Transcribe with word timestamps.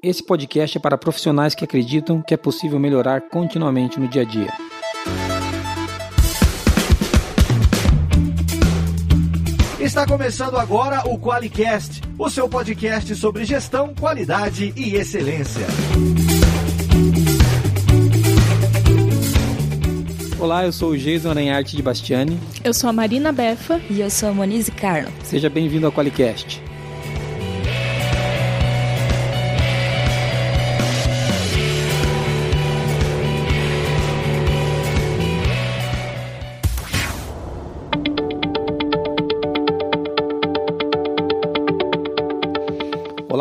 Esse 0.00 0.24
podcast 0.24 0.78
é 0.78 0.80
para 0.80 0.96
profissionais 0.96 1.54
que 1.54 1.64
acreditam 1.64 2.22
que 2.22 2.32
é 2.32 2.36
possível 2.36 2.78
melhorar 2.78 3.20
continuamente 3.22 3.98
no 3.98 4.06
dia 4.06 4.22
a 4.22 4.24
dia. 4.24 4.52
Está 9.80 10.06
começando 10.06 10.56
agora 10.56 11.02
o 11.08 11.18
QualiCast, 11.18 12.02
o 12.16 12.30
seu 12.30 12.48
podcast 12.48 13.14
sobre 13.16 13.44
gestão, 13.44 13.92
qualidade 13.94 14.72
e 14.76 14.94
excelência. 14.94 15.66
Olá, 20.38 20.64
eu 20.64 20.72
sou 20.72 20.90
o 20.90 20.98
Jason 20.98 21.30
Aranharte 21.30 21.76
de 21.76 21.82
Bastiani. 21.82 22.38
Eu 22.64 22.74
sou 22.74 22.90
a 22.90 22.92
Marina 22.92 23.32
Befa. 23.32 23.80
E 23.88 24.00
eu 24.00 24.10
sou 24.10 24.28
a 24.28 24.32
Monize 24.32 24.72
Carlo. 24.72 25.08
Seja 25.22 25.48
bem-vindo 25.48 25.86
ao 25.86 25.92
QualiCast. 25.92 26.60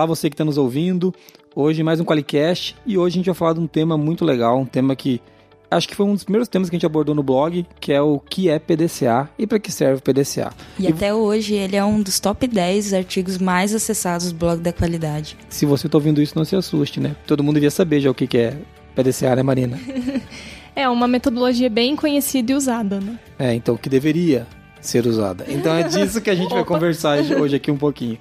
Olá, 0.02 0.08
você 0.08 0.32
que 0.32 0.34
está 0.34 0.44
nos 0.44 0.58
ouvindo. 0.58 1.14
Hoje 1.56 1.84
mais 1.84 2.00
um 2.00 2.04
Qualicast 2.04 2.76
e 2.88 2.98
hoje 2.98 3.14
a 3.14 3.18
gente 3.18 3.26
vai 3.28 3.36
falar 3.36 3.54
de 3.54 3.60
um 3.60 3.68
tema 3.68 3.96
muito 3.96 4.26
legal, 4.26 4.58
um 4.58 4.66
tema 4.66 4.96
que 4.96 5.22
acho 5.70 5.88
que 5.88 5.96
foi 5.96 6.08
um 6.08 6.14
dos 6.14 6.24
primeiros 6.24 6.48
temas 6.48 6.72
que 6.72 6.76
a 6.76 6.80
gente 6.80 6.88
abordou 6.88 7.14
no 7.14 7.22
blog, 7.22 7.68
que 7.80 7.94
é 7.94 8.02
o 8.02 8.18
que 8.18 8.50
é 8.50 8.58
PDCA 8.58 9.30
e 9.38 9.46
para 9.46 9.60
que 9.60 9.72
serve 9.72 10.00
o 10.00 10.02
PDCA. 10.02 10.52
E, 10.80 10.86
e, 10.86 10.88
até 10.88 11.14
hoje 11.14 11.54
ele 11.54 11.76
é 11.76 11.86
um 11.86 12.02
dos 12.02 12.20
top 12.20 12.48
10 12.48 12.96
artigos 12.96 13.38
mais 13.38 13.76
acessados 13.76 14.32
do 14.32 14.40
blog 14.40 14.60
da 14.60 14.74
qualidade. 14.74 15.38
Se 15.50 15.68
você 15.68 15.86
está 15.86 16.00
ouvindo 16.00 16.20
isso, 16.20 16.36
não 16.36 16.46
se 16.46 16.56
assuste, 16.56 17.00
né? 17.00 17.16
Todo 17.28 17.44
mundo 17.44 17.54
devia 17.54 17.70
saber 17.70 18.00
já 18.00 18.10
o 18.10 18.16
que, 18.16 18.26
que 18.26 18.40
é 18.40 18.58
PDCA, 18.96 19.36
né, 19.36 19.44
Marina? 19.44 19.80
é 20.76 20.90
uma 20.90 21.08
metodologia 21.08 21.70
bem 21.70 21.96
conhecida 21.96 22.54
e 22.54 22.56
usada, 22.56 23.00
né? 23.00 23.20
É, 23.38 23.54
então 23.54 23.78
que 23.78 23.88
deveria 23.88 24.48
ser 24.82 25.06
usada. 25.06 25.46
Então 25.48 25.76
é 25.76 25.84
disso 25.84 26.20
que 26.20 26.30
a 26.32 26.36
gente 26.36 26.50
vai 26.50 26.66
conversar 26.66 27.20
hoje 27.40 27.56
aqui 27.56 27.70
um 27.70 27.78
pouquinho. 27.78 28.18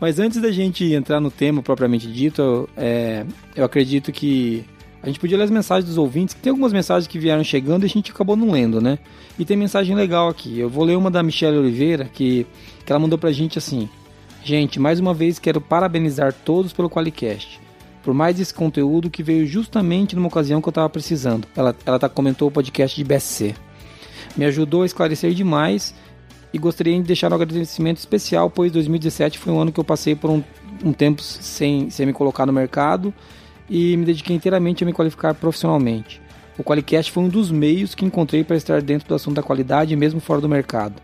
Mas 0.00 0.18
antes 0.18 0.40
da 0.40 0.50
gente 0.50 0.92
entrar 0.94 1.20
no 1.20 1.30
tema 1.30 1.62
propriamente 1.62 2.10
dito, 2.10 2.68
é, 2.76 3.26
eu 3.54 3.64
acredito 3.64 4.10
que 4.10 4.64
a 5.02 5.06
gente 5.06 5.20
podia 5.20 5.36
ler 5.36 5.44
as 5.44 5.50
mensagens 5.50 5.86
dos 5.86 5.98
ouvintes, 5.98 6.34
que 6.34 6.40
tem 6.40 6.50
algumas 6.50 6.72
mensagens 6.72 7.06
que 7.06 7.18
vieram 7.18 7.44
chegando 7.44 7.84
e 7.84 7.86
a 7.86 7.88
gente 7.88 8.10
acabou 8.10 8.36
não 8.36 8.50
lendo, 8.50 8.80
né? 8.80 8.98
E 9.38 9.44
tem 9.44 9.56
mensagem 9.56 9.94
legal 9.94 10.28
aqui. 10.28 10.58
Eu 10.58 10.68
vou 10.68 10.84
ler 10.84 10.96
uma 10.96 11.10
da 11.10 11.22
Michelle 11.22 11.58
Oliveira, 11.58 12.06
que, 12.06 12.46
que 12.84 12.92
ela 12.92 12.98
mandou 12.98 13.18
pra 13.18 13.30
gente 13.30 13.58
assim: 13.58 13.88
Gente, 14.42 14.80
mais 14.80 14.98
uma 14.98 15.12
vez 15.12 15.38
quero 15.38 15.60
parabenizar 15.60 16.32
todos 16.32 16.72
pelo 16.72 16.88
Qualicast. 16.88 17.60
Por 18.02 18.14
mais 18.14 18.40
esse 18.40 18.54
conteúdo 18.54 19.10
que 19.10 19.22
veio 19.22 19.46
justamente 19.46 20.16
numa 20.16 20.28
ocasião 20.28 20.62
que 20.62 20.68
eu 20.68 20.70
estava 20.70 20.88
precisando. 20.88 21.46
Ela, 21.54 21.76
ela 21.84 21.98
tá, 21.98 22.08
comentou 22.08 22.48
o 22.48 22.50
podcast 22.50 22.96
de 22.96 23.04
BSC. 23.04 23.54
Me 24.36 24.46
ajudou 24.46 24.82
a 24.82 24.86
esclarecer 24.86 25.34
demais 25.34 25.94
e 26.52 26.58
gostaria 26.58 26.94
de 26.94 27.02
deixar 27.02 27.32
um 27.32 27.36
agradecimento 27.36 27.98
especial, 27.98 28.50
pois 28.50 28.72
2017 28.72 29.38
foi 29.38 29.52
um 29.52 29.60
ano 29.60 29.72
que 29.72 29.78
eu 29.78 29.84
passei 29.84 30.14
por 30.14 30.30
um, 30.30 30.42
um 30.84 30.92
tempo 30.92 31.22
sem, 31.22 31.90
sem 31.90 32.06
me 32.06 32.12
colocar 32.12 32.46
no 32.46 32.52
mercado 32.52 33.14
e 33.68 33.96
me 33.96 34.04
dediquei 34.04 34.34
inteiramente 34.34 34.82
a 34.82 34.86
me 34.86 34.92
qualificar 34.92 35.34
profissionalmente. 35.34 36.20
O 36.58 36.64
Qualicast 36.64 37.10
foi 37.12 37.22
um 37.22 37.28
dos 37.28 37.50
meios 37.50 37.94
que 37.94 38.04
encontrei 38.04 38.44
para 38.44 38.56
estar 38.56 38.82
dentro 38.82 39.08
do 39.08 39.14
assunto 39.14 39.36
da 39.36 39.42
qualidade, 39.42 39.94
mesmo 39.96 40.20
fora 40.20 40.40
do 40.40 40.48
mercado. 40.48 41.00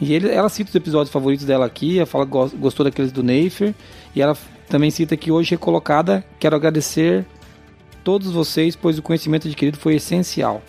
E 0.00 0.14
ele, 0.14 0.30
ela 0.30 0.48
cita 0.48 0.70
os 0.70 0.74
episódios 0.74 1.12
favoritos 1.12 1.44
dela 1.44 1.66
aqui, 1.66 1.98
ela 1.98 2.06
fala 2.06 2.24
que 2.24 2.56
gostou 2.56 2.84
daqueles 2.84 3.12
do 3.12 3.22
Neifer, 3.22 3.74
e 4.14 4.22
ela 4.22 4.36
também 4.68 4.90
cita 4.90 5.16
que 5.16 5.30
hoje 5.30 5.50
recolocada, 5.50 6.24
quero 6.40 6.56
agradecer 6.56 7.26
todos 8.02 8.30
vocês, 8.30 8.74
pois 8.74 8.98
o 8.98 9.02
conhecimento 9.02 9.46
adquirido 9.46 9.76
foi 9.76 9.96
essencial. 9.96 10.62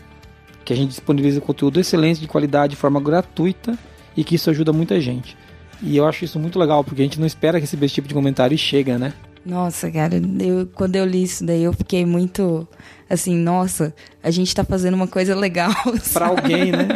Que 0.64 0.74
a 0.74 0.76
gente 0.76 0.90
disponibiliza 0.90 1.42
conteúdo 1.42 1.80
excelente, 1.80 2.22
de 2.22 2.28
qualidade, 2.28 2.72
de 2.72 2.78
forma 2.78 3.00
gratuita, 3.00 3.78
e 4.16 4.24
que 4.24 4.36
isso 4.36 4.50
ajuda 4.50 4.72
muita 4.72 5.00
gente. 5.02 5.38
E 5.82 5.98
eu 5.98 6.06
acho 6.08 6.24
isso 6.24 6.40
muito 6.40 6.58
legal, 6.58 6.84
porque 6.84 7.02
a 7.02 7.06
gente 7.06 7.20
não 7.20 7.28
espera 7.28 7.60
receber 7.60 7.88
esse 7.88 7.96
tipo 7.96 8.08
de 8.08 8.14
comentário 8.14 8.56
e 8.56 8.58
chega, 8.58 8.98
né? 8.98 9.14
Nossa, 9.46 9.92
cara, 9.92 10.22
eu, 10.40 10.68
quando 10.74 10.96
eu 10.96 11.06
li 11.06 11.24
isso 11.24 11.46
daí, 11.46 11.64
eu 11.64 11.74
fiquei 11.74 12.06
muito 12.06 12.66
assim, 13.10 13.36
nossa, 13.36 13.94
a 14.24 14.32
gente 14.32 14.56
tá 14.56 14.64
fazendo 14.64 14.94
uma 14.94 15.08
coisa 15.08 15.36
legal. 15.36 15.72
Para 16.14 16.28
alguém, 16.28 16.72
né? 16.72 16.88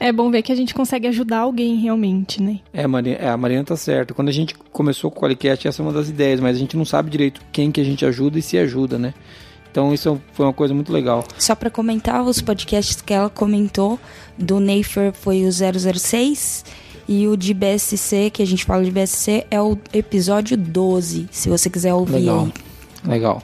É 0.00 0.10
bom 0.10 0.30
ver 0.30 0.42
que 0.42 0.50
a 0.50 0.54
gente 0.54 0.74
consegue 0.74 1.06
ajudar 1.08 1.40
alguém 1.40 1.76
realmente, 1.76 2.42
né? 2.42 2.60
É, 2.72 2.86
Maria, 2.86 3.16
é, 3.16 3.28
a 3.28 3.36
Mariana 3.36 3.64
tá 3.64 3.76
certa. 3.76 4.14
Quando 4.14 4.28
a 4.28 4.32
gente 4.32 4.54
começou 4.72 5.10
com 5.10 5.18
o 5.18 5.20
Qualicast, 5.22 5.68
essa 5.68 5.82
é 5.82 5.84
uma 5.84 5.92
das 5.92 6.08
ideias, 6.08 6.40
mas 6.40 6.56
a 6.56 6.58
gente 6.58 6.76
não 6.76 6.84
sabe 6.84 7.10
direito 7.10 7.40
quem 7.52 7.70
que 7.70 7.80
a 7.80 7.84
gente 7.84 8.04
ajuda 8.04 8.38
e 8.38 8.42
se 8.42 8.56
ajuda, 8.56 8.98
né? 8.98 9.12
Então 9.72 9.92
isso 9.92 10.20
foi 10.34 10.44
uma 10.44 10.52
coisa 10.52 10.74
muito 10.74 10.92
legal. 10.92 11.24
Só 11.38 11.54
para 11.54 11.70
comentar, 11.70 12.22
os 12.22 12.42
podcasts 12.42 13.00
que 13.00 13.12
ela 13.12 13.30
comentou 13.30 13.98
do 14.38 14.60
Neifer 14.60 15.12
foi 15.14 15.46
o 15.46 15.50
006 15.50 16.64
e 17.08 17.26
o 17.26 17.36
de 17.36 17.54
BSC, 17.54 18.30
que 18.30 18.42
a 18.42 18.46
gente 18.46 18.64
fala 18.66 18.84
de 18.84 18.90
BSC, 18.90 19.46
é 19.50 19.60
o 19.60 19.78
episódio 19.92 20.56
12, 20.58 21.26
se 21.32 21.48
você 21.48 21.70
quiser 21.70 21.94
ouvir 21.94 22.16
Legal. 22.16 22.44
aí. 23.04 23.10
Legal. 23.10 23.42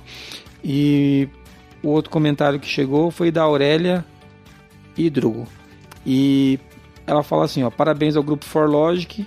E 0.63 1.29
o 1.83 1.89
outro 1.89 2.11
comentário 2.11 2.61
que 2.61 2.69
chegou 2.69 3.11
foi 3.11 3.31
da 3.31 3.43
Aurélia 3.43 4.05
Hidrogo. 4.97 5.47
E 6.05 6.59
ela 7.07 7.23
fala 7.23 7.47
assim, 7.47 7.63
ó, 7.63 7.71
parabéns 7.71 8.17
ao 8.17 8.23
grupo 8.23 8.45
ForLogic, 8.45 9.27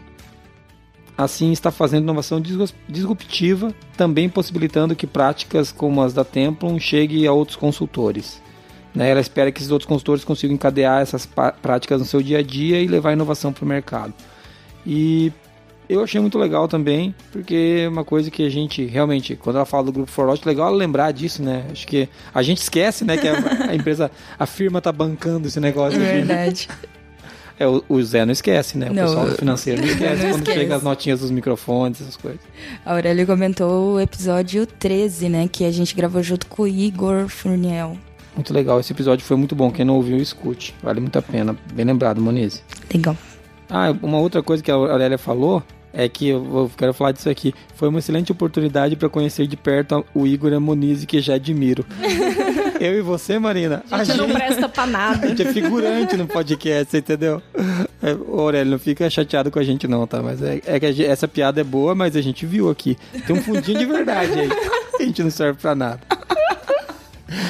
assim 1.24 1.52
está 1.52 1.72
fazendo 1.72 2.04
inovação 2.04 2.42
disruptiva, 2.88 3.74
também 3.96 4.30
possibilitando 4.30 4.96
que 4.96 5.08
práticas 5.08 5.72
como 5.72 6.02
as 6.02 6.14
da 6.14 6.24
Templum 6.24 6.80
cheguem 6.80 7.28
a 7.28 7.34
outros 7.34 7.58
consultores. 7.58 8.42
Né? 8.94 9.10
Ela 9.10 9.22
espera 9.22 9.52
que 9.52 9.60
esses 9.60 9.72
outros 9.72 9.88
consultores 9.88 10.24
consigam 10.24 10.56
encadear 10.56 11.02
essas 11.02 11.28
práticas 11.62 12.00
no 12.00 12.06
seu 12.06 12.22
dia 12.22 12.40
a 12.40 12.44
dia 12.44 12.82
e 12.82 12.88
levar 12.88 13.14
inovação 13.14 13.54
para 13.54 13.64
o 13.64 13.68
mercado. 13.68 14.14
E 14.86 15.32
eu 15.88 16.02
achei 16.02 16.22
muito 16.22 16.40
legal 16.40 16.68
também, 16.68 17.14
porque 17.32 17.84
é 17.84 17.90
uma 17.90 18.06
coisa 18.06 18.32
que 18.32 18.46
a 18.46 18.50
gente 18.50 18.86
realmente, 18.86 19.36
quando 19.36 19.58
ela 19.58 19.66
fala 19.66 19.84
do 19.84 19.92
grupo 19.92 20.10
Forlost, 20.10 20.46
é 20.46 20.50
legal 20.50 20.74
lembrar 20.74 21.12
disso, 21.12 21.44
né? 21.44 21.66
Acho 21.70 21.86
que 21.86 22.08
a 22.34 22.42
gente 22.42 22.60
esquece, 22.60 23.04
né, 23.04 23.18
que 23.18 23.28
a, 23.28 23.34
a 23.70 23.76
empresa, 23.76 24.10
a 24.40 24.46
firma 24.46 24.82
tá 24.82 24.92
bancando 24.92 25.48
esse 25.48 25.60
negócio. 25.60 26.02
É 26.02 26.14
verdade. 26.14 26.70
É, 27.62 27.68
o, 27.68 27.84
o, 27.88 28.02
Zé 28.02 28.26
não 28.26 28.32
esquece, 28.32 28.76
né? 28.76 28.90
O 28.90 28.94
não, 28.94 29.04
pessoal 29.04 29.26
do 29.28 29.36
financeiro 29.36 29.82
não 29.82 29.88
esquece 29.94 30.24
não 30.24 30.32
quando 30.32 30.42
esquece. 30.42 30.60
chega 30.60 30.76
as 30.76 30.82
notinhas 30.82 31.20
dos 31.20 31.30
microfones, 31.30 32.02
essas 32.02 32.18
coisas. 32.18 32.40
A 32.84 32.94
Aurélia 32.94 33.24
comentou 33.24 33.94
o 33.94 34.00
episódio 34.00 34.66
13, 34.66 35.30
né? 35.30 35.48
Que 35.48 35.64
a 35.64 35.72
gente 35.72 35.96
gravou 35.96 36.24
junto 36.24 36.48
com 36.48 36.64
o 36.64 36.68
Igor 36.68 37.28
Furniel. 37.28 37.96
Muito 38.36 38.52
legal, 38.52 38.80
esse 38.80 38.92
episódio 38.92 39.24
foi 39.24 39.38
muito 39.38 39.56
bom. 39.56 39.70
Quem 39.70 39.86
não 39.86 39.96
ouviu, 39.96 40.18
escute. 40.18 40.74
Vale 40.82 41.00
muito 41.02 41.20
a 41.20 41.22
pena. 41.22 41.56
Bem 41.72 41.86
lembrado, 41.86 42.20
Monize. 42.20 42.64
Legal. 42.92 43.16
Ah, 43.70 43.94
uma 44.02 44.18
outra 44.18 44.42
coisa 44.42 44.64
que 44.64 44.72
a 44.72 44.74
Aurélia 44.74 45.20
falou 45.20 45.62
é 45.94 46.08
que 46.08 46.30
eu 46.30 46.72
quero 46.78 46.94
falar 46.94 47.12
disso 47.12 47.30
aqui. 47.30 47.54
Foi 47.76 47.90
uma 47.90 48.00
excelente 48.00 48.32
oportunidade 48.32 48.96
para 48.96 49.10
conhecer 49.10 49.48
de 49.48 49.58
perto 49.58 50.06
o 50.14 50.26
Igor 50.26 50.60
Monize, 50.60 51.06
que 51.06 51.20
já 51.22 51.36
admiro. 51.36 51.86
eu 52.80 52.98
e 52.98 53.02
você, 53.02 53.38
Marina. 53.38 53.84
A 53.92 54.04
gente, 54.04 54.12
a 54.12 54.16
gente 54.16 54.28
não 54.28 54.36
presta 54.36 54.70
pra 54.70 54.86
nada. 54.86 55.22
A 55.26 55.30
gente 55.30 55.42
é 55.44 55.54
figurante 55.54 56.18
no 56.18 56.28
podcast, 56.28 56.96
entendeu? 56.96 57.42
É, 58.02 58.12
Aurélio, 58.12 58.72
não 58.72 58.80
fica 58.80 59.10
chateado 59.10 59.52
com 59.52 59.60
a 59.60 59.64
gente 59.64 59.88
não, 59.88 60.08
tá? 60.08 60.22
Mas 60.22 60.42
é, 60.42 60.62
é 60.66 60.80
que 60.80 60.92
gente, 60.92 61.08
essa 61.08 61.28
piada 61.28 61.62
é 61.62 61.64
boa, 61.64 61.94
mas 61.94 62.16
a 62.16 62.22
gente 62.22 62.46
viu 62.46 62.70
aqui. 62.70 62.98
Tem 63.28 63.36
um 63.36 63.42
fundinho 63.42 63.78
de 63.78 63.86
verdade 63.86 64.40
aí. 64.40 64.50
A 65.00 65.04
gente 65.04 65.24
não 65.24 65.32
serve 65.32 65.60
pra 65.60 65.76
nada. 65.76 66.00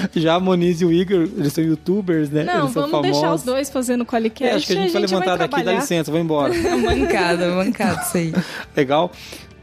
Já 0.16 0.36
a 0.36 0.40
Moniz 0.40 0.82
e 0.82 0.86
o 0.86 0.92
Igor, 0.92 1.28
eles 1.38 1.54
são 1.54 1.64
youtubers, 1.64 2.30
né? 2.30 2.44
Não, 2.44 2.64
eles 2.64 2.74
vamos 2.74 3.02
deixar 3.02 3.34
os 3.34 3.44
dois 3.44 3.70
fazendo 3.70 4.06
qualicast. 4.06 4.54
É, 4.54 4.56
acho 4.56 4.68
que 4.68 4.74
a 4.74 4.76
gente, 4.76 4.90
a 4.90 4.94
vai 4.94 5.02
levantar 5.02 5.38
vai 5.38 5.48
daqui, 5.48 5.64
dá 5.64 5.74
licença, 5.74 6.12
vou 6.12 6.20
embora. 6.20 6.54
mancada, 6.78 7.50
mancada 7.56 8.02
isso 8.02 8.18
aí. 8.18 8.34
Legal. 8.76 9.12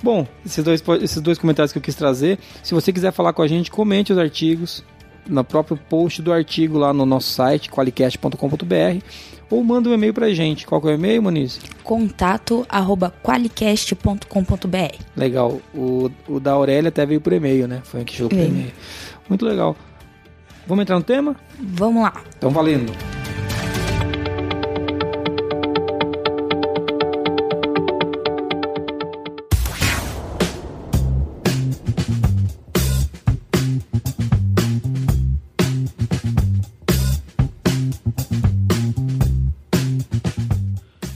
Bom, 0.02 0.26
esses 0.46 0.62
dois, 0.62 0.82
esses 1.02 1.20
dois 1.20 1.38
comentários 1.38 1.72
que 1.72 1.78
eu 1.78 1.82
quis 1.82 1.94
trazer. 1.94 2.38
Se 2.62 2.72
você 2.72 2.92
quiser 2.92 3.12
falar 3.12 3.32
com 3.32 3.42
a 3.42 3.48
gente, 3.48 3.70
comente 3.70 4.12
os 4.12 4.18
artigos 4.18 4.84
no 5.26 5.44
próprio 5.44 5.76
post 5.88 6.22
do 6.22 6.32
artigo 6.32 6.78
lá 6.78 6.92
no 6.92 7.04
nosso 7.04 7.30
site, 7.30 7.68
qualicast.com.br 7.68 9.02
ou 9.50 9.64
manda 9.64 9.88
um 9.88 9.94
e-mail 9.94 10.12
pra 10.12 10.30
gente. 10.30 10.66
Qual 10.66 10.80
é 10.84 10.86
o 10.86 10.90
e-mail, 10.90 11.22
Moniz? 11.22 11.60
Contato 11.82 12.66
arroba 12.68 13.12
qualicast.com.br 13.22 15.02
Legal. 15.16 15.60
O, 15.74 16.10
o 16.28 16.40
da 16.40 16.52
Aurélia 16.52 16.88
até 16.88 17.06
veio 17.06 17.20
por 17.20 17.32
e-mail, 17.32 17.66
né? 17.66 17.80
Foi 17.84 18.04
que 18.04 18.14
chegou 18.14 18.28
por 18.28 18.38
e-mail. 18.38 18.72
Muito 19.28 19.44
legal. 19.44 19.76
Vamos 20.68 20.82
entrar 20.82 20.96
no 20.98 21.02
tema? 21.02 21.34
Vamos 21.58 22.02
lá. 22.02 22.12
Então, 22.36 22.50
valendo. 22.50 22.92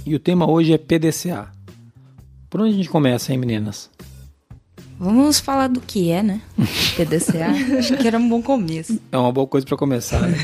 E 0.07 0.15
o 0.15 0.19
tema 0.19 0.51
hoje 0.51 0.73
é 0.73 0.79
PDCA. 0.79 1.53
Por 2.49 2.63
onde 2.63 2.73
a 2.73 2.77
gente 2.77 2.89
começa, 2.89 3.31
hein, 3.31 3.39
meninas? 3.39 3.91
Vamos 5.03 5.41
falar 5.41 5.67
do 5.67 5.81
que 5.81 6.13
é, 6.13 6.23
né? 6.23 6.41
PDCA. 6.97 7.51
Acho 7.77 7.97
que 7.97 8.07
era 8.07 8.17
um 8.17 8.29
bom 8.29 8.41
começo. 8.41 9.01
É 9.11 9.19
uma 9.19 9.33
boa 9.33 9.49
coisa 9.49 9.67
para 9.67 9.77
começar. 9.77 10.21
Né? 10.21 10.39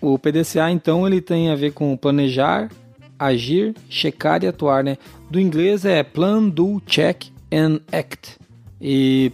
o 0.00 0.16
PDCA, 0.16 0.70
então, 0.70 1.04
ele 1.04 1.20
tem 1.20 1.50
a 1.50 1.56
ver 1.56 1.72
com 1.72 1.96
planejar, 1.96 2.70
agir, 3.18 3.74
checar 3.90 4.44
e 4.44 4.46
atuar, 4.46 4.84
né? 4.84 4.96
Do 5.28 5.40
inglês 5.40 5.84
é 5.84 6.04
Plan, 6.04 6.48
Do, 6.48 6.80
Check 6.86 7.24
and 7.52 7.80
Act. 7.90 8.38
E 8.80 9.32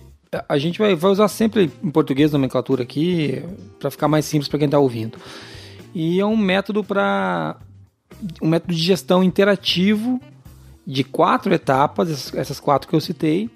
a 0.49 0.56
gente 0.56 0.78
vai, 0.78 0.94
vai 0.94 1.11
usar 1.11 1.28
sempre 1.28 1.70
em 1.85 1.90
português 1.90 2.32
nomenclatura 2.32 2.85
aqui 2.85 3.44
para 3.78 3.90
ficar 3.90 4.08
mais 4.08 4.25
simples 4.25 4.49
para 4.49 4.61
quem 4.61 4.67
está 4.67 4.78
ouvindo. 4.78 5.19
E 5.94 6.19
é 6.19 6.25
um 6.25 6.38
método 6.38 6.82
para 6.82 7.56
um 8.40 8.49
método 8.49 8.73
de 8.73 8.81
gestão 8.81 9.23
interativo 9.23 10.19
de 10.87 11.05
quatro 11.05 11.52
etapas, 11.52 12.32
essas 12.35 12.58
quatro 12.58 12.88
que 12.88 12.96
eu 12.96 13.00
citei, 13.00 13.50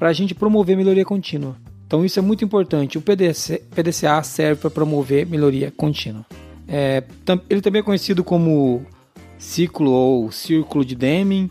para 0.00 0.08
a 0.08 0.12
gente 0.14 0.34
promover 0.34 0.78
melhoria 0.78 1.04
contínua. 1.04 1.54
Então 1.86 2.02
isso 2.02 2.18
é 2.18 2.22
muito 2.22 2.42
importante. 2.42 2.96
O 2.96 3.02
PDC, 3.02 3.62
PDCA 3.74 4.22
serve 4.22 4.62
para 4.62 4.70
promover 4.70 5.26
melhoria 5.26 5.70
contínua. 5.70 6.24
É, 6.66 7.04
ele 7.50 7.60
também 7.60 7.80
é 7.80 7.82
conhecido 7.82 8.24
como 8.24 8.80
ciclo 9.38 9.90
ou 9.90 10.32
círculo 10.32 10.86
de 10.86 10.94
Deming. 10.94 11.50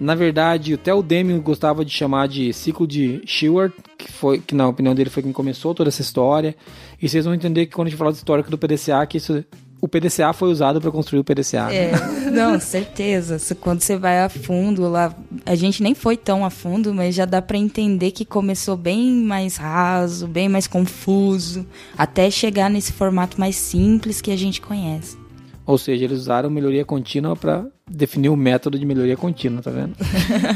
Na 0.00 0.16
verdade, 0.16 0.74
até 0.74 0.92
o 0.92 1.02
Deming 1.02 1.38
gostava 1.38 1.84
de 1.84 1.92
chamar 1.92 2.26
de 2.26 2.52
ciclo 2.52 2.84
de 2.84 3.22
Sheward, 3.24 3.72
que 3.96 4.10
foi 4.10 4.40
que 4.40 4.56
na 4.56 4.66
opinião 4.66 4.92
dele 4.92 5.08
foi 5.08 5.22
quem 5.22 5.32
começou 5.32 5.72
toda 5.72 5.88
essa 5.88 6.02
história. 6.02 6.56
E 7.00 7.08
vocês 7.08 7.24
vão 7.24 7.32
entender 7.32 7.66
que 7.66 7.76
quando 7.76 7.86
a 7.86 7.90
gente 7.90 7.98
falar 7.98 8.10
do 8.10 8.16
histórico 8.16 8.50
do 8.50 8.58
PDCA, 8.58 9.06
que 9.06 9.18
isso 9.18 9.44
o 9.84 9.88
PDCA 9.88 10.32
foi 10.32 10.50
usado 10.50 10.80
para 10.80 10.90
construir 10.90 11.20
o 11.20 11.24
PDCA. 11.24 11.70
É, 11.70 11.92
não, 12.32 12.58
certeza. 12.58 13.36
Quando 13.60 13.82
você 13.82 13.98
vai 13.98 14.22
a 14.22 14.30
fundo 14.30 14.88
lá, 14.88 15.14
a 15.44 15.54
gente 15.54 15.82
nem 15.82 15.94
foi 15.94 16.16
tão 16.16 16.42
a 16.42 16.48
fundo, 16.48 16.94
mas 16.94 17.14
já 17.14 17.26
dá 17.26 17.42
para 17.42 17.58
entender 17.58 18.10
que 18.10 18.24
começou 18.24 18.78
bem 18.78 19.12
mais 19.12 19.58
raso, 19.58 20.26
bem 20.26 20.48
mais 20.48 20.66
confuso, 20.66 21.66
até 21.98 22.30
chegar 22.30 22.70
nesse 22.70 22.94
formato 22.94 23.38
mais 23.38 23.56
simples 23.56 24.22
que 24.22 24.30
a 24.30 24.36
gente 24.36 24.58
conhece. 24.58 25.18
Ou 25.66 25.76
seja, 25.76 26.04
eles 26.04 26.20
usaram 26.20 26.48
melhoria 26.48 26.84
contínua 26.84 27.36
para 27.36 27.66
definir 27.86 28.30
o 28.30 28.36
método 28.36 28.78
de 28.78 28.86
melhoria 28.86 29.18
contínua, 29.18 29.60
tá 29.60 29.70
vendo? 29.70 29.94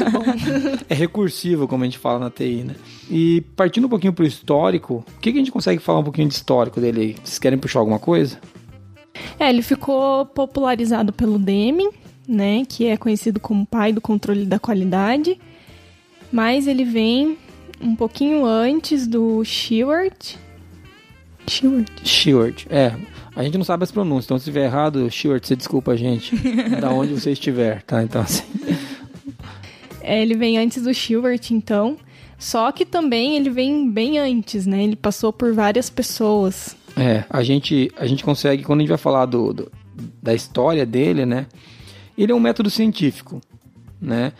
é 0.89 0.95
recursivo, 0.95 1.69
como 1.69 1.85
a 1.85 1.87
gente 1.87 1.99
fala 1.99 2.19
na 2.19 2.31
TI, 2.31 2.65
né? 2.65 2.75
E 3.11 3.43
partindo 3.55 3.85
um 3.85 3.91
pouquinho 3.91 4.15
pro 4.15 4.25
histórico, 4.25 5.05
o 5.07 5.21
que, 5.21 5.33
que 5.33 5.39
a 5.39 5.41
gente 5.41 5.53
consegue 5.53 5.83
falar 5.83 5.99
um 5.99 6.05
pouquinho 6.05 6.29
de 6.29 6.35
histórico 6.35 6.81
dele 6.81 7.01
aí? 7.01 7.17
Vocês 7.23 7.39
querem 7.39 7.59
puxar 7.59 7.81
alguma 7.81 7.99
coisa? 7.99 8.39
É, 9.38 9.49
ele 9.49 9.62
ficou 9.62 10.26
popularizado 10.26 11.12
pelo 11.12 11.38
Deming, 11.38 11.91
né, 12.26 12.65
que 12.69 12.87
é 12.87 12.97
conhecido 12.97 13.41
como 13.41 13.67
pai 13.67 13.93
do 13.93 14.00
controle 14.00 14.44
da 14.44 14.59
qualidade, 14.59 15.38
mas 16.31 16.67
ele 16.67 16.85
vem 16.85 17.38
um 17.81 17.94
pouquinho 17.97 18.44
antes 18.44 19.06
do 19.06 19.43
Sheward. 19.44 20.38
Sheward. 21.47 21.93
Sheward, 22.05 22.67
é. 22.69 22.94
A 23.35 23.43
gente 23.44 23.56
não 23.56 23.65
sabe 23.65 23.85
as 23.85 23.93
pronúncias, 23.93 24.25
então 24.25 24.38
se 24.38 24.43
estiver 24.43 24.65
errado, 24.65 25.11
Sheward, 25.11 25.47
você 25.47 25.55
desculpa 25.55 25.93
a 25.93 25.97
gente, 25.97 26.35
da 26.81 26.91
onde 26.91 27.15
você 27.15 27.31
estiver, 27.32 27.82
tá? 27.82 28.03
Então 28.03 28.20
assim. 28.23 28.44
É, 30.03 30.23
ele 30.23 30.35
vem 30.35 30.59
antes 30.59 30.82
do 30.82 30.93
Sheward, 30.93 31.55
então. 31.55 31.97
Só 32.38 32.73
que 32.73 32.87
também 32.87 33.37
ele 33.37 33.50
vem 33.50 33.91
bem 33.91 34.19
antes, 34.19 34.67
né? 34.67 34.82
Ele 34.82 34.97
passou 34.97 35.32
por 35.32 35.53
várias 35.53 35.91
pessoas. 35.91 36.75
É, 36.99 37.25
a 37.31 37.43
gente, 37.45 37.93
a 37.97 38.06
gente 38.06 38.25
consegue, 38.25 38.65
quando 38.65 38.81
a 38.81 38.83
gente 38.83 38.89
vai 38.89 38.99
falar 38.99 39.27
do, 39.27 39.53
do, 39.53 39.73
da 40.21 40.35
história 40.35 40.85
dele, 40.85 41.25
né? 41.25 41.47
Ele 42.17 42.33
é 42.33 42.35
um 42.35 42.41
método 42.41 42.69
científico, 42.69 43.41
né? 44.00 44.33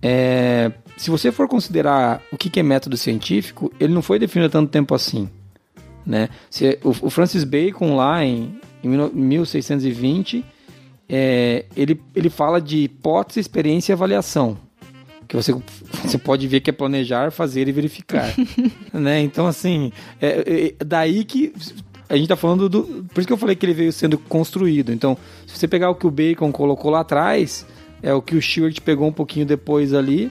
É, 0.00 0.72
se 0.96 1.10
você 1.10 1.30
for 1.30 1.46
considerar 1.46 2.22
o 2.32 2.38
que, 2.38 2.48
que 2.48 2.60
é 2.60 2.62
método 2.62 2.96
científico, 2.96 3.70
ele 3.78 3.92
não 3.92 4.00
foi 4.00 4.18
definido 4.18 4.48
há 4.48 4.50
tanto 4.50 4.70
tempo 4.70 4.94
assim, 4.94 5.28
né? 6.06 6.30
Se, 6.48 6.78
o, 6.82 6.90
o 6.90 7.10
Francis 7.10 7.44
Bacon 7.44 7.96
lá 7.96 8.24
em, 8.24 8.58
em 8.82 8.88
1620, 8.88 10.42
é, 11.08 11.66
ele, 11.76 12.00
ele 12.14 12.30
fala 12.30 12.60
de 12.60 12.84
hipótese, 12.84 13.40
experiência 13.40 13.92
e 13.92 13.94
avaliação, 13.94 14.56
que 15.28 15.36
você, 15.36 15.54
você 16.02 16.16
pode 16.16 16.46
ver 16.48 16.60
que 16.60 16.70
é 16.70 16.72
planejar, 16.72 17.30
fazer 17.30 17.68
e 17.68 17.72
verificar, 17.72 18.34
né? 18.92 19.20
Então, 19.20 19.46
assim, 19.46 19.92
é, 20.20 20.72
é, 20.80 20.84
daí 20.84 21.24
que 21.24 21.52
a 22.08 22.16
gente 22.16 22.28
tá 22.28 22.36
falando 22.36 22.68
do. 22.68 22.82
Por 23.12 23.20
isso 23.20 23.26
que 23.26 23.32
eu 23.32 23.36
falei 23.36 23.56
que 23.56 23.66
ele 23.66 23.74
veio 23.74 23.92
sendo 23.92 24.18
construído. 24.18 24.92
Então, 24.92 25.16
se 25.46 25.58
você 25.58 25.68
pegar 25.68 25.90
o 25.90 25.94
que 25.94 26.06
o 26.06 26.10
Bacon 26.10 26.52
colocou 26.52 26.90
lá 26.90 27.00
atrás, 27.00 27.66
é 28.02 28.12
o 28.14 28.22
que 28.22 28.36
o 28.36 28.42
Stewart 28.42 28.78
pegou 28.80 29.08
um 29.08 29.12
pouquinho 29.12 29.46
depois 29.46 29.92
ali 29.92 30.30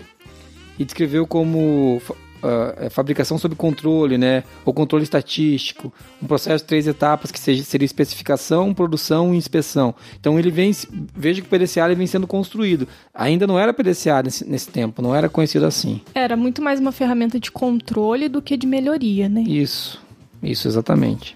e 0.78 0.86
descreveu 0.86 1.26
como 1.26 2.02
uh, 2.46 2.90
fabricação 2.90 3.38
sob 3.38 3.56
controle, 3.56 4.18
né? 4.18 4.44
Ou 4.64 4.74
controle 4.74 5.04
estatístico. 5.04 5.94
Um 6.22 6.28
processo 6.28 6.64
de 6.64 6.68
três 6.68 6.88
etapas 6.88 7.32
que 7.32 7.40
seja, 7.40 7.64
seria 7.64 7.86
especificação, 7.86 8.74
produção 8.74 9.34
e 9.34 9.38
inspeção. 9.38 9.96
Então 10.20 10.38
ele 10.40 10.52
vem. 10.52 10.72
Veja 11.16 11.42
que 11.42 11.48
o 11.48 11.50
PDCA 11.50 11.86
ele 11.86 11.96
vem 11.96 12.08
sendo 12.08 12.28
construído. 12.28 12.88
Ainda 13.14 13.48
não 13.48 13.60
era 13.60 13.74
PDCA 13.74 14.24
nesse, 14.24 14.48
nesse 14.48 14.70
tempo, 14.70 15.02
não 15.02 15.16
era 15.16 15.28
conhecido 15.28 15.66
assim. 15.66 16.02
Era 16.14 16.38
muito 16.38 16.62
mais 16.62 16.80
uma 16.80 16.92
ferramenta 16.92 17.40
de 17.40 17.52
controle 17.52 18.30
do 18.30 18.42
que 18.42 18.56
de 18.56 18.68
melhoria, 18.68 19.28
né? 19.28 19.42
Isso, 19.42 20.02
isso, 20.42 20.68
exatamente. 20.68 21.36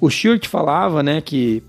O 0.00 0.08
Schurt 0.08 0.46
falava, 0.48 1.02
né, 1.02 1.20
que, 1.20 1.62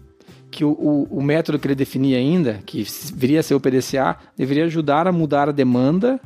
que 0.50 0.64
o, 0.64 0.70
o, 0.70 1.20
o, 1.20 1.22
método 1.22 1.60
que 1.60 1.68
ele 1.68 1.76
definia 1.76 2.18
ainda, 2.18 2.60
que 2.66 2.86
viria 3.14 3.42
a 3.42 3.44
ser 3.44 3.56
o 3.56 3.60
PDCA, 3.60 4.18
deveria 4.38 4.66
ajudar 4.66 5.06
a 5.06 5.12
mudar 5.12 5.50
a 5.50 5.52
demanda, 5.52 6.20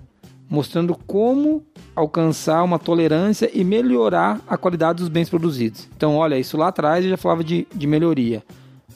mostrando 0.48 0.96
como 1.07 1.66
alcançar 1.96 2.63
uma 2.63 2.78
tolerância 2.78 3.50
e 3.52 3.63
melhorar 3.63 4.40
a 4.48 4.56
qualidade 4.56 5.00
dos 5.00 5.10
bens 5.10 5.30
produzidos. 5.30 5.88
Então, 5.98 6.16
olha, 6.16 6.38
isso 6.38 6.57
lá 6.57 6.68
atrás 6.68 7.00
ele 7.00 7.10
já 7.10 7.18
falava 7.18 7.44
de, 7.44 7.68
de 7.74 7.88
melhoria, 7.88 8.44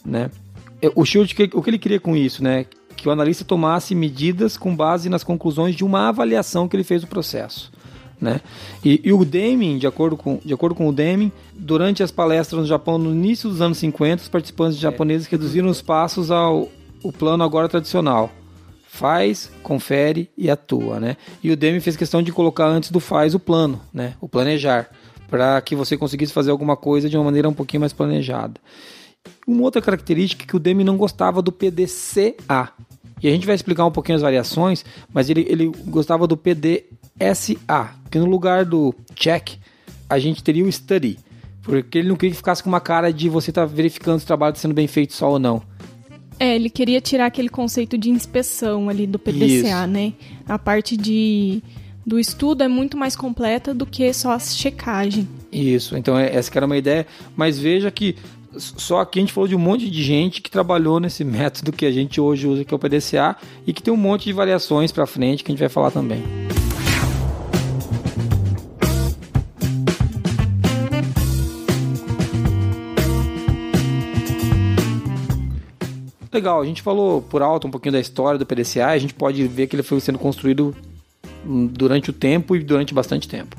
né? 0.06 0.30
O 0.96 1.04
Schurt, 1.04 1.34
o 1.54 1.62
que 1.62 1.70
ele 1.70 1.80
queria 1.80 2.00
com 2.00 2.16
isso, 2.16 2.44
né? 2.44 2.66
Que 2.96 3.10
o 3.10 3.12
analista 3.12 3.44
tomasse 3.44 3.96
medidas 3.96 4.56
com 4.56 4.76
base 4.76 5.10
nas 5.10 5.24
conclusões 5.24 5.76
de 5.76 5.84
uma 5.84 6.10
avaliação 6.10 6.68
que 6.68 6.76
ele 6.76 6.84
fez 6.84 7.02
do 7.02 7.08
processo. 7.08 7.72
Né? 8.19 8.42
E, 8.83 9.00
e, 9.04 9.13
o 9.13 9.24
Deming, 9.24 9.77
de 9.77 9.88
acordo, 9.88 10.18
com, 10.18 10.39
de 10.44 10.54
acordo 10.54 10.75
com 10.75 10.89
o 10.89 10.92
Deming, 10.92 11.31
durante 11.54 12.04
as 12.04 12.12
palestras 12.12 12.60
no 12.60 12.68
Japão 12.68 12.98
no 12.98 13.12
início 13.12 13.50
dos 13.50 13.62
anos 13.62 13.77
50, 13.77 14.24
os 14.24 14.30
participantes 14.30 14.77
japoneses 14.77 15.25
reduziram 15.27 15.69
os 15.69 15.81
passos 15.81 16.30
ao 16.30 16.68
o 17.01 17.12
plano 17.12 17.44
agora 17.44 17.69
tradicional. 17.69 18.30
Faz, 18.88 19.50
confere 19.63 20.30
e 20.38 20.50
atua, 20.50 21.00
né? 21.00 21.16
E 21.42 21.51
o 21.51 21.56
Deming 21.56 21.80
fez 21.80 21.95
questão 21.95 22.21
de 22.21 22.31
colocar 22.31 22.68
antes 22.68 22.92
do 22.92 23.00
faz 23.00 23.33
o 23.33 23.39
plano, 23.39 23.80
né? 23.94 24.16
O 24.19 24.27
planejar, 24.27 24.89
para 25.30 25.62
que 25.62 25.75
você 25.75 25.95
conseguisse 25.95 26.33
fazer 26.33 26.52
alguma 26.52 26.76
coisa 26.76 27.09
de 27.09 27.16
uma 27.16 27.23
maneira 27.23 27.47
um 27.47 27.54
pouquinho 27.54 27.81
mais 27.81 27.94
planejada. 27.94 28.59
Uma 29.47 29.64
outra 29.64 29.81
característica 29.81 30.44
é 30.44 30.47
que 30.47 30.56
o 30.56 30.59
Deming 30.59 30.83
não 30.83 30.97
gostava 30.97 31.42
do 31.42 31.52
PDCA. 31.52 32.73
E 33.21 33.28
a 33.28 33.31
gente 33.31 33.45
vai 33.45 33.56
explicar 33.56 33.85
um 33.85 33.92
pouquinho 33.92 34.16
as 34.16 34.21
variações, 34.21 34.85
mas 35.14 35.30
ele, 35.30 35.45
ele 35.49 35.68
gostava 35.88 36.26
do 36.26 36.38
PD 36.38 36.85
SA, 37.33 37.95
que 38.09 38.18
no 38.18 38.26
lugar 38.26 38.66
do 38.66 38.94
check, 39.16 39.52
a 40.09 40.18
gente 40.18 40.44
teria 40.44 40.64
o 40.64 40.71
study, 40.71 41.19
porque 41.61 41.99
ele 41.99 42.09
não 42.09 42.16
queria 42.16 42.31
que 42.31 42.38
ficasse 42.38 42.64
com 42.64 42.69
uma 42.69 42.81
cara 42.81 43.11
de 43.11 43.30
você 43.30 43.52
estar 43.52 43.68
tá 43.68 43.73
verificando 43.73 44.19
se 44.19 44.26
o 44.26 44.28
trabalho 44.28 44.52
está 44.52 44.61
sendo 44.61 44.73
bem 44.73 44.88
feito 44.88 45.14
só 45.14 45.31
ou 45.31 45.40
não. 45.40 45.61
É, 46.40 46.56
ele 46.56 46.69
queria 46.69 47.02
tirar 47.02 47.26
aquele 47.26 47.49
conceito 47.49 47.97
de 47.97 48.09
inspeção 48.09 48.88
ali 48.88 49.06
do 49.06 49.19
PDCA, 49.19 49.45
Isso. 49.45 49.88
né? 49.88 50.14
A 50.47 50.57
parte 50.57 50.95
de 50.95 51.61
do 52.06 52.18
estudo 52.18 52.64
é 52.64 52.68
muito 52.68 52.97
mais 52.97 53.16
completa 53.16 53.73
do 53.73 53.85
que 53.85 54.11
só 54.14 54.31
a 54.31 54.40
checagem. 54.40 55.28
Isso, 55.52 55.95
então 55.95 56.18
é, 56.18 56.33
essa 56.35 56.49
era 56.57 56.66
uma 56.66 56.78
ideia, 56.78 57.06
mas 57.35 57.59
veja 57.59 57.92
que 57.92 58.16
só 58.57 59.02
aqui 59.02 59.19
a 59.19 59.21
gente 59.21 59.33
falou 59.33 59.47
de 59.47 59.56
um 59.56 59.59
monte 59.59 59.90
de 59.90 60.04
gente 60.04 60.42
que 60.42 60.49
trabalhou 60.49 60.99
nesse 60.99 61.23
método 61.26 61.71
que 61.71 61.85
a 61.85 61.92
gente 61.92 62.19
hoje 62.19 62.47
usa, 62.47 62.64
que 62.64 62.73
é 62.73 62.76
o 62.76 62.80
PDCA, 62.80 63.35
e 63.68 63.73
que 63.73 63.83
tem 63.83 63.94
um 63.94 63.97
monte 63.97 64.26
de 64.26 64.33
variações 64.33 64.92
para 64.92 65.06
frente 65.06 65.44
que 65.44 65.52
a 65.52 65.54
gente 65.54 65.59
vai 65.59 65.69
falar 65.69 65.92
também. 65.92 66.23
Legal, 76.31 76.62
a 76.62 76.66
gente 76.66 76.81
falou 76.81 77.21
por 77.21 77.42
alto 77.42 77.68
um 77.68 77.71
pouquinho 77.71 77.94
da 77.94 78.00
história 78.00 78.38
do 78.38 78.45
PDCA, 78.45 78.88
a 78.88 78.98
gente 78.98 79.14
pode 79.14 79.45
ver 79.48 79.68
que 79.68 79.76
ele 79.76 79.83
foi 79.83 80.00
sendo 80.00 80.19
construído 80.19 80.76
hum, 81.45 81.66
durante 81.68 82.12
o 82.12 82.14
tempo 82.14 82.56
e 82.56 82.59
durante 82.64 82.94
bastante 82.94 83.28
tempo. 83.28 83.56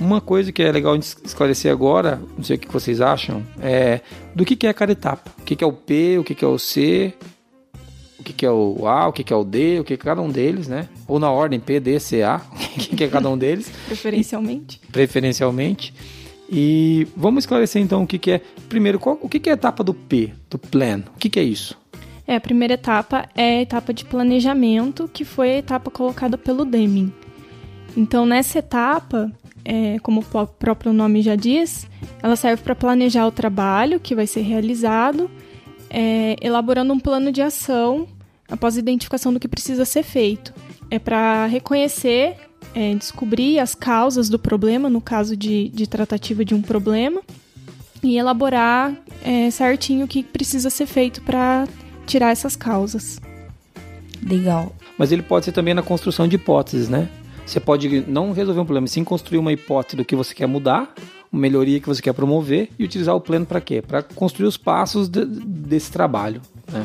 Uma 0.00 0.20
coisa 0.20 0.52
que 0.52 0.62
é 0.62 0.70
legal 0.70 0.94
esclarecer 0.96 1.72
agora, 1.72 2.20
não 2.36 2.44
sei 2.44 2.56
o 2.56 2.58
que 2.58 2.70
vocês 2.70 3.00
acham, 3.00 3.42
é 3.60 4.00
do 4.34 4.44
que 4.44 4.66
é 4.66 4.72
cada 4.72 4.92
etapa. 4.92 5.30
O 5.38 5.42
que 5.42 5.62
é 5.62 5.66
o 5.66 5.72
P, 5.72 6.18
o 6.18 6.24
que 6.24 6.44
é 6.44 6.48
o 6.48 6.58
C, 6.58 7.14
o 8.18 8.22
que 8.22 8.44
é 8.44 8.50
o 8.50 8.86
A, 8.86 9.08
o 9.08 9.12
que 9.12 9.32
é 9.32 9.36
o 9.36 9.44
D, 9.44 9.80
o 9.80 9.84
que 9.84 9.94
é 9.94 9.96
cada 9.96 10.20
um 10.20 10.30
deles, 10.30 10.68
né? 10.68 10.88
Ou 11.06 11.18
na 11.18 11.30
ordem 11.30 11.60
P, 11.60 11.80
D, 11.80 11.98
C, 11.98 12.22
A, 12.22 12.42
o 12.92 12.96
que 12.96 13.04
é 13.04 13.08
cada 13.08 13.30
um 13.30 13.38
deles. 13.38 13.70
Preferencialmente. 13.86 14.80
E, 14.82 14.92
preferencialmente. 14.92 15.94
E 16.50 17.06
vamos 17.16 17.44
esclarecer 17.44 17.80
então 17.80 18.02
o 18.02 18.06
que 18.06 18.30
é. 18.30 18.40
Primeiro, 18.68 18.98
qual, 18.98 19.18
o 19.20 19.28
que 19.28 19.48
é 19.48 19.52
a 19.52 19.54
etapa 19.54 19.82
do 19.82 19.94
P, 19.94 20.32
do 20.50 20.58
plan? 20.58 21.02
O 21.14 21.18
que 21.18 21.38
é 21.38 21.42
isso? 21.42 21.76
É, 22.26 22.36
a 22.36 22.40
primeira 22.40 22.74
etapa 22.74 23.28
é 23.34 23.58
a 23.58 23.62
etapa 23.62 23.94
de 23.94 24.04
planejamento, 24.04 25.08
que 25.12 25.24
foi 25.24 25.50
a 25.50 25.58
etapa 25.58 25.90
colocada 25.90 26.36
pelo 26.36 26.64
Deming. 26.64 27.12
Então, 27.96 28.26
nessa 28.26 28.58
etapa, 28.58 29.32
é, 29.64 29.98
como 30.00 30.20
o 30.20 30.46
próprio 30.46 30.92
nome 30.92 31.22
já 31.22 31.36
diz, 31.36 31.88
ela 32.22 32.36
serve 32.36 32.62
para 32.62 32.74
planejar 32.74 33.26
o 33.26 33.32
trabalho 33.32 34.00
que 34.00 34.14
vai 34.14 34.26
ser 34.26 34.42
realizado, 34.42 35.30
é, 35.88 36.36
elaborando 36.40 36.92
um 36.92 37.00
plano 37.00 37.30
de 37.30 37.40
ação 37.40 38.06
após 38.48 38.76
a 38.76 38.80
identificação 38.80 39.32
do 39.32 39.40
que 39.40 39.48
precisa 39.48 39.84
ser 39.84 40.02
feito. 40.02 40.52
É 40.90 40.98
para 40.98 41.46
reconhecer, 41.46 42.36
é, 42.74 42.94
descobrir 42.94 43.58
as 43.58 43.74
causas 43.74 44.28
do 44.28 44.38
problema, 44.38 44.90
no 44.90 45.00
caso 45.00 45.36
de, 45.36 45.68
de 45.70 45.86
tratativa 45.86 46.44
de 46.44 46.54
um 46.54 46.62
problema, 46.62 47.22
e 48.02 48.18
elaborar 48.18 48.94
é, 49.24 49.50
certinho 49.50 50.04
o 50.04 50.08
que 50.08 50.22
precisa 50.22 50.70
ser 50.70 50.86
feito 50.86 51.22
para 51.22 51.66
tirar 52.06 52.30
essas 52.30 52.56
causas. 52.56 53.20
Legal. 54.22 54.74
Mas 54.96 55.12
ele 55.12 55.22
pode 55.22 55.44
ser 55.44 55.52
também 55.52 55.74
na 55.74 55.82
construção 55.82 56.26
de 56.26 56.36
hipóteses, 56.36 56.88
né? 56.88 57.08
Você 57.44 57.60
pode 57.60 58.04
não 58.08 58.32
resolver 58.32 58.60
um 58.60 58.64
problema, 58.64 58.86
sim 58.86 59.04
construir 59.04 59.38
uma 59.38 59.52
hipótese 59.52 59.96
do 59.96 60.04
que 60.04 60.16
você 60.16 60.34
quer 60.34 60.46
mudar, 60.46 60.92
uma 61.32 61.40
melhoria 61.40 61.78
que 61.78 61.86
você 61.86 62.02
quer 62.02 62.12
promover 62.12 62.70
e 62.78 62.84
utilizar 62.84 63.14
o 63.14 63.20
plano 63.20 63.46
para 63.46 63.60
quê? 63.60 63.80
Para 63.80 64.02
construir 64.02 64.48
os 64.48 64.56
passos 64.56 65.08
de, 65.08 65.24
desse 65.24 65.92
trabalho, 65.92 66.40
né? 66.72 66.84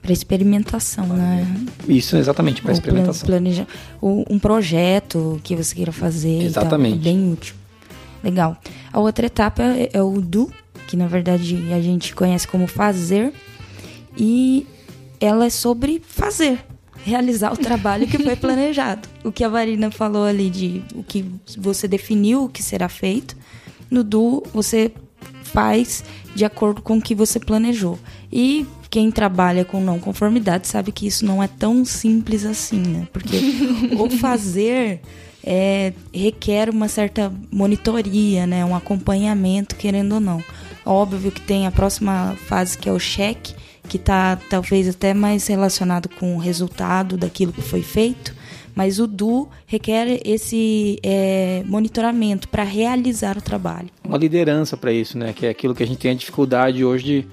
Para 0.00 0.12
experimentação, 0.12 1.06
né? 1.06 1.46
Isso, 1.86 2.16
exatamente, 2.16 2.60
para 2.60 2.72
experimentação. 2.72 3.24
Planeja, 3.24 3.68
um 4.02 4.36
projeto 4.36 5.40
que 5.44 5.54
você 5.54 5.76
queira 5.76 5.92
fazer. 5.92 6.42
Exatamente. 6.42 6.98
Então, 6.98 7.04
bem 7.04 7.32
útil. 7.32 7.54
Legal. 8.24 8.56
A 8.92 8.98
outra 8.98 9.26
etapa 9.26 9.62
é, 9.62 9.90
é 9.92 10.02
o 10.02 10.20
do, 10.20 10.50
que 10.88 10.96
na 10.96 11.06
verdade 11.06 11.72
a 11.72 11.80
gente 11.80 12.14
conhece 12.16 12.48
como 12.48 12.66
fazer. 12.66 13.32
E 14.16 14.66
ela 15.20 15.46
é 15.46 15.50
sobre 15.50 16.02
fazer 16.06 16.64
realizar 17.04 17.52
o 17.52 17.56
trabalho 17.56 18.06
que 18.06 18.18
foi 18.18 18.36
planejado. 18.36 19.08
o 19.24 19.32
que 19.32 19.44
a 19.44 19.50
Marina 19.50 19.90
falou 19.90 20.24
ali 20.24 20.48
de 20.48 20.82
o 20.94 21.02
que 21.02 21.24
você 21.58 21.88
definiu 21.88 22.44
o 22.44 22.48
que 22.48 22.62
será 22.62 22.88
feito, 22.88 23.36
no 23.90 24.02
do 24.04 24.42
você 24.52 24.92
faz 25.42 26.04
de 26.34 26.44
acordo 26.44 26.80
com 26.80 26.96
o 26.96 27.02
que 27.02 27.14
você 27.14 27.38
planejou. 27.38 27.98
E 28.32 28.66
quem 28.88 29.10
trabalha 29.10 29.64
com 29.64 29.80
não 29.80 29.98
conformidade 29.98 30.66
sabe 30.66 30.92
que 30.92 31.06
isso 31.06 31.24
não 31.24 31.42
é 31.42 31.48
tão 31.48 31.84
simples 31.84 32.44
assim, 32.44 32.78
né? 32.78 33.08
Porque 33.12 33.38
o 33.98 34.10
fazer 34.10 35.00
é, 35.44 35.92
requer 36.12 36.70
uma 36.70 36.88
certa 36.88 37.32
monitoria, 37.50 38.46
né? 38.46 38.64
Um 38.64 38.74
acompanhamento, 38.74 39.76
querendo 39.76 40.14
ou 40.14 40.20
não. 40.20 40.42
Óbvio 40.84 41.30
que 41.30 41.40
tem 41.40 41.66
a 41.66 41.70
próxima 41.70 42.36
fase 42.46 42.76
que 42.78 42.88
é 42.88 42.92
o 42.92 42.98
cheque, 42.98 43.54
que 43.88 43.96
está 43.96 44.36
talvez 44.48 44.88
até 44.88 45.12
mais 45.12 45.46
relacionado 45.46 46.08
com 46.08 46.36
o 46.36 46.38
resultado 46.38 47.16
daquilo 47.16 47.52
que 47.52 47.62
foi 47.62 47.82
feito, 47.82 48.34
mas 48.74 48.98
o 48.98 49.06
DU 49.06 49.48
requer 49.66 50.20
esse 50.24 50.98
é, 51.02 51.62
monitoramento 51.66 52.48
para 52.48 52.62
realizar 52.62 53.36
o 53.36 53.42
trabalho. 53.42 53.88
Uma 54.04 54.16
liderança 54.16 54.76
para 54.76 54.92
isso, 54.92 55.18
né? 55.18 55.32
Que 55.32 55.46
é 55.46 55.50
aquilo 55.50 55.74
que 55.74 55.82
a 55.82 55.86
gente 55.86 55.98
tem 55.98 56.10
a 56.10 56.14
dificuldade 56.14 56.84
hoje 56.84 57.04
de 57.04 57.28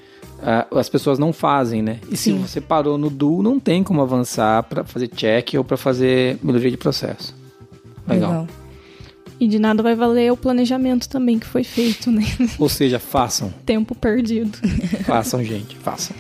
as 0.72 0.88
pessoas 0.88 1.20
não 1.20 1.34
fazem, 1.34 1.82
né? 1.82 2.00
E 2.10 2.16
Sim. 2.16 2.38
se 2.38 2.48
você 2.48 2.62
parou 2.62 2.98
no 2.98 3.10
DU, 3.10 3.44
não 3.44 3.60
tem 3.60 3.84
como 3.84 4.02
avançar 4.02 4.64
para 4.64 4.84
fazer 4.84 5.10
check 5.10 5.56
ou 5.58 5.64
para 5.64 5.78
fazer 5.78 6.38
melhoria 6.42 6.72
de 6.72 6.78
processo. 6.78 7.36
Legal. 8.08 8.30
Legal. 8.32 8.48
E 9.40 9.48
de 9.48 9.58
nada 9.58 9.82
vai 9.82 9.96
valer 9.96 10.32
o 10.32 10.38
planejamento 10.38 11.08
também 11.08 11.40
que 11.40 11.46
foi 11.46 11.64
feito, 11.64 12.12
né? 12.12 12.24
Ou 12.58 12.68
seja, 12.68 13.00
façam. 13.00 13.54
Tempo 13.66 13.96
perdido. 13.96 14.58
façam, 15.06 15.42
gente, 15.44 15.78
façam. 15.78 16.16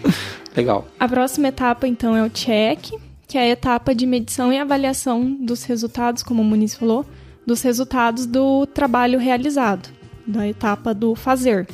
Legal. 0.55 0.87
A 0.97 1.07
próxima 1.07 1.49
etapa, 1.49 1.85
então, 1.85 2.15
é 2.15 2.23
o 2.23 2.29
check, 2.29 2.91
que 3.27 3.37
é 3.37 3.41
a 3.41 3.49
etapa 3.49 3.93
de 3.93 4.05
medição 4.05 4.53
e 4.53 4.57
avaliação 4.57 5.33
dos 5.33 5.63
resultados, 5.63 6.23
como 6.23 6.41
o 6.41 6.45
Muniz 6.45 6.75
falou, 6.75 7.05
dos 7.45 7.61
resultados 7.61 8.25
do 8.25 8.65
trabalho 8.65 9.19
realizado, 9.19 9.89
da 10.25 10.47
etapa 10.47 10.93
do 10.93 11.13
fazer. 11.13 11.67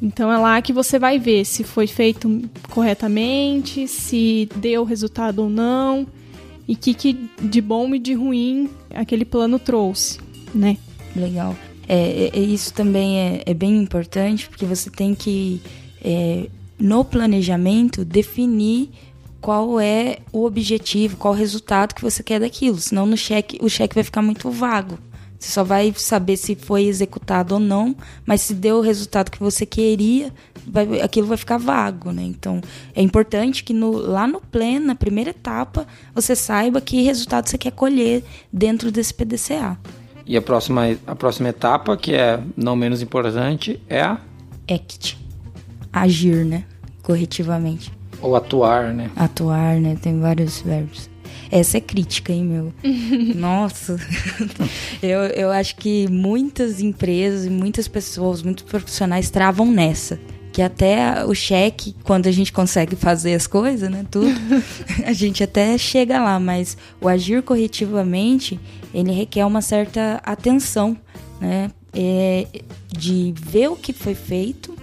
Então 0.00 0.32
é 0.32 0.38
lá 0.38 0.60
que 0.62 0.72
você 0.72 0.98
vai 0.98 1.18
ver 1.18 1.44
se 1.44 1.64
foi 1.64 1.86
feito 1.86 2.42
corretamente, 2.70 3.88
se 3.88 4.48
deu 4.56 4.84
resultado 4.84 5.40
ou 5.40 5.48
não, 5.48 6.06
e 6.66 6.74
o 6.74 6.76
que, 6.76 6.94
que 6.94 7.30
de 7.40 7.60
bom 7.60 7.94
e 7.94 7.98
de 7.98 8.14
ruim 8.14 8.70
aquele 8.94 9.24
plano 9.24 9.58
trouxe 9.58 10.27
né? 10.54 10.76
Legal. 11.14 11.56
É, 11.88 12.30
é 12.34 12.40
isso 12.40 12.72
também 12.74 13.18
é, 13.18 13.42
é, 13.46 13.54
bem 13.54 13.76
importante 13.76 14.48
porque 14.48 14.66
você 14.66 14.90
tem 14.90 15.14
que, 15.14 15.62
é, 16.04 16.48
no 16.78 17.04
planejamento, 17.04 18.04
definir 18.04 18.90
qual 19.40 19.80
é 19.80 20.18
o 20.32 20.44
objetivo, 20.44 21.16
qual 21.16 21.32
o 21.32 21.36
resultado 21.36 21.94
que 21.94 22.02
você 22.02 22.22
quer 22.22 22.40
daquilo. 22.40 22.78
Senão 22.78 23.06
no 23.06 23.16
cheque, 23.16 23.58
o 23.62 23.68
cheque 23.68 23.94
vai 23.94 24.04
ficar 24.04 24.20
muito 24.20 24.50
vago. 24.50 24.98
Você 25.38 25.52
só 25.52 25.62
vai 25.62 25.94
saber 25.96 26.36
se 26.36 26.56
foi 26.56 26.84
executado 26.84 27.54
ou 27.54 27.60
não, 27.60 27.96
mas 28.26 28.40
se 28.40 28.54
deu 28.54 28.78
o 28.78 28.80
resultado 28.80 29.30
que 29.30 29.38
você 29.38 29.64
queria, 29.64 30.32
vai, 30.66 31.00
aquilo 31.00 31.28
vai 31.28 31.36
ficar 31.36 31.58
vago, 31.58 32.10
né? 32.10 32.24
Então, 32.24 32.60
é 32.94 33.00
importante 33.00 33.62
que 33.62 33.72
no, 33.72 33.92
lá 33.92 34.26
no 34.26 34.40
pleno, 34.40 34.86
na 34.86 34.94
primeira 34.96 35.30
etapa, 35.30 35.86
você 36.12 36.34
saiba 36.34 36.80
que 36.80 37.02
resultado 37.02 37.48
você 37.48 37.56
quer 37.56 37.70
colher 37.70 38.24
dentro 38.52 38.90
desse 38.90 39.14
PDCA. 39.14 39.78
E 40.28 40.36
a 40.36 40.42
próxima, 40.42 40.82
a 41.06 41.16
próxima 41.16 41.48
etapa, 41.48 41.96
que 41.96 42.12
é 42.14 42.38
não 42.54 42.76
menos 42.76 43.00
importante, 43.00 43.80
é 43.88 44.02
a 44.02 44.18
act. 44.70 45.18
Agir, 45.90 46.44
né? 46.44 46.64
Corretivamente. 47.02 47.90
Ou 48.20 48.36
atuar, 48.36 48.92
né? 48.92 49.10
Atuar, 49.16 49.80
né? 49.80 49.96
Tem 50.00 50.20
vários 50.20 50.60
verbos. 50.60 51.08
Essa 51.50 51.78
é 51.78 51.80
crítica, 51.80 52.30
hein, 52.30 52.44
meu? 52.44 52.74
Nossa. 53.34 53.98
eu, 55.02 55.20
eu 55.20 55.50
acho 55.50 55.76
que 55.76 56.06
muitas 56.10 56.78
empresas 56.78 57.46
e 57.46 57.50
muitas 57.50 57.88
pessoas, 57.88 58.42
muitos 58.42 58.64
profissionais 58.64 59.30
travam 59.30 59.72
nessa 59.72 60.20
que 60.58 60.62
até 60.62 61.24
o 61.24 61.32
cheque, 61.36 61.94
quando 62.02 62.26
a 62.26 62.32
gente 62.32 62.52
consegue 62.52 62.96
fazer 62.96 63.32
as 63.32 63.46
coisas, 63.46 63.88
né, 63.88 64.04
tudo, 64.10 64.26
a 65.06 65.12
gente 65.12 65.44
até 65.44 65.78
chega 65.78 66.20
lá, 66.20 66.40
mas 66.40 66.76
o 67.00 67.06
agir 67.06 67.44
corretivamente, 67.44 68.58
ele 68.92 69.12
requer 69.12 69.44
uma 69.44 69.62
certa 69.62 70.20
atenção, 70.24 70.96
né, 71.40 71.70
é, 71.94 72.44
de 72.88 73.32
ver 73.36 73.68
o 73.68 73.76
que 73.76 73.92
foi 73.92 74.16
feito 74.16 74.74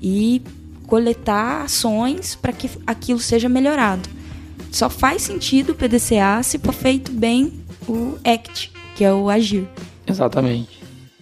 e 0.00 0.40
coletar 0.86 1.64
ações 1.64 2.34
para 2.34 2.54
que 2.54 2.70
aquilo 2.86 3.18
seja 3.20 3.50
melhorado. 3.50 4.08
Só 4.72 4.88
faz 4.88 5.20
sentido 5.20 5.72
o 5.72 5.74
PDCA 5.74 6.42
se 6.42 6.58
for 6.58 6.72
feito 6.72 7.12
bem 7.12 7.52
o 7.86 8.14
ACT, 8.24 8.72
que 8.94 9.04
é 9.04 9.12
o 9.12 9.28
agir. 9.28 9.68
Exatamente. 10.06 10.75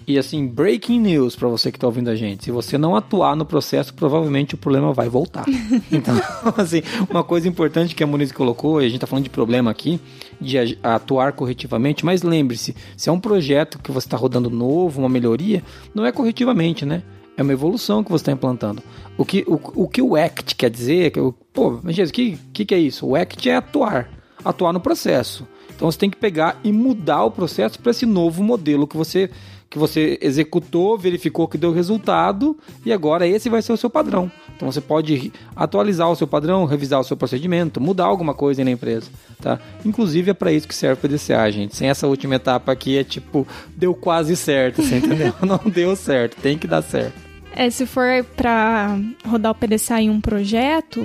E 0.06 0.18
assim, 0.18 0.46
breaking 0.46 1.00
news 1.00 1.34
para 1.34 1.48
você 1.48 1.70
que 1.70 1.76
está 1.78 1.86
ouvindo 1.86 2.10
a 2.10 2.14
gente. 2.14 2.44
Se 2.44 2.50
você 2.50 2.76
não 2.76 2.94
atuar 2.94 3.34
no 3.34 3.44
processo, 3.44 3.94
provavelmente 3.94 4.54
o 4.54 4.58
problema 4.58 4.92
vai 4.92 5.08
voltar. 5.08 5.44
Então, 5.90 6.14
assim, 6.56 6.82
uma 7.08 7.22
coisa 7.22 7.48
importante 7.48 7.94
que 7.94 8.02
a 8.02 8.06
Muniz 8.06 8.32
colocou, 8.32 8.80
e 8.80 8.84
a 8.84 8.88
gente 8.88 8.96
está 8.96 9.06
falando 9.06 9.24
de 9.24 9.30
problema 9.30 9.70
aqui, 9.70 10.00
de 10.40 10.78
atuar 10.82 11.32
corretivamente, 11.32 12.04
mas 12.04 12.22
lembre-se, 12.22 12.74
se 12.96 13.08
é 13.08 13.12
um 13.12 13.20
projeto 13.20 13.78
que 13.78 13.92
você 13.92 14.06
está 14.06 14.16
rodando 14.16 14.50
novo, 14.50 15.00
uma 15.00 15.08
melhoria, 15.08 15.62
não 15.94 16.04
é 16.04 16.12
corretivamente, 16.12 16.84
né? 16.84 17.02
É 17.36 17.42
uma 17.42 17.52
evolução 17.52 18.02
que 18.02 18.10
você 18.10 18.22
está 18.22 18.32
implantando. 18.32 18.82
O 19.16 19.24
que 19.24 19.44
o, 19.46 19.84
o 19.84 19.88
que 19.88 20.02
o 20.02 20.16
ACT 20.16 20.54
quer 20.54 20.70
dizer, 20.70 21.10
que, 21.10 21.20
pô, 21.52 21.80
Jesus, 21.86 22.10
o 22.10 22.12
que, 22.12 22.38
que, 22.52 22.64
que 22.64 22.74
é 22.74 22.78
isso? 22.78 23.06
O 23.06 23.16
ACT 23.16 23.48
é 23.48 23.56
atuar, 23.56 24.08
atuar 24.44 24.72
no 24.72 24.80
processo. 24.80 25.46
Então 25.74 25.90
você 25.90 25.98
tem 25.98 26.10
que 26.10 26.16
pegar 26.16 26.58
e 26.62 26.72
mudar 26.72 27.24
o 27.24 27.30
processo 27.30 27.78
para 27.80 27.90
esse 27.90 28.06
novo 28.06 28.42
modelo 28.42 28.86
que 28.86 28.96
você 28.96 29.30
que 29.74 29.78
você 29.78 30.16
executou, 30.22 30.96
verificou 30.96 31.48
que 31.48 31.58
deu 31.58 31.72
resultado 31.72 32.56
e 32.86 32.92
agora 32.92 33.26
esse 33.26 33.48
vai 33.48 33.60
ser 33.60 33.72
o 33.72 33.76
seu 33.76 33.90
padrão. 33.90 34.30
Então 34.54 34.70
você 34.70 34.80
pode 34.80 35.32
atualizar 35.56 36.08
o 36.08 36.14
seu 36.14 36.28
padrão, 36.28 36.64
revisar 36.64 37.00
o 37.00 37.04
seu 37.04 37.16
procedimento, 37.16 37.80
mudar 37.80 38.04
alguma 38.04 38.34
coisa 38.34 38.62
na 38.62 38.70
empresa, 38.70 39.10
tá? 39.42 39.58
Inclusive 39.84 40.30
é 40.30 40.34
para 40.34 40.52
isso 40.52 40.68
que 40.68 40.74
serve 40.76 41.04
o 41.04 41.08
PDCA, 41.08 41.50
gente. 41.50 41.74
Sem 41.74 41.88
essa 41.88 42.06
última 42.06 42.36
etapa 42.36 42.70
aqui 42.70 42.96
é 42.96 43.02
tipo, 43.02 43.44
deu 43.76 43.96
quase 43.96 44.36
certo, 44.36 44.80
você 44.80 44.98
entendeu? 44.98 45.34
Não 45.42 45.58
deu 45.68 45.96
certo, 45.96 46.40
tem 46.40 46.56
que 46.56 46.68
dar 46.68 46.80
certo. 46.80 47.20
É, 47.52 47.68
se 47.68 47.84
for 47.84 48.24
para 48.36 48.96
rodar 49.26 49.50
o 49.50 49.54
PDCA 49.56 50.00
em 50.00 50.08
um 50.08 50.20
projeto, 50.20 51.04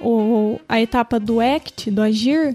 o, 0.00 0.60
a 0.68 0.80
etapa 0.80 1.18
do 1.18 1.40
ACT, 1.40 1.90
do 1.90 2.00
agir, 2.00 2.54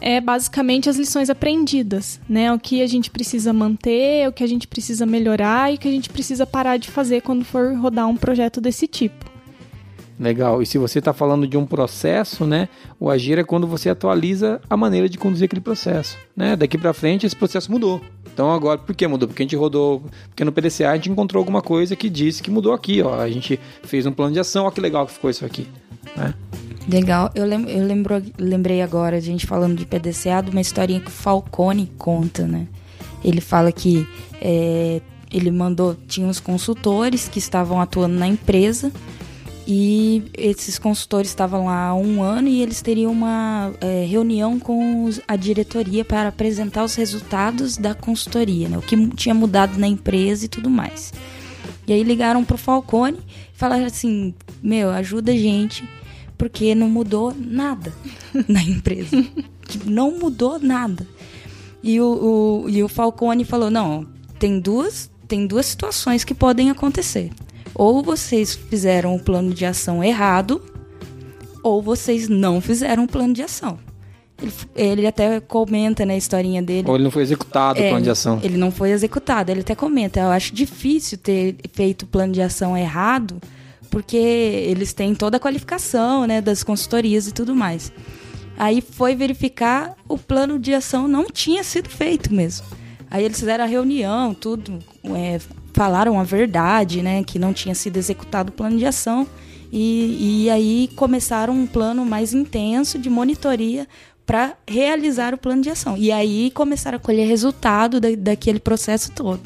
é 0.00 0.20
basicamente 0.20 0.88
as 0.88 0.96
lições 0.96 1.30
aprendidas, 1.30 2.20
né? 2.28 2.52
O 2.52 2.58
que 2.58 2.82
a 2.82 2.86
gente 2.86 3.10
precisa 3.10 3.52
manter, 3.52 4.28
o 4.28 4.32
que 4.32 4.44
a 4.44 4.46
gente 4.46 4.66
precisa 4.66 5.04
melhorar 5.04 5.72
e 5.72 5.76
o 5.76 5.78
que 5.78 5.88
a 5.88 5.92
gente 5.92 6.10
precisa 6.10 6.46
parar 6.46 6.76
de 6.76 6.88
fazer 6.88 7.22
quando 7.22 7.44
for 7.44 7.74
rodar 7.76 8.08
um 8.08 8.16
projeto 8.16 8.60
desse 8.60 8.86
tipo. 8.86 9.26
Legal. 10.18 10.60
E 10.60 10.66
se 10.66 10.78
você 10.78 10.98
está 10.98 11.12
falando 11.12 11.46
de 11.46 11.56
um 11.56 11.64
processo, 11.64 12.44
né? 12.44 12.68
O 12.98 13.08
agir 13.08 13.38
é 13.38 13.44
quando 13.44 13.66
você 13.66 13.88
atualiza 13.88 14.60
a 14.68 14.76
maneira 14.76 15.08
de 15.08 15.16
conduzir 15.16 15.44
aquele 15.44 15.60
processo, 15.60 16.18
né? 16.36 16.56
Daqui 16.56 16.76
para 16.76 16.92
frente 16.92 17.24
esse 17.24 17.36
processo 17.36 17.70
mudou. 17.70 18.00
Então 18.32 18.50
agora, 18.50 18.78
por 18.78 18.94
que 18.94 19.06
mudou? 19.06 19.28
Porque 19.28 19.42
a 19.42 19.44
gente 19.44 19.56
rodou, 19.56 20.02
porque 20.28 20.44
no 20.44 20.52
PDCA 20.52 20.90
a 20.90 20.96
gente 20.96 21.10
encontrou 21.10 21.40
alguma 21.40 21.62
coisa 21.62 21.94
que 21.94 22.10
disse 22.10 22.42
que 22.42 22.50
mudou 22.50 22.72
aqui, 22.72 23.00
ó. 23.00 23.20
A 23.20 23.30
gente 23.30 23.60
fez 23.84 24.06
um 24.06 24.12
plano 24.12 24.32
de 24.32 24.40
ação, 24.40 24.66
ó 24.66 24.70
que 24.70 24.80
legal 24.80 25.06
que 25.06 25.12
ficou 25.12 25.30
isso 25.30 25.44
aqui, 25.44 25.68
né? 26.16 26.34
Legal. 26.88 27.30
Eu, 27.34 27.44
lem 27.44 27.68
eu 27.68 27.86
lembro, 27.86 28.22
lembrei 28.38 28.80
agora, 28.80 29.16
a 29.16 29.20
gente 29.20 29.46
falando 29.46 29.76
de 29.76 29.84
PDCA, 29.84 30.42
de 30.42 30.50
uma 30.50 30.60
historinha 30.60 31.00
que 31.00 31.08
o 31.08 31.10
Falcone 31.10 31.92
conta, 31.98 32.46
né? 32.46 32.66
Ele 33.22 33.42
fala 33.42 33.70
que 33.70 34.08
é, 34.40 35.02
ele 35.30 35.50
mandou, 35.50 35.94
tinha 36.06 36.26
uns 36.26 36.40
consultores 36.40 37.28
que 37.28 37.38
estavam 37.38 37.78
atuando 37.80 38.14
na 38.14 38.26
empresa 38.26 38.90
e 39.66 40.24
esses 40.32 40.78
consultores 40.78 41.28
estavam 41.28 41.66
lá 41.66 41.88
há 41.88 41.94
um 41.94 42.22
ano 42.22 42.48
e 42.48 42.62
eles 42.62 42.80
teriam 42.80 43.12
uma 43.12 43.70
é, 43.82 44.06
reunião 44.08 44.58
com 44.58 45.04
os, 45.04 45.20
a 45.28 45.36
diretoria 45.36 46.06
para 46.06 46.30
apresentar 46.30 46.84
os 46.84 46.94
resultados 46.94 47.76
da 47.76 47.94
consultoria, 47.94 48.66
né? 48.66 48.78
O 48.78 48.82
que 48.82 48.96
tinha 49.08 49.34
mudado 49.34 49.78
na 49.78 49.86
empresa 49.86 50.46
e 50.46 50.48
tudo 50.48 50.70
mais. 50.70 51.12
E 51.86 51.92
aí 51.92 52.02
ligaram 52.02 52.44
pro 52.46 52.56
Falcone 52.56 53.18
e 53.18 53.58
falaram 53.58 53.84
assim: 53.84 54.34
Meu, 54.62 54.88
ajuda 54.88 55.32
a 55.32 55.36
gente, 55.36 55.84
porque 56.38 56.74
não 56.74 56.88
mudou 56.88 57.34
nada 57.36 57.92
na 58.48 58.62
empresa. 58.62 59.22
Tipo, 59.66 59.90
não 59.90 60.18
mudou 60.18 60.58
nada. 60.58 61.06
E 61.82 62.00
o, 62.00 62.64
o, 62.64 62.70
e 62.70 62.82
o 62.82 62.88
Falcone 62.88 63.44
falou: 63.44 63.70
Não, 63.70 64.06
tem 64.38 64.58
duas, 64.58 65.10
tem 65.26 65.46
duas 65.46 65.66
situações 65.66 66.24
que 66.24 66.34
podem 66.34 66.70
acontecer 66.70 67.30
ou 67.78 68.02
vocês 68.02 68.56
fizeram 68.56 69.14
o 69.14 69.20
plano 69.20 69.54
de 69.54 69.64
ação 69.64 70.02
errado, 70.02 70.60
ou 71.62 71.80
vocês 71.80 72.28
não 72.28 72.60
fizeram 72.60 73.04
o 73.04 73.08
plano 73.08 73.32
de 73.32 73.42
ação. 73.42 73.78
Ele, 74.40 74.52
ele 74.74 75.06
até 75.06 75.38
comenta 75.40 76.04
na 76.04 76.12
né, 76.12 76.18
historinha 76.18 76.60
dele. 76.60 76.88
Ou 76.88 76.96
ele 76.96 77.04
não 77.04 77.10
foi 77.10 77.22
executado 77.22 77.78
é, 77.80 77.86
o 77.86 77.88
plano 77.90 78.04
de 78.04 78.10
ação. 78.10 78.40
Ele 78.42 78.56
não 78.56 78.72
foi 78.72 78.90
executado. 78.90 79.50
Ele 79.50 79.60
até 79.60 79.76
comenta: 79.76 80.20
eu 80.20 80.30
acho 80.30 80.52
difícil 80.52 81.18
ter 81.18 81.56
feito 81.72 82.02
o 82.02 82.06
plano 82.06 82.32
de 82.32 82.42
ação 82.42 82.76
errado, 82.76 83.40
porque 83.90 84.16
eles 84.16 84.92
têm 84.92 85.14
toda 85.14 85.36
a 85.36 85.40
qualificação 85.40 86.26
né, 86.26 86.40
das 86.40 86.62
consultorias 86.62 87.26
e 87.26 87.32
tudo 87.32 87.54
mais. 87.54 87.92
Aí 88.56 88.80
foi 88.80 89.14
verificar, 89.14 89.94
o 90.08 90.18
plano 90.18 90.58
de 90.58 90.74
ação 90.74 91.06
não 91.06 91.26
tinha 91.26 91.62
sido 91.62 91.88
feito 91.88 92.32
mesmo. 92.34 92.66
Aí 93.10 93.24
eles 93.24 93.38
fizeram 93.38 93.64
a 93.64 93.66
reunião, 93.66 94.34
tudo, 94.34 94.78
é, 95.04 95.40
falaram 95.72 96.18
a 96.18 96.24
verdade, 96.24 97.02
né, 97.02 97.22
que 97.22 97.38
não 97.38 97.52
tinha 97.52 97.74
sido 97.74 97.96
executado 97.96 98.50
o 98.50 98.52
plano 98.52 98.76
de 98.76 98.84
ação. 98.84 99.26
E, 99.70 100.44
e 100.44 100.50
aí 100.50 100.90
começaram 100.96 101.54
um 101.54 101.66
plano 101.66 102.04
mais 102.04 102.34
intenso 102.34 102.98
de 102.98 103.08
monitoria 103.08 103.86
para 104.26 104.54
realizar 104.66 105.32
o 105.32 105.38
plano 105.38 105.62
de 105.62 105.70
ação. 105.70 105.96
E 105.96 106.12
aí 106.12 106.50
começaram 106.50 106.96
a 106.96 107.00
colher 107.00 107.26
resultado 107.26 108.00
da, 108.00 108.08
daquele 108.16 108.58
processo 108.58 109.12
todo. 109.12 109.40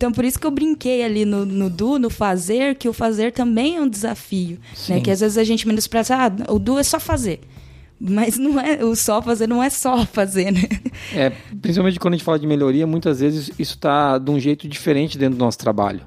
Então, 0.00 0.10
por 0.10 0.24
isso 0.24 0.40
que 0.40 0.46
eu 0.46 0.50
brinquei 0.50 1.04
ali 1.04 1.26
no, 1.26 1.44
no 1.44 1.68
do, 1.68 1.98
no 1.98 2.08
fazer, 2.08 2.74
que 2.76 2.88
o 2.88 2.92
fazer 2.94 3.32
também 3.32 3.76
é 3.76 3.82
um 3.82 3.86
desafio. 3.86 4.58
Né? 4.88 4.98
Que 5.02 5.10
às 5.10 5.20
vezes 5.20 5.36
a 5.36 5.44
gente 5.44 5.68
menospreza, 5.68 6.16
ah, 6.16 6.50
o 6.50 6.58
do 6.58 6.78
é 6.78 6.82
só 6.82 6.98
fazer. 6.98 7.40
Mas 8.00 8.38
não 8.38 8.58
é 8.58 8.82
o 8.82 8.96
só 8.96 9.20
fazer, 9.20 9.46
não 9.46 9.62
é 9.62 9.68
só 9.68 10.06
fazer, 10.06 10.52
né? 10.52 10.62
É, 11.14 11.28
principalmente 11.60 12.00
quando 12.00 12.14
a 12.14 12.16
gente 12.16 12.24
fala 12.24 12.38
de 12.38 12.46
melhoria, 12.46 12.86
muitas 12.86 13.20
vezes 13.20 13.50
isso 13.58 13.74
está 13.74 14.16
de 14.16 14.30
um 14.30 14.40
jeito 14.40 14.66
diferente 14.66 15.18
dentro 15.18 15.36
do 15.36 15.44
nosso 15.44 15.58
trabalho. 15.58 16.00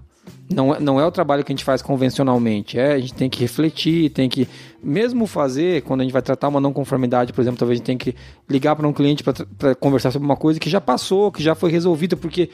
Não 0.51 0.75
é, 0.75 0.79
não 0.79 1.00
é 1.00 1.05
o 1.05 1.12
trabalho 1.12 1.43
que 1.43 1.51
a 1.51 1.55
gente 1.55 1.63
faz 1.63 1.81
convencionalmente. 1.81 2.77
É, 2.77 2.93
a 2.93 3.00
gente 3.00 3.13
tem 3.13 3.29
que 3.29 3.39
refletir, 3.39 4.09
tem 4.09 4.29
que. 4.29 4.47
Mesmo 4.81 5.25
fazer, 5.25 5.81
quando 5.83 6.01
a 6.01 6.03
gente 6.03 6.12
vai 6.12 6.21
tratar 6.21 6.50
uma 6.50 6.59
não 6.59 6.73
conformidade, 6.73 7.31
por 7.31 7.41
exemplo, 7.41 7.57
talvez 7.57 7.77
a 7.77 7.79
gente 7.79 7.85
tenha 7.85 7.97
que 7.97 8.13
ligar 8.50 8.75
para 8.75 8.88
um 8.88 8.91
cliente 8.91 9.23
para 9.23 9.75
conversar 9.75 10.12
sobre 10.12 10.25
uma 10.25 10.35
coisa 10.35 10.59
que 10.59 10.69
já 10.69 10.81
passou, 10.81 11.31
que 11.31 11.41
já 11.41 11.55
foi 11.55 11.71
resolvida, 11.71 12.17
porque 12.17 12.50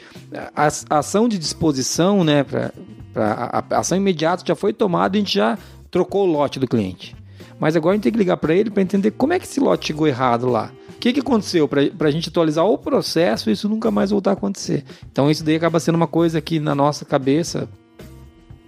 a, 0.55 0.67
a 0.89 0.99
ação 0.99 1.27
de 1.27 1.39
disposição, 1.39 2.23
né, 2.23 2.43
pra, 2.43 2.71
pra, 3.11 3.33
a, 3.69 3.75
a 3.75 3.79
ação 3.79 3.97
imediata 3.97 4.43
já 4.45 4.55
foi 4.55 4.71
tomada 4.71 5.17
e 5.17 5.19
a 5.19 5.21
gente 5.21 5.33
já 5.33 5.57
trocou 5.89 6.27
o 6.27 6.31
lote 6.31 6.59
do 6.59 6.67
cliente. 6.67 7.15
Mas 7.59 7.75
agora 7.75 7.93
a 7.93 7.95
gente 7.95 8.03
tem 8.03 8.11
que 8.11 8.19
ligar 8.19 8.37
para 8.37 8.53
ele 8.53 8.69
para 8.69 8.83
entender 8.83 9.11
como 9.11 9.33
é 9.33 9.39
que 9.39 9.45
esse 9.45 9.59
lote 9.59 9.87
chegou 9.87 10.07
errado 10.07 10.47
lá. 10.47 10.71
O 10.99 11.01
que, 11.01 11.13
que 11.13 11.21
aconteceu 11.21 11.65
para 11.65 12.09
a 12.09 12.11
gente 12.11 12.27
atualizar 12.27 12.65
o 12.65 12.77
processo 12.77 13.49
isso 13.49 13.69
nunca 13.69 13.89
mais 13.89 14.11
voltar 14.11 14.31
a 14.31 14.33
acontecer. 14.33 14.83
Então 15.09 15.31
isso 15.31 15.45
daí 15.45 15.55
acaba 15.55 15.79
sendo 15.79 15.95
uma 15.95 16.07
coisa 16.07 16.41
que 16.41 16.59
na 16.59 16.75
nossa 16.75 17.05
cabeça 17.05 17.69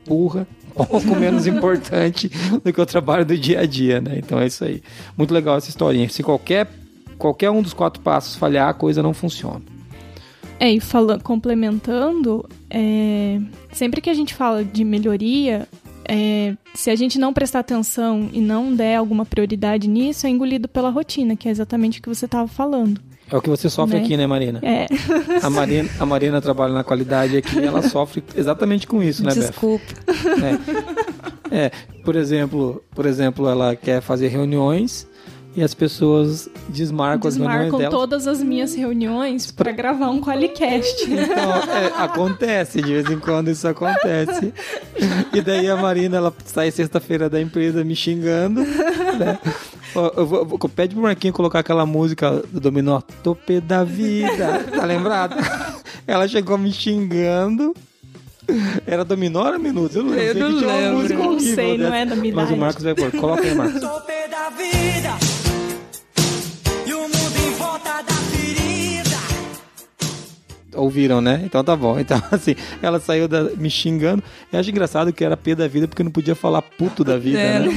burra, 0.08 0.48
pouco 0.74 0.98
menos 1.14 1.46
importante 1.46 2.32
do 2.64 2.72
que 2.72 2.80
o 2.80 2.86
trabalho 2.86 3.26
do 3.26 3.38
dia 3.38 3.60
a 3.60 3.66
dia, 3.66 4.00
né? 4.00 4.18
Então 4.18 4.40
é 4.40 4.48
isso 4.48 4.64
aí. 4.64 4.82
Muito 5.18 5.34
legal 5.34 5.58
essa 5.58 5.68
historinha. 5.68 6.08
Se 6.08 6.24
qualquer, 6.24 6.70
qualquer 7.18 7.50
um 7.50 7.62
dos 7.62 7.74
quatro 7.74 8.02
passos 8.02 8.38
falhar, 8.38 8.70
a 8.70 8.74
coisa 8.74 9.04
não 9.04 9.14
funciona. 9.14 9.62
É, 10.58 10.72
e 10.72 10.80
falando, 10.80 11.24
complementando, 11.24 12.48
é, 12.70 13.42
sempre 13.74 14.00
que 14.00 14.10
a 14.10 14.14
gente 14.14 14.34
fala 14.34 14.64
de 14.64 14.86
melhoria, 14.86 15.68
é, 16.14 16.58
se 16.76 16.90
a 16.90 16.96
gente 16.96 17.18
não 17.18 17.32
prestar 17.32 17.60
atenção 17.60 18.30
e 18.34 18.42
não 18.42 18.76
der 18.76 18.98
alguma 18.98 19.26
prioridade 19.26 19.88
nisso, 19.88 20.28
é 20.28 20.30
engolido 20.30 20.68
pela 20.68 20.90
rotina, 20.90 21.38
que 21.38 21.48
é 21.48 21.52
exatamente 21.52 22.00
o 22.00 22.02
que 22.02 22.10
você 22.10 22.26
estava 22.26 22.50
falando. 22.50 23.00
É 23.32 23.38
o 23.38 23.42
que 23.42 23.50
você 23.50 23.70
sofre 23.70 23.98
né? 23.98 24.04
aqui, 24.04 24.18
né, 24.18 24.28
Marina? 24.28 24.60
É. 24.62 24.88
A 25.42 25.50
Marina, 25.50 25.90
a 25.98 26.06
Marina 26.06 26.42
trabalha 26.42 26.74
na 26.74 26.84
qualidade 26.84 27.38
aqui 27.38 27.60
e 27.60 27.66
ela 27.66 27.82
sofre 27.88 28.22
exatamente 28.36 28.86
com 28.86 29.02
isso, 29.02 29.24
né, 29.24 29.34
Desculpa. 29.34 29.86
É. 31.50 31.66
é. 31.66 31.72
por 32.04 32.18
exemplo, 32.18 32.84
por 32.94 33.06
exemplo, 33.06 33.48
ela 33.48 33.74
quer 33.74 34.02
fazer 34.02 34.28
reuniões 34.28 35.08
e 35.56 35.62
as 35.62 35.74
pessoas 35.74 36.50
desmarcam, 36.70 37.30
desmarcam 37.30 37.56
as 37.56 37.62
reuniões 37.62 37.78
delas. 37.78 37.94
todas 37.94 38.28
as 38.28 38.42
minhas 38.42 38.74
reuniões 38.74 39.52
para 39.52 39.72
gravar 39.72 40.10
um 40.10 40.22
Qualicast. 40.22 41.06
Então, 41.12 41.54
é, 41.74 42.04
acontece, 42.04 42.82
de 42.82 42.94
vez 42.94 43.10
em 43.10 43.20
quando 43.20 43.50
isso 43.50 43.68
acontece. 43.68 44.54
E 45.34 45.42
daí 45.42 45.70
a 45.70 45.76
Marina, 45.76 46.18
ela 46.18 46.34
sai 46.46 46.72
sexta-feira 46.72 47.30
da 47.30 47.40
empresa 47.40 47.84
me 47.84 47.96
xingando, 47.96 48.62
né? 48.62 49.40
Eu 50.16 50.26
vou, 50.26 50.46
vou, 50.46 50.60
pede 50.70 50.96
pro 50.96 51.04
Marquinho 51.04 51.34
colocar 51.34 51.60
aquela 51.60 51.86
música 51.86 52.44
do 52.52 52.60
Dominó, 52.60 53.02
Topê 53.24 53.60
da 53.60 53.84
Vida, 53.84 54.66
tá 54.74 54.86
lembrado? 54.86 55.36
Ela 56.08 56.28
chegou 56.28 56.58
me 56.58 56.72
xingando. 56.72 57.76
Era 58.86 59.06
Dominó 59.06 59.42
ou 59.42 59.48
era 59.48 59.60
Minutos? 59.60 59.96
Eu 59.96 60.04
não 60.04 60.12
lembro. 60.12 60.40
Eu 60.40 60.52
não 60.52 61.00
lembro. 61.00 61.18
Não 61.18 61.40
sei, 61.40 61.78
não 61.78 61.94
é 61.94 62.06
da 62.06 62.16
minha 62.16 62.34
Mas 62.34 62.50
o 62.50 62.58
Marcos 62.58 62.84
vai 62.84 62.96
pôr. 62.96 63.12
Coloca 63.12 63.44
aí, 63.44 63.54
Marcos. 63.54 63.82
Topê 63.82 64.28
da 64.30 64.50
Vida 64.50 65.31
ouviram, 70.76 71.22
né? 71.22 71.42
Então 71.44 71.64
tá 71.64 71.76
bom. 71.76 72.00
Então, 72.12 72.22
assim, 72.32 72.56
ela 72.82 73.00
saiu 73.00 73.28
da, 73.28 73.44
me 73.56 73.70
xingando. 73.70 74.24
Eu 74.52 74.60
acho 74.60 74.70
engraçado 74.70 75.14
que 75.14 75.24
era 75.24 75.38
P 75.38 75.56
da 75.56 75.68
vida 75.68 75.88
porque 75.88 76.04
não 76.04 76.12
podia 76.12 76.36
falar 76.36 76.62
puto 76.62 77.04
da 77.04 77.18
vida, 77.18 77.40
é, 77.40 77.60
né? 77.60 77.68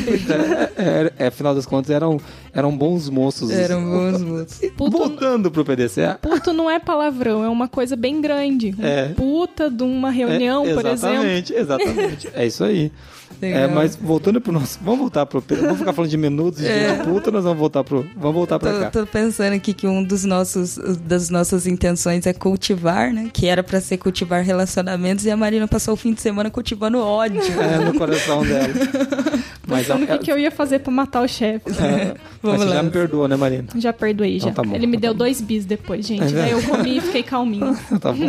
É, 0.76 0.82
é, 0.82 1.12
é, 1.18 1.26
afinal 1.26 1.54
das 1.54 1.66
contas, 1.66 1.90
eram, 1.90 2.18
eram 2.54 2.76
bons 2.76 3.08
moços. 3.08 3.50
Eram 3.50 3.84
bons 3.84 4.22
moços. 4.22 4.60
Puto, 4.76 4.96
Voltando 4.96 5.50
pro 5.50 5.64
PDC. 5.64 6.18
Puto 6.22 6.52
não 6.52 6.70
é 6.70 6.78
palavrão, 6.78 7.44
é 7.44 7.48
uma 7.48 7.68
coisa 7.68 7.96
bem 7.96 8.20
grande. 8.20 8.74
É. 8.80 9.08
Puta 9.08 9.70
de 9.70 9.82
uma 9.82 10.10
reunião, 10.10 10.66
é, 10.66 10.74
por 10.74 10.86
exemplo. 10.86 11.16
Exatamente, 11.16 11.52
exatamente. 11.54 12.30
É 12.32 12.46
isso 12.46 12.62
aí. 12.64 12.92
É, 13.42 13.66
mas 13.66 13.96
voltando 13.96 14.40
pro 14.40 14.52
nosso. 14.52 14.78
Vamos 14.82 15.00
voltar 15.00 15.26
pro. 15.26 15.42
Vamos 15.46 15.78
ficar 15.78 15.92
falando 15.92 16.10
de 16.10 16.16
minutos 16.16 16.60
e 16.60 16.66
é. 16.66 16.96
de 16.96 17.04
puta, 17.04 17.30
nós 17.30 17.44
vamos 17.44 17.58
voltar 17.58 17.84
pro. 17.84 18.06
Vamos 18.16 18.34
voltar 18.34 18.58
pra 18.58 18.72
tô, 18.72 18.80
cá. 18.80 18.90
Tô 18.90 19.06
pensando 19.06 19.54
aqui 19.54 19.74
que 19.74 19.86
um 19.86 20.02
dos 20.02 20.24
nossos 20.24 20.76
das 21.00 21.28
nossas 21.30 21.66
intenções 21.66 22.26
é 22.26 22.32
cultivar, 22.32 23.12
né? 23.12 23.30
Que 23.32 23.46
era 23.46 23.62
pra 23.62 23.80
ser 23.80 23.98
cultivar 23.98 24.42
relacionamentos 24.42 25.24
e 25.26 25.30
a 25.30 25.36
Marina 25.36 25.66
passou 25.68 25.94
o 25.94 25.96
fim 25.96 26.14
de 26.14 26.20
semana 26.20 26.50
cultivando 26.50 26.98
ódio. 26.98 27.42
É, 27.42 27.84
no 27.84 27.98
coração 27.98 28.44
dela. 28.44 28.68
Mas 29.66 29.88
o 29.88 30.06
que, 30.06 30.18
que 30.18 30.32
eu 30.32 30.38
ia 30.38 30.50
fazer 30.50 30.80
pra 30.80 30.92
matar 30.92 31.22
o 31.22 31.28
chefe. 31.28 31.70
É, 31.70 32.14
mas 32.52 32.60
você 32.60 32.68
já 32.68 32.82
me 32.82 32.90
perdoou, 32.90 33.26
né, 33.26 33.36
Marina? 33.36 33.68
Já 33.76 33.92
perdoei, 33.92 34.38
já. 34.38 34.50
Então, 34.50 34.64
tá 34.64 34.70
bom, 34.70 34.76
Ele 34.76 34.86
me 34.86 34.96
deu 34.96 35.14
dois 35.14 35.40
bis 35.40 35.64
depois, 35.64 36.06
gente. 36.06 36.24
É 36.24 36.30
Daí 36.30 36.50
eu 36.50 36.62
comi 36.62 36.98
e 36.98 37.00
fiquei 37.00 37.22
calminho. 37.22 37.76
tá 38.00 38.12
bom. 38.12 38.26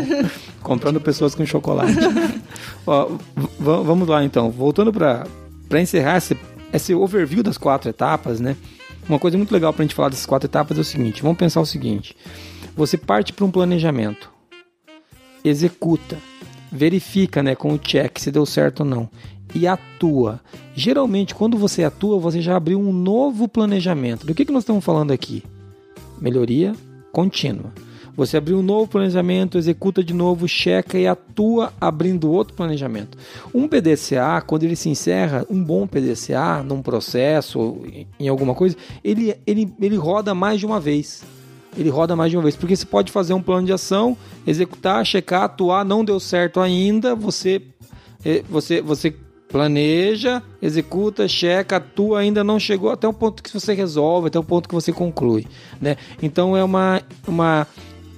Comprando 0.62 0.99
pessoas 1.01 1.36
com 1.36 1.45
chocolate. 1.45 1.93
Ó, 2.88 3.12
vamos 3.60 4.08
lá 4.08 4.23
então. 4.23 4.49
Voltando 4.49 4.91
para 4.93 5.28
encerrar 5.82 6.17
esse, 6.17 6.38
esse 6.73 6.93
overview 6.93 7.43
das 7.43 7.58
quatro 7.58 7.89
etapas, 7.89 8.39
né? 8.39 8.56
Uma 9.08 9.19
coisa 9.19 9.38
muito 9.38 9.51
legal 9.51 9.71
para 9.71 9.84
a 9.84 9.86
gente 9.86 9.95
falar 9.95 10.10
dessas 10.10 10.25
quatro 10.25 10.47
etapas 10.47 10.78
é 10.78 10.82
o 10.82 10.84
seguinte: 10.84 11.21
vamos 11.21 11.38
pensar 11.38 11.62
o 11.62 11.65
seguinte. 11.65 12.15
Você 12.75 12.97
parte 12.97 13.32
para 13.32 13.45
um 13.45 13.51
planejamento, 13.51 14.30
executa, 15.43 16.17
verifica 16.71 17.41
né, 17.43 17.56
com 17.56 17.73
o 17.73 17.78
check 17.78 18.19
se 18.19 18.32
deu 18.32 18.45
certo 18.45 18.82
ou 18.82 18.86
não 18.86 19.10
e 19.53 19.67
atua. 19.67 20.39
Geralmente, 20.75 21.36
quando 21.36 21.58
você 21.58 21.84
atua, 21.84 22.19
você 22.19 22.41
já 22.41 22.55
abriu 22.55 22.79
um 22.79 22.91
novo 22.91 23.47
planejamento. 23.47 24.25
Do 24.25 24.34
que, 24.34 24.45
que 24.45 24.51
nós 24.51 24.63
estamos 24.63 24.84
falando 24.84 25.12
aqui? 25.12 25.43
Melhoria 26.19 26.73
contínua. 27.12 27.71
Você 28.15 28.38
abriu 28.38 28.60
um 28.60 28.63
novo 28.63 28.88
planejamento, 28.88 29.58
executa 29.58 30.01
de 30.01 30.13
novo, 30.13 30.47
checa 30.47 30.97
e 30.97 31.05
atua 31.05 31.73
abrindo 31.79 32.31
outro 32.31 32.53
planejamento. 32.53 33.17
Um 33.53 33.67
PDCA, 33.67 34.41
quando 34.45 34.63
ele 34.63 34.75
se 34.75 34.88
encerra, 34.88 35.45
um 35.49 35.62
bom 35.62 35.86
PDCA 35.86 36.63
num 36.63 36.81
processo, 36.81 37.77
em 38.17 38.27
alguma 38.29 38.55
coisa, 38.55 38.77
ele, 39.03 39.36
ele, 39.45 39.73
ele 39.81 39.97
roda 39.97 40.34
mais 40.34 40.60
de 40.60 40.65
uma 40.65 40.79
vez. 40.79 41.23
Ele 41.77 41.89
roda 41.89 42.15
mais 42.15 42.31
de 42.31 42.38
uma 42.38 42.43
vez, 42.43 42.55
porque 42.55 42.75
você 42.75 42.86
pode 42.86 43.12
fazer 43.12 43.34
um 43.34 43.41
plano 43.41 43.65
de 43.65 43.73
ação, 43.73 44.15
executar, 44.47 45.05
checar, 45.05 45.43
atuar, 45.43 45.84
não 45.84 46.05
deu 46.05 46.17
certo 46.21 46.62
ainda, 46.62 47.13
você, 47.15 47.62
eh, 48.23 48.43
você, 48.49 48.81
você 48.81 49.13
planeja, 49.55 50.43
executa, 50.61 51.29
checa, 51.29 51.77
atua, 51.77 52.19
ainda 52.19 52.43
não 52.43 52.59
chegou 52.59 52.91
até 52.91 53.07
o 53.07 53.13
ponto 53.13 53.41
que 53.41 53.49
você 53.53 53.73
resolve, 53.73 54.27
até 54.27 54.37
o 54.37 54.43
ponto 54.43 54.67
que 54.67 54.75
você 54.75 54.91
conclui, 54.91 55.47
né? 55.79 55.95
Então 56.21 56.57
é 56.57 56.61
uma, 56.63 57.01
uma 57.25 57.65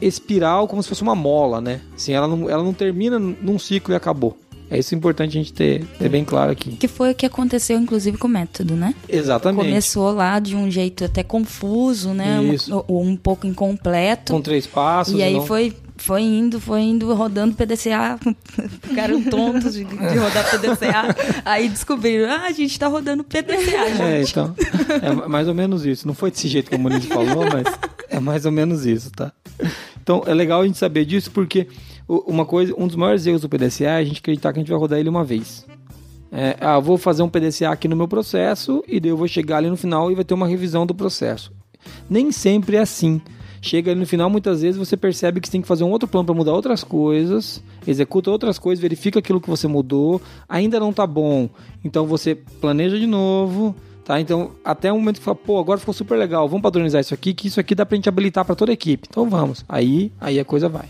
espiral 0.01 0.67
como 0.67 0.81
se 0.81 0.89
fosse 0.89 1.03
uma 1.03 1.13
mola, 1.13 1.61
né? 1.61 1.79
Assim, 1.95 2.11
ela 2.13 2.27
não, 2.27 2.49
ela 2.49 2.63
não 2.63 2.73
termina 2.73 3.19
num 3.19 3.59
ciclo 3.59 3.93
e 3.93 3.95
acabou. 3.95 4.35
É 4.67 4.79
isso 4.79 4.95
importante 4.95 5.37
a 5.37 5.39
gente 5.39 5.53
ter, 5.53 5.85
ter 5.99 6.09
bem 6.09 6.25
claro 6.25 6.51
aqui. 6.51 6.71
Que 6.71 6.87
foi 6.87 7.11
o 7.11 7.15
que 7.15 7.25
aconteceu, 7.27 7.77
inclusive, 7.79 8.17
com 8.17 8.27
o 8.27 8.31
método, 8.31 8.75
né? 8.75 8.95
Exatamente. 9.07 9.63
Começou 9.67 10.11
lá 10.11 10.39
de 10.39 10.55
um 10.55 10.71
jeito 10.71 11.05
até 11.05 11.21
confuso, 11.21 12.15
né? 12.15 12.43
Isso. 12.43 12.83
Um, 12.89 13.09
um 13.11 13.15
pouco 13.15 13.45
incompleto. 13.45 14.33
Com 14.33 14.41
três 14.41 14.65
passos. 14.65 15.13
E 15.13 15.21
aí 15.21 15.35
não- 15.35 15.45
foi, 15.45 15.71
foi 15.97 16.21
indo, 16.21 16.59
foi 16.59 16.81
indo, 16.81 17.13
rodando 17.13 17.55
PDCA. 17.55 18.19
Ficaram 18.81 19.21
tontos 19.23 19.73
de, 19.73 19.83
de 19.83 20.17
rodar 20.17 20.49
PDCA. 20.49 21.41
Aí 21.45 21.69
descobriram, 21.69 22.29
ah, 22.29 22.45
a 22.45 22.51
gente 22.51 22.77
tá 22.77 22.87
rodando 22.87 23.23
PDCA, 23.23 23.89
gente. 23.89 24.01
É, 24.01 24.21
então. 24.21 24.55
É 25.01 25.27
mais 25.27 25.47
ou 25.47 25.53
menos 25.53 25.85
isso. 25.85 26.07
Não 26.07 26.13
foi 26.13 26.31
desse 26.31 26.47
jeito 26.47 26.69
que 26.69 26.75
o 26.75 26.79
Muniz 26.79 27.05
falou, 27.05 27.45
mas 27.51 27.67
é 28.09 28.19
mais 28.19 28.45
ou 28.45 28.51
menos 28.51 28.85
isso, 28.85 29.11
tá? 29.11 29.31
Então 30.01 30.23
é 30.25 30.33
legal 30.33 30.61
a 30.61 30.65
gente 30.65 30.77
saber 30.77 31.05
disso 31.05 31.31
porque 31.31 31.67
uma 32.07 32.45
coisa, 32.45 32.73
um 32.77 32.87
dos 32.87 32.95
maiores 32.95 33.25
erros 33.27 33.41
do 33.41 33.49
PDCA 33.49 33.85
é 33.85 33.97
a 33.97 34.03
gente 34.03 34.19
acreditar 34.19 34.53
que 34.53 34.59
a 34.59 34.61
gente 34.61 34.69
vai 34.69 34.79
rodar 34.79 34.99
ele 34.99 35.09
uma 35.09 35.23
vez. 35.23 35.65
É, 36.31 36.57
ah, 36.59 36.79
vou 36.79 36.97
fazer 36.97 37.23
um 37.23 37.29
PDCA 37.29 37.69
aqui 37.69 37.87
no 37.87 37.95
meu 37.95 38.07
processo 38.07 38.83
e 38.87 38.99
daí 38.99 39.11
eu 39.11 39.17
vou 39.17 39.27
chegar 39.27 39.57
ali 39.57 39.69
no 39.69 39.77
final 39.77 40.11
e 40.11 40.15
vai 40.15 40.23
ter 40.23 40.33
uma 40.33 40.47
revisão 40.47 40.85
do 40.85 40.93
processo. 40.93 41.51
Nem 42.09 42.31
sempre 42.31 42.77
é 42.77 42.79
assim. 42.79 43.21
Chega 43.61 43.91
ali 43.91 43.99
no 43.99 44.05
final, 44.05 44.29
muitas 44.29 44.61
vezes 44.61 44.77
você 44.77 44.95
percebe 44.95 45.39
que 45.39 45.47
você 45.47 45.51
tem 45.51 45.61
que 45.61 45.67
fazer 45.67 45.83
um 45.83 45.91
outro 45.91 46.07
plano 46.07 46.25
para 46.25 46.35
mudar 46.35 46.53
outras 46.53 46.83
coisas, 46.83 47.61
executa 47.85 48.29
outras 48.29 48.59
coisas, 48.59 48.81
verifica 48.81 49.19
aquilo 49.19 49.41
que 49.41 49.49
você 49.49 49.67
mudou, 49.67 50.21
ainda 50.47 50.79
não 50.79 50.93
tá 50.93 51.07
bom, 51.07 51.49
então 51.83 52.05
você 52.05 52.35
planeja 52.35 52.97
de 52.99 53.07
novo, 53.07 53.75
tá? 54.03 54.21
Então, 54.21 54.51
até 54.63 54.91
o 54.91 54.95
momento 54.95 55.17
que 55.17 55.23
fala, 55.23 55.35
pô, 55.35 55.59
agora 55.59 55.79
ficou 55.79 55.93
super 55.93 56.17
legal, 56.17 56.47
vamos 56.47 56.61
padronizar 56.61 57.01
isso 57.01 57.13
aqui, 57.13 57.33
que 57.33 57.47
isso 57.47 57.59
aqui 57.59 57.75
dá 57.75 57.85
pra 57.85 57.95
gente 57.95 58.07
habilitar 58.07 58.45
para 58.45 58.55
toda 58.55 58.71
a 58.71 58.73
equipe. 58.73 59.07
Então 59.09 59.29
vamos. 59.29 59.65
Aí, 59.67 60.11
aí 60.19 60.39
a 60.39 60.45
coisa 60.45 60.69
vai. 60.69 60.85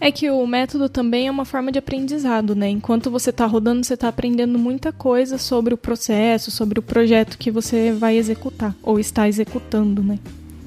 É 0.00 0.10
que 0.10 0.28
o 0.28 0.44
método 0.48 0.88
também 0.88 1.28
é 1.28 1.30
uma 1.30 1.44
forma 1.44 1.70
de 1.70 1.78
aprendizado, 1.78 2.56
né? 2.56 2.68
Enquanto 2.68 3.08
você 3.08 3.30
está 3.30 3.46
rodando, 3.46 3.84
você 3.84 3.94
está 3.94 4.08
aprendendo 4.08 4.58
muita 4.58 4.90
coisa 4.90 5.38
sobre 5.38 5.74
o 5.74 5.76
processo, 5.76 6.50
sobre 6.50 6.80
o 6.80 6.82
projeto 6.82 7.38
que 7.38 7.52
você 7.52 7.92
vai 7.92 8.16
executar 8.16 8.74
ou 8.82 8.98
está 8.98 9.28
executando, 9.28 10.02
né? 10.02 10.18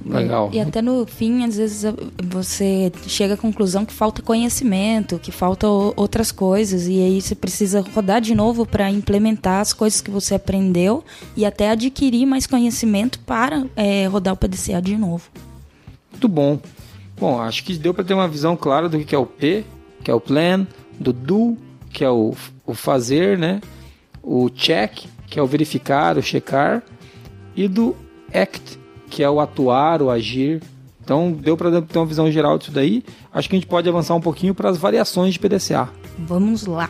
Legal. 0.05 0.51
E 0.53 0.59
até 0.59 0.81
no 0.81 1.05
fim, 1.07 1.43
às 1.43 1.57
vezes, 1.57 1.91
você 2.23 2.91
chega 3.07 3.33
à 3.33 3.37
conclusão 3.37 3.83
que 3.83 3.93
falta 3.93 4.21
conhecimento, 4.21 5.17
que 5.17 5.31
falta 5.31 5.67
outras 5.67 6.31
coisas, 6.31 6.87
e 6.87 6.99
aí 6.99 7.19
você 7.19 7.33
precisa 7.33 7.83
rodar 7.93 8.21
de 8.21 8.35
novo 8.35 8.65
para 8.65 8.89
implementar 8.91 9.61
as 9.61 9.73
coisas 9.73 10.01
que 10.01 10.11
você 10.11 10.35
aprendeu 10.35 11.03
e 11.35 11.43
até 11.43 11.71
adquirir 11.71 12.25
mais 12.27 12.45
conhecimento 12.45 13.19
para 13.19 13.65
é, 13.75 14.05
rodar 14.05 14.35
o 14.35 14.37
PDCA 14.37 14.79
de 14.79 14.95
novo. 14.95 15.27
Muito 16.11 16.27
bom. 16.27 16.59
Bom, 17.19 17.41
acho 17.41 17.63
que 17.63 17.75
deu 17.77 17.93
para 17.93 18.03
ter 18.03 18.13
uma 18.13 18.27
visão 18.27 18.55
clara 18.55 18.87
do 18.87 18.99
que 18.99 19.15
é 19.15 19.17
o 19.17 19.25
P, 19.25 19.65
que 20.03 20.11
é 20.11 20.13
o 20.13 20.19
plan, 20.19 20.67
do 20.99 21.11
do, 21.11 21.57
que 21.91 22.03
é 22.03 22.09
o, 22.09 22.35
o 22.65 22.73
fazer, 22.75 23.37
né? 23.37 23.59
O 24.21 24.49
check, 24.49 25.05
que 25.27 25.39
é 25.39 25.41
o 25.41 25.47
verificar, 25.47 26.17
o 26.17 26.21
checar, 26.21 26.83
e 27.55 27.67
do 27.67 27.95
act, 28.33 28.77
que 29.09 29.23
é 29.23 29.29
o 29.29 29.39
atuar, 29.39 30.01
o 30.01 30.09
agir. 30.09 30.61
Então, 31.03 31.31
deu 31.31 31.55
para 31.55 31.81
ter 31.81 31.99
uma 31.99 32.05
visão 32.05 32.31
geral 32.31 32.57
disso 32.57 32.71
daí. 32.71 33.03
Acho 33.31 33.47
que 33.47 33.55
a 33.55 33.59
gente 33.59 33.67
pode 33.67 33.87
avançar 33.87 34.15
um 34.15 34.21
pouquinho 34.21 34.55
para 34.55 34.69
as 34.69 34.77
variações 34.77 35.33
de 35.33 35.39
PDCA. 35.39 35.89
Vamos 36.17 36.65
lá. 36.65 36.89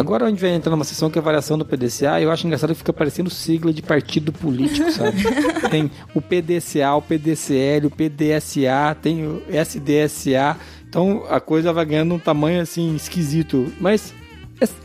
Agora 0.00 0.24
a 0.24 0.28
gente 0.30 0.40
vai 0.40 0.54
entrar 0.54 0.70
numa 0.70 0.84
sessão 0.84 1.10
que 1.10 1.18
é 1.18 1.20
a 1.20 1.22
variação 1.22 1.58
do 1.58 1.64
PDCA. 1.66 2.22
Eu 2.22 2.30
acho 2.30 2.46
engraçado 2.46 2.70
que 2.70 2.78
fica 2.78 2.92
parecendo 2.92 3.28
sigla 3.28 3.70
de 3.70 3.82
partido 3.82 4.32
político, 4.32 4.90
sabe? 4.90 5.18
tem 5.70 5.90
o 6.14 6.22
PDCA, 6.22 6.94
o 6.96 7.02
PDCL, 7.02 7.86
o 7.86 7.90
PDSA, 7.90 8.96
tem 9.02 9.26
o 9.26 9.42
SDSA. 9.50 10.56
Então 10.88 11.24
a 11.28 11.38
coisa 11.38 11.70
vai 11.70 11.84
ganhando 11.84 12.14
um 12.14 12.18
tamanho 12.18 12.62
assim 12.62 12.96
esquisito. 12.96 13.70
Mas 13.78 14.14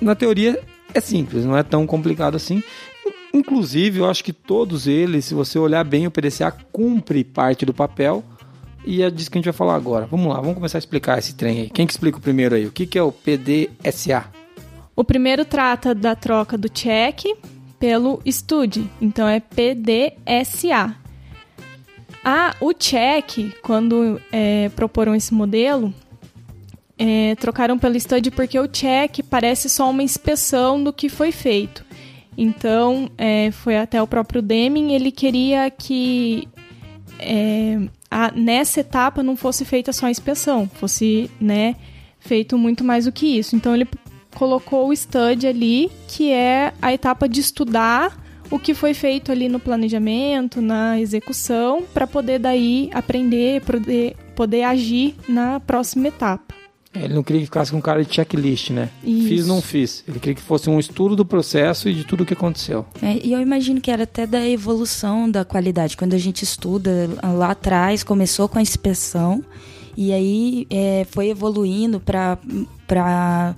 na 0.01 0.15
teoria 0.15 0.61
é 0.93 0.99
simples, 0.99 1.45
não 1.45 1.57
é 1.57 1.63
tão 1.63 1.85
complicado 1.85 2.35
assim. 2.35 2.63
Inclusive, 3.33 3.99
eu 3.99 4.09
acho 4.09 4.23
que 4.23 4.31
todos 4.31 4.87
eles, 4.87 5.25
se 5.25 5.33
você 5.33 5.59
olhar 5.59 5.83
bem, 5.83 6.07
o 6.07 6.11
PDCA 6.11 6.51
cumpre 6.71 7.23
parte 7.23 7.65
do 7.65 7.73
papel. 7.73 8.23
E 8.85 9.01
é 9.01 9.09
disso 9.09 9.29
que 9.29 9.37
a 9.37 9.39
gente 9.39 9.45
vai 9.45 9.53
falar 9.53 9.75
agora. 9.75 10.05
Vamos 10.05 10.27
lá, 10.27 10.39
vamos 10.39 10.53
começar 10.53 10.77
a 10.77 10.79
explicar 10.79 11.17
esse 11.17 11.35
trem 11.35 11.61
aí. 11.61 11.69
Quem 11.69 11.85
que 11.85 11.91
explica 11.91 12.17
o 12.17 12.21
primeiro 12.21 12.55
aí? 12.55 12.65
O 12.65 12.71
que, 12.71 12.85
que 12.85 12.97
é 12.97 13.03
o 13.03 13.11
PDSA? 13.11 14.25
O 14.95 15.03
primeiro 15.03 15.43
trata 15.43 15.93
da 15.93 16.15
troca 16.15 16.57
do 16.57 16.69
check 16.69 17.25
pelo 17.77 18.21
estude, 18.23 18.89
então 19.01 19.27
é 19.27 19.41
PDSA. 19.41 20.95
Ah, 22.23 22.55
o 22.61 22.73
check, 22.73 23.53
quando 23.61 24.19
é, 24.31 24.69
proporam 24.69 25.13
esse 25.13 25.33
modelo, 25.33 25.93
é, 26.97 27.35
trocaram 27.35 27.77
pelo 27.77 27.99
study 27.99 28.31
porque 28.31 28.59
o 28.59 28.67
check 28.67 29.19
parece 29.29 29.69
só 29.69 29.89
uma 29.89 30.03
inspeção 30.03 30.83
do 30.83 30.93
que 30.93 31.09
foi 31.09 31.31
feito. 31.31 31.83
Então, 32.37 33.09
é, 33.17 33.49
foi 33.51 33.77
até 33.77 34.01
o 34.01 34.07
próprio 34.07 34.41
Deming, 34.41 34.93
ele 34.93 35.11
queria 35.11 35.69
que 35.69 36.47
é, 37.19 37.79
a- 38.11 38.31
nessa 38.31 38.81
etapa 38.81 39.23
não 39.23 39.35
fosse 39.35 39.63
feita 39.63 39.93
só 39.93 40.05
a 40.07 40.11
inspeção, 40.11 40.69
fosse 40.73 41.29
né, 41.39 41.75
feito 42.19 42.57
muito 42.57 42.83
mais 42.83 43.05
do 43.05 43.11
que 43.11 43.37
isso. 43.37 43.55
Então 43.55 43.73
ele 43.73 43.87
colocou 44.35 44.89
o 44.89 44.95
study 44.95 45.47
ali, 45.47 45.89
que 46.09 46.31
é 46.31 46.73
a 46.81 46.93
etapa 46.93 47.27
de 47.29 47.39
estudar 47.39 48.21
o 48.51 48.59
que 48.59 48.73
foi 48.73 48.93
feito 48.93 49.31
ali 49.31 49.47
no 49.49 49.59
planejamento, 49.59 50.61
na 50.61 50.99
execução, 50.99 51.83
para 51.93 52.05
poder 52.05 52.37
daí 52.37 52.89
aprender, 52.93 53.61
poder, 53.61 54.15
poder 54.35 54.63
agir 54.63 55.15
na 55.27 55.59
próxima 55.59 56.09
etapa. 56.09 56.53
É, 56.95 57.05
Ele 57.05 57.13
não 57.13 57.23
queria 57.23 57.41
que 57.41 57.47
ficasse 57.47 57.71
com 57.71 57.81
cara 57.81 58.03
de 58.03 58.13
checklist, 58.13 58.69
né? 58.69 58.89
Isso. 59.03 59.27
Fiz, 59.27 59.47
não 59.47 59.61
fiz. 59.61 60.03
Ele 60.07 60.19
queria 60.19 60.35
que 60.35 60.41
fosse 60.41 60.69
um 60.69 60.79
estudo 60.79 61.15
do 61.15 61.25
processo 61.25 61.89
e 61.89 61.93
de 61.93 62.03
tudo 62.03 62.23
o 62.23 62.25
que 62.25 62.33
aconteceu. 62.33 62.85
É, 63.01 63.19
e 63.23 63.33
eu 63.33 63.41
imagino 63.41 63.81
que 63.81 63.91
era 63.91 64.03
até 64.03 64.25
da 64.25 64.47
evolução 64.47 65.29
da 65.29 65.43
qualidade. 65.43 65.97
Quando 65.97 66.13
a 66.13 66.17
gente 66.17 66.43
estuda 66.43 67.09
lá 67.23 67.51
atrás, 67.51 68.03
começou 68.03 68.47
com 68.47 68.57
a 68.57 68.61
inspeção 68.61 69.43
e 69.97 70.11
aí 70.11 70.67
é, 70.69 71.05
foi 71.09 71.29
evoluindo 71.29 71.99
para 71.99 73.55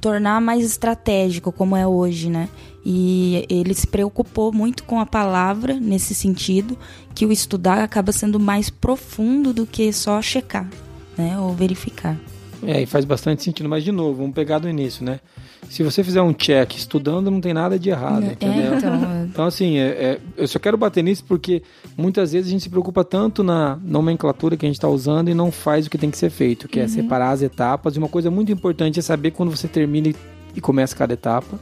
tornar 0.00 0.40
mais 0.40 0.64
estratégico, 0.64 1.50
como 1.50 1.76
é 1.76 1.86
hoje, 1.86 2.30
né? 2.30 2.48
E 2.84 3.46
ele 3.48 3.72
se 3.72 3.86
preocupou 3.86 4.52
muito 4.52 4.84
com 4.84 5.00
a 5.00 5.06
palavra 5.06 5.74
nesse 5.80 6.14
sentido, 6.14 6.78
que 7.14 7.24
o 7.24 7.32
estudar 7.32 7.82
acaba 7.82 8.12
sendo 8.12 8.38
mais 8.38 8.68
profundo 8.68 9.52
do 9.52 9.66
que 9.66 9.92
só 9.92 10.20
checar, 10.20 10.68
né? 11.16 11.38
Ou 11.38 11.54
verificar. 11.54 12.18
É, 12.66 12.82
e 12.82 12.86
faz 12.86 13.04
bastante 13.04 13.42
sentido. 13.42 13.68
Mas, 13.68 13.84
de 13.84 13.92
novo, 13.92 14.18
vamos 14.18 14.34
pegar 14.34 14.58
do 14.58 14.68
início, 14.68 15.04
né? 15.04 15.20
Se 15.68 15.82
você 15.82 16.04
fizer 16.04 16.20
um 16.22 16.32
check 16.32 16.74
estudando, 16.76 17.30
não 17.30 17.40
tem 17.40 17.54
nada 17.54 17.78
de 17.78 17.88
errado, 17.90 18.24
É, 18.24 18.32
entendeu? 18.32 18.74
então, 18.76 18.94
é. 18.94 19.24
Então, 19.24 19.44
assim, 19.46 19.78
é- 19.78 19.88
é- 19.88 20.20
eu 20.36 20.46
só 20.46 20.58
quero 20.58 20.76
bater 20.76 21.02
nisso 21.02 21.24
porque 21.26 21.62
muitas 21.96 22.32
vezes 22.32 22.48
a 22.48 22.50
gente 22.50 22.62
se 22.62 22.68
preocupa 22.70 23.02
tanto 23.04 23.42
na 23.42 23.78
nomenclatura 23.82 24.56
que 24.56 24.66
a 24.66 24.68
gente 24.68 24.76
está 24.76 24.88
usando 24.88 25.28
e 25.30 25.34
não 25.34 25.50
faz 25.50 25.86
o 25.86 25.90
que 25.90 25.96
tem 25.98 26.10
que 26.10 26.18
ser 26.18 26.30
feito, 26.30 26.68
que 26.68 26.78
é 26.80 26.86
separar 26.88 27.30
as 27.30 27.42
etapas. 27.42 27.96
E 27.96 27.98
uma 27.98 28.08
coisa 28.08 28.30
muito 28.30 28.52
importante 28.52 28.98
é 28.98 29.02
saber 29.02 29.30
quando 29.30 29.50
você 29.50 29.66
termina 29.66 30.12
e 30.54 30.60
começa 30.60 30.94
cada 30.94 31.14
etapa. 31.14 31.58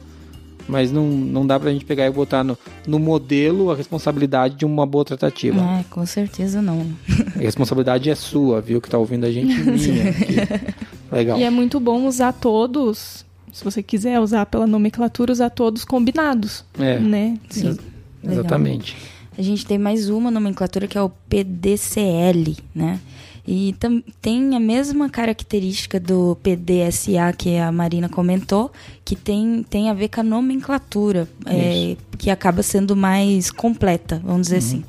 Mas 0.67 0.91
não, 0.91 1.05
não 1.07 1.45
dá 1.45 1.59
pra 1.59 1.71
gente 1.71 1.83
pegar 1.83 2.05
e 2.07 2.11
botar 2.11 2.43
no, 2.43 2.57
no 2.87 2.97
modelo 2.97 3.69
a 3.71 3.75
responsabilidade 3.75 4.55
de 4.55 4.65
uma 4.65 4.85
boa 4.85 5.03
tratativa. 5.03 5.59
É, 5.59 5.83
com 5.89 6.05
certeza 6.05 6.61
não. 6.61 6.85
A 7.35 7.39
responsabilidade 7.39 8.09
é 8.09 8.15
sua, 8.15 8.61
viu? 8.61 8.79
Que 8.79 8.89
tá 8.89 8.97
ouvindo 8.97 9.25
a 9.25 9.31
gente 9.31 9.53
minha. 9.53 10.09
aqui. 10.09 10.35
Legal. 11.11 11.37
E 11.37 11.43
é 11.43 11.49
muito 11.49 11.79
bom 11.79 12.05
usar 12.07 12.31
todos, 12.33 13.25
se 13.51 13.63
você 13.63 13.83
quiser 13.83 14.19
usar 14.19 14.45
pela 14.45 14.65
nomenclatura, 14.65 15.31
usar 15.33 15.49
todos 15.49 15.83
combinados, 15.83 16.63
É, 16.79 16.97
né? 16.99 17.37
Sim. 17.49 17.77
Legal. 18.23 18.39
exatamente. 18.39 18.95
A 19.37 19.41
gente 19.41 19.65
tem 19.65 19.77
mais 19.77 20.09
uma 20.09 20.31
nomenclatura 20.31 20.87
que 20.87 20.97
é 20.97 21.01
o 21.01 21.09
PDCL, 21.27 22.55
né? 22.73 22.99
E 23.45 23.75
tem 24.21 24.55
a 24.55 24.59
mesma 24.59 25.09
característica 25.09 25.99
do 25.99 26.37
PDSA 26.41 27.33
que 27.37 27.57
a 27.57 27.71
Marina 27.73 28.07
comentou, 28.07 28.71
que 29.03 29.17
tem, 29.17 29.65
tem 29.69 29.89
a 29.89 29.93
ver 29.93 30.07
com 30.07 30.21
a 30.21 30.23
nomenclatura, 30.23 31.27
é, 31.45 31.97
que 32.17 32.29
acaba 32.29 32.63
sendo 32.63 32.95
mais 32.95 33.51
completa, 33.51 34.21
vamos 34.23 34.43
dizer 34.43 34.57
assim. 34.57 34.83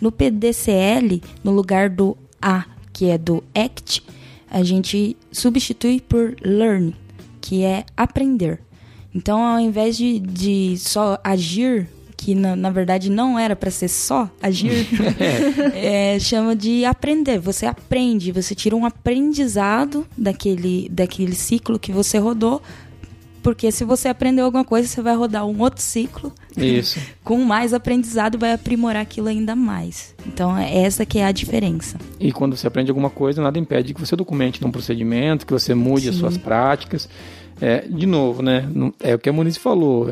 No 0.00 0.10
PDCL, 0.10 1.22
no 1.44 1.52
lugar 1.52 1.88
do 1.88 2.16
A, 2.40 2.64
que 2.92 3.08
é 3.08 3.16
do 3.16 3.42
ACT, 3.54 4.02
a 4.50 4.64
gente 4.64 5.16
substitui 5.30 6.00
por 6.00 6.34
Learn, 6.42 6.96
que 7.40 7.62
é 7.62 7.84
aprender. 7.96 8.58
Então, 9.14 9.40
ao 9.40 9.60
invés 9.60 9.96
de, 9.96 10.18
de 10.18 10.76
só 10.76 11.20
agir, 11.22 11.88
que 12.22 12.36
na, 12.36 12.54
na 12.54 12.70
verdade 12.70 13.10
não 13.10 13.36
era 13.36 13.56
para 13.56 13.68
ser 13.68 13.88
só 13.88 14.30
agir, 14.40 14.86
é, 15.74 16.16
chama 16.20 16.54
de 16.54 16.84
aprender. 16.84 17.40
Você 17.40 17.66
aprende, 17.66 18.30
você 18.30 18.54
tira 18.54 18.76
um 18.76 18.86
aprendizado 18.86 20.06
daquele, 20.16 20.88
daquele 20.88 21.34
ciclo 21.34 21.80
que 21.80 21.90
você 21.90 22.18
rodou 22.18 22.62
porque 23.42 23.72
se 23.72 23.82
você 23.82 24.08
aprendeu 24.08 24.44
alguma 24.44 24.64
coisa, 24.64 24.86
você 24.86 25.02
vai 25.02 25.16
rodar 25.16 25.44
um 25.44 25.60
outro 25.60 25.82
ciclo. 25.82 26.32
Isso. 26.56 27.00
com 27.24 27.38
mais 27.38 27.74
aprendizado, 27.74 28.38
vai 28.38 28.52
aprimorar 28.52 29.02
aquilo 29.02 29.26
ainda 29.26 29.56
mais. 29.56 30.14
Então, 30.24 30.56
é 30.56 30.84
essa 30.84 31.04
que 31.04 31.18
é 31.18 31.26
a 31.26 31.32
diferença. 31.32 31.98
E 32.20 32.30
quando 32.30 32.56
você 32.56 32.68
aprende 32.68 32.92
alguma 32.92 33.10
coisa, 33.10 33.42
nada 33.42 33.58
impede 33.58 33.94
que 33.94 34.00
você 34.00 34.14
documente 34.14 34.62
num 34.62 34.70
procedimento, 34.70 35.44
que 35.44 35.52
você 35.52 35.74
mude 35.74 36.02
Sim. 36.02 36.10
as 36.10 36.14
suas 36.14 36.38
práticas. 36.38 37.08
É, 37.60 37.86
de 37.88 38.06
novo, 38.06 38.42
né? 38.42 38.68
É 39.00 39.14
o 39.14 39.18
que 39.18 39.28
a 39.28 39.32
Muniz 39.32 39.56
falou. 39.56 40.08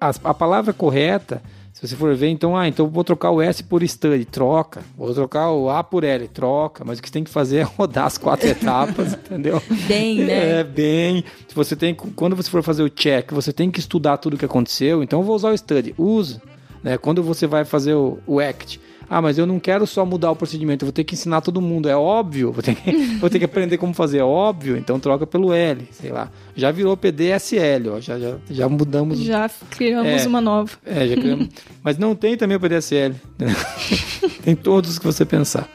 A, 0.00 0.08
a 0.24 0.34
palavra 0.34 0.72
correta 0.72 1.42
se 1.76 1.86
você 1.86 1.94
for 1.94 2.16
ver, 2.16 2.30
então, 2.30 2.56
ah, 2.56 2.66
então 2.66 2.88
vou 2.88 3.04
trocar 3.04 3.30
o 3.30 3.42
S 3.42 3.62
por 3.62 3.86
study, 3.86 4.24
troca. 4.24 4.82
Vou 4.96 5.12
trocar 5.12 5.50
o 5.50 5.68
A 5.68 5.84
por 5.84 6.04
L, 6.04 6.26
troca. 6.26 6.82
Mas 6.86 6.98
o 6.98 7.02
que 7.02 7.08
você 7.08 7.12
tem 7.12 7.22
que 7.22 7.28
fazer 7.28 7.58
é 7.58 7.62
rodar 7.64 8.06
as 8.06 8.16
quatro 8.16 8.48
etapas, 8.48 9.12
entendeu? 9.12 9.62
Bem, 9.86 10.20
né? 10.20 10.60
É, 10.60 10.64
bem. 10.64 11.22
Se 11.46 11.54
você 11.54 11.76
tem, 11.76 11.94
quando 11.94 12.34
você 12.34 12.48
for 12.48 12.62
fazer 12.62 12.82
o 12.82 12.88
check, 12.88 13.30
você 13.30 13.52
tem 13.52 13.70
que 13.70 13.78
estudar 13.78 14.16
tudo 14.16 14.36
o 14.36 14.38
que 14.38 14.46
aconteceu, 14.46 15.02
então 15.02 15.20
eu 15.20 15.22
vou 15.22 15.36
usar 15.36 15.50
o 15.50 15.58
study. 15.58 15.94
Usa. 15.98 16.40
Né? 16.82 16.96
Quando 16.96 17.22
você 17.22 17.46
vai 17.46 17.62
fazer 17.66 17.92
o, 17.92 18.20
o 18.26 18.40
act, 18.40 18.80
ah, 19.08 19.22
mas 19.22 19.38
eu 19.38 19.46
não 19.46 19.58
quero 19.60 19.86
só 19.86 20.04
mudar 20.04 20.30
o 20.30 20.36
procedimento, 20.36 20.84
eu 20.84 20.86
vou 20.86 20.92
ter 20.92 21.04
que 21.04 21.14
ensinar 21.14 21.40
todo 21.40 21.60
mundo. 21.60 21.88
É 21.88 21.96
óbvio, 21.96 22.52
vou 22.52 22.62
ter 22.62 22.74
que, 22.74 22.92
vou 23.18 23.30
ter 23.30 23.38
que 23.38 23.44
aprender 23.44 23.78
como 23.78 23.94
fazer. 23.94 24.18
É 24.18 24.24
óbvio, 24.24 24.76
então 24.76 24.98
troca 24.98 25.26
pelo 25.26 25.52
L, 25.52 25.88
sei 25.92 26.10
lá. 26.10 26.30
Já 26.54 26.70
virou 26.70 26.96
PDSL, 26.96 27.90
ó, 27.90 28.00
já, 28.00 28.18
já, 28.18 28.36
já 28.50 28.68
mudamos. 28.68 29.18
Já 29.18 29.48
criamos 29.70 30.24
é, 30.24 30.28
uma 30.28 30.40
nova. 30.40 30.70
É, 30.84 31.06
já 31.06 31.16
criamos. 31.16 31.48
mas 31.82 31.98
não 31.98 32.14
tem 32.14 32.36
também 32.36 32.56
o 32.56 32.60
PDSL. 32.60 33.14
Tem 34.42 34.54
todos 34.54 34.96
que 34.96 35.04
você 35.04 35.24
pensar. 35.24 35.68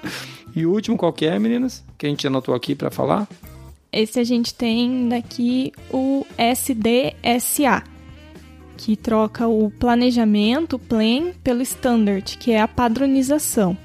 E 0.56 0.66
o 0.66 0.72
último 0.72 0.96
qual 0.96 1.12
que 1.12 1.26
é, 1.26 1.38
meninas? 1.38 1.84
Que 1.98 2.06
a 2.06 2.10
gente 2.10 2.26
anotou 2.26 2.56
aqui 2.56 2.74
para 2.74 2.90
falar? 2.90 3.28
Esse 3.92 4.20
a 4.20 4.24
gente 4.24 4.54
tem 4.54 5.10
daqui 5.10 5.74
o 5.90 6.26
SDSA 6.38 7.84
que 8.78 8.96
troca 8.96 9.48
o 9.48 9.70
planejamento, 9.72 10.80
plan, 10.80 11.32
pelo 11.44 11.62
standard, 11.62 12.38
que 12.38 12.52
é 12.52 12.62
a 12.62 12.68
padronização. 12.68 13.78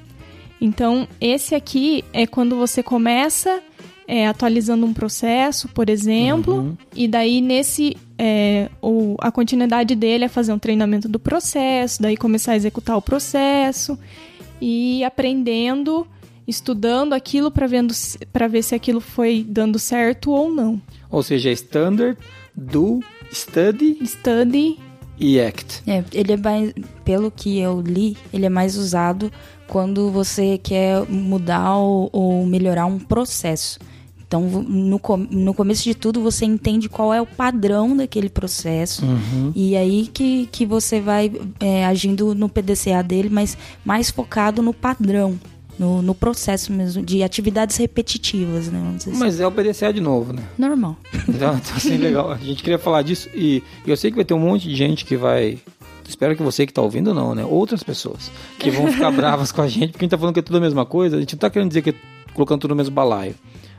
Então, 0.61 1.07
esse 1.20 1.55
aqui 1.55 2.05
é 2.12 2.27
quando 2.27 2.57
você 2.57 2.83
começa 2.83 3.62
é, 4.09 4.27
atualizando 4.27 4.87
um 4.87 4.92
processo, 4.92 5.68
por 5.68 5.90
exemplo, 5.90 6.55
uhum. 6.55 6.77
e 6.94 7.09
daí 7.09 7.40
nesse 7.40 7.96
é, 8.18 8.70
o, 8.81 9.16
a 9.18 9.31
continuidade 9.31 9.94
dele 9.94 10.25
é 10.25 10.29
fazer 10.29 10.53
um 10.53 10.59
treinamento 10.59 11.09
do 11.09 11.18
processo, 11.18 12.01
daí 12.01 12.16
começar 12.16 12.53
a 12.53 12.57
executar 12.57 12.96
o 12.96 13.03
processo 13.03 13.99
e 14.61 15.05
aprendendo, 15.05 16.07
estudando 16.46 17.12
aquilo 17.12 17.51
para 17.51 17.66
ver 18.46 18.62
se 18.62 18.75
aquilo 18.75 19.01
foi 19.01 19.44
dando 19.46 19.79
certo 19.79 20.31
ou 20.31 20.51
não. 20.51 20.81
Ou 21.11 21.22
seja, 21.22 21.51
standard, 21.51 22.16
do, 22.55 23.01
study, 23.33 23.99
study 24.05 24.79
e 25.19 25.41
act. 25.41 25.83
É, 25.87 26.05
ele 26.12 26.33
é 26.33 26.37
mais, 26.37 26.73
pelo 27.05 27.31
que 27.31 27.59
eu 27.59 27.81
li, 27.81 28.17
ele 28.33 28.47
é 28.47 28.51
mais 28.51 28.77
usado 28.77 29.31
quando 29.67 30.11
você 30.11 30.59
quer 30.59 31.09
mudar 31.09 31.77
ou, 31.77 32.09
ou 32.12 32.47
melhorar 32.47 32.87
um 32.87 32.99
processo. 32.99 33.79
Então, 34.27 34.43
no, 34.43 35.01
no 35.31 35.55
começo 35.55 35.85
de 35.85 35.95
tudo, 35.95 36.21
você 36.21 36.45
entende 36.45 36.89
qual 36.89 37.15
é 37.15 37.21
o 37.21 37.27
padrão 37.27 37.97
daquele 37.97 38.29
processo. 38.29 39.07
Uhum. 39.07 39.53
E 39.55 39.77
aí 39.77 40.09
que, 40.09 40.49
que 40.51 40.67
você 40.67 41.01
vai 41.01 41.31
é, 41.61 41.87
agindo 41.87 42.35
no 42.35 42.49
PDCA 42.49 43.03
dele, 43.05 43.29
mas 43.31 43.57
mais 43.85 44.11
focado 44.11 44.62
no 44.62 44.75
padrão 44.75 45.39
no, 45.79 46.01
no 46.03 46.15
processo 46.15 46.73
mesmo, 46.73 47.03
de 47.03 47.23
atividades 47.23 47.77
repetitivas, 47.77 48.69
né? 48.69 48.95
Assim. 48.97 49.12
Mas 49.15 49.41
é 49.41 49.47
o 49.47 49.53
PDCA 49.53 49.93
de 49.93 50.01
novo, 50.01 50.33
né? 50.33 50.43
Normal. 50.59 50.97
Então, 51.29 51.61
assim, 51.75 51.97
legal. 51.97 52.31
A 52.31 52.39
gente 52.39 52.62
queria 52.62 52.79
falar 52.79 53.03
disso 53.03 53.29
e 53.35 53.62
eu 53.87 53.97
sei 53.97 54.11
que 54.11 54.17
vai 54.17 54.25
ter 54.25 54.35
um 54.35 54.39
monte 54.39 54.69
de 54.69 54.75
gente 54.75 55.05
que 55.05 55.17
vai 55.17 55.59
espero 56.09 56.37
que 56.37 56.43
você 56.43 56.65
que 56.65 56.71
está 56.71 56.81
ouvindo 56.81 57.12
não, 57.12 57.35
né? 57.35 57.45
Outras 57.45 57.83
pessoas 57.83 58.31
que 58.59 58.71
vão 58.71 58.91
ficar 58.91 59.11
bravas 59.12 59.51
com 59.51 59.61
a 59.61 59.69
gente 59.69 59.93
porque 59.93 60.05
a 60.05 60.07
gente 60.07 60.11
tá 60.11 60.19
falando 60.19 60.35
que 60.35 60.41
é 60.41 60.43
tudo 60.43 60.59
a 60.59 60.61
mesma 60.61 60.87
coisa. 60.87 61.17
A 61.17 61.21
gente 61.21 61.35
não 61.35 61.41
tá 61.41 61.51
querendo 61.51 61.69
dizer 61.69 61.83
que 61.83 61.91
é 61.91 61.95
colocando 62.33 62.61
tudo 62.61 62.71
no 62.71 62.77
mesmo 62.77 62.95
balaio. 62.95 63.35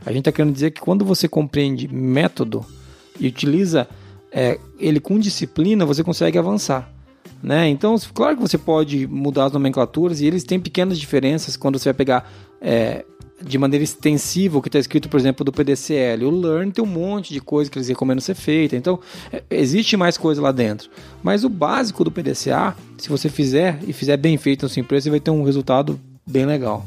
A 0.06 0.12
gente 0.12 0.24
tá 0.24 0.32
querendo 0.32 0.54
dizer 0.54 0.72
que 0.72 0.82
quando 0.82 1.06
você 1.06 1.28
compreende 1.28 1.88
método 1.88 2.66
e 3.20 3.28
utiliza 3.28 3.88
é, 4.32 4.60
ele 4.80 5.00
com 5.00 5.20
disciplina, 5.20 5.86
você 5.86 6.04
consegue 6.04 6.38
avançar. 6.38 6.92
Né? 7.41 7.69
Então, 7.69 7.95
claro 8.13 8.36
que 8.36 8.41
você 8.41 8.58
pode 8.58 9.08
mudar 9.08 9.45
as 9.45 9.52
nomenclaturas 9.52 10.21
e 10.21 10.26
eles 10.26 10.43
têm 10.43 10.60
pequenas 10.60 11.00
diferenças 11.00 11.56
quando 11.56 11.78
você 11.78 11.89
vai 11.89 11.93
pegar 11.93 12.32
é, 12.60 13.06
de 13.41 13.58
maneira 13.58 13.84
extensiva 13.84 14.58
o 14.58 14.62
que 14.62 14.69
está 14.69 14.80
escrito, 14.80 15.08
por 15.08 15.19
exemplo, 15.19 15.45
do 15.45 15.52
PDCL. 15.52 16.26
O 16.26 16.32
Learn 16.32 16.71
tem 16.71 16.84
um 16.84 16.88
monte 16.88 17.34
de 17.34 17.39
coisa 17.39 17.69
que 17.69 17.78
eles 17.78 17.88
recomendam 17.88 18.21
ser 18.21 18.36
feita, 18.36 18.76
então 18.76 19.00
é, 19.32 19.43
existe 19.50 19.95
mais 19.95 20.17
coisa 20.17 20.41
lá 20.41 20.52
dentro. 20.52 20.89
Mas 21.21 21.43
o 21.43 21.50
básico 21.50 22.04
do 22.04 22.12
PDCA, 22.12 22.76
se 22.97 23.10
você 23.10 23.30
fizer 23.30 23.80
e 23.88 23.93
fizer 23.93 24.17
bem 24.17 24.38
feito 24.38 24.63
na 24.63 24.69
sua 24.69 24.80
empresa, 24.80 25.06
você 25.06 25.10
vai 25.12 25.19
ter 25.19 25.32
um 25.32 25.43
resultado 25.43 26.00
bem 26.26 26.45
legal. 26.45 26.86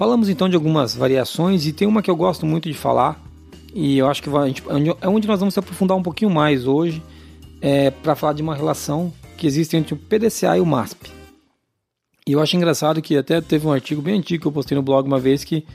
Falamos 0.00 0.30
então 0.30 0.48
de 0.48 0.56
algumas 0.56 0.94
variações 0.94 1.66
e 1.66 1.74
tem 1.74 1.86
uma 1.86 2.00
que 2.00 2.10
eu 2.10 2.16
gosto 2.16 2.46
muito 2.46 2.70
de 2.70 2.74
falar 2.74 3.22
e 3.74 3.98
eu 3.98 4.08
acho 4.08 4.22
que 4.22 4.30
vai, 4.30 4.54
é 4.98 5.06
onde 5.06 5.28
nós 5.28 5.38
vamos 5.38 5.52
se 5.52 5.60
aprofundar 5.60 5.94
um 5.94 6.02
pouquinho 6.02 6.30
mais 6.30 6.66
hoje 6.66 7.02
é, 7.60 7.90
para 7.90 8.14
falar 8.14 8.32
de 8.32 8.40
uma 8.40 8.54
relação 8.54 9.12
que 9.36 9.46
existe 9.46 9.76
entre 9.76 9.92
o 9.92 9.98
PDCA 9.98 10.56
e 10.56 10.60
o 10.60 10.64
MASP. 10.64 11.12
E 12.26 12.32
eu 12.32 12.40
acho 12.40 12.56
engraçado 12.56 13.02
que 13.02 13.14
até 13.14 13.42
teve 13.42 13.66
um 13.66 13.72
artigo 13.72 14.00
bem 14.00 14.16
antigo 14.16 14.40
que 14.40 14.48
eu 14.48 14.52
postei 14.52 14.74
no 14.74 14.82
blog 14.82 15.06
uma 15.06 15.20
vez 15.20 15.44
que 15.44 15.66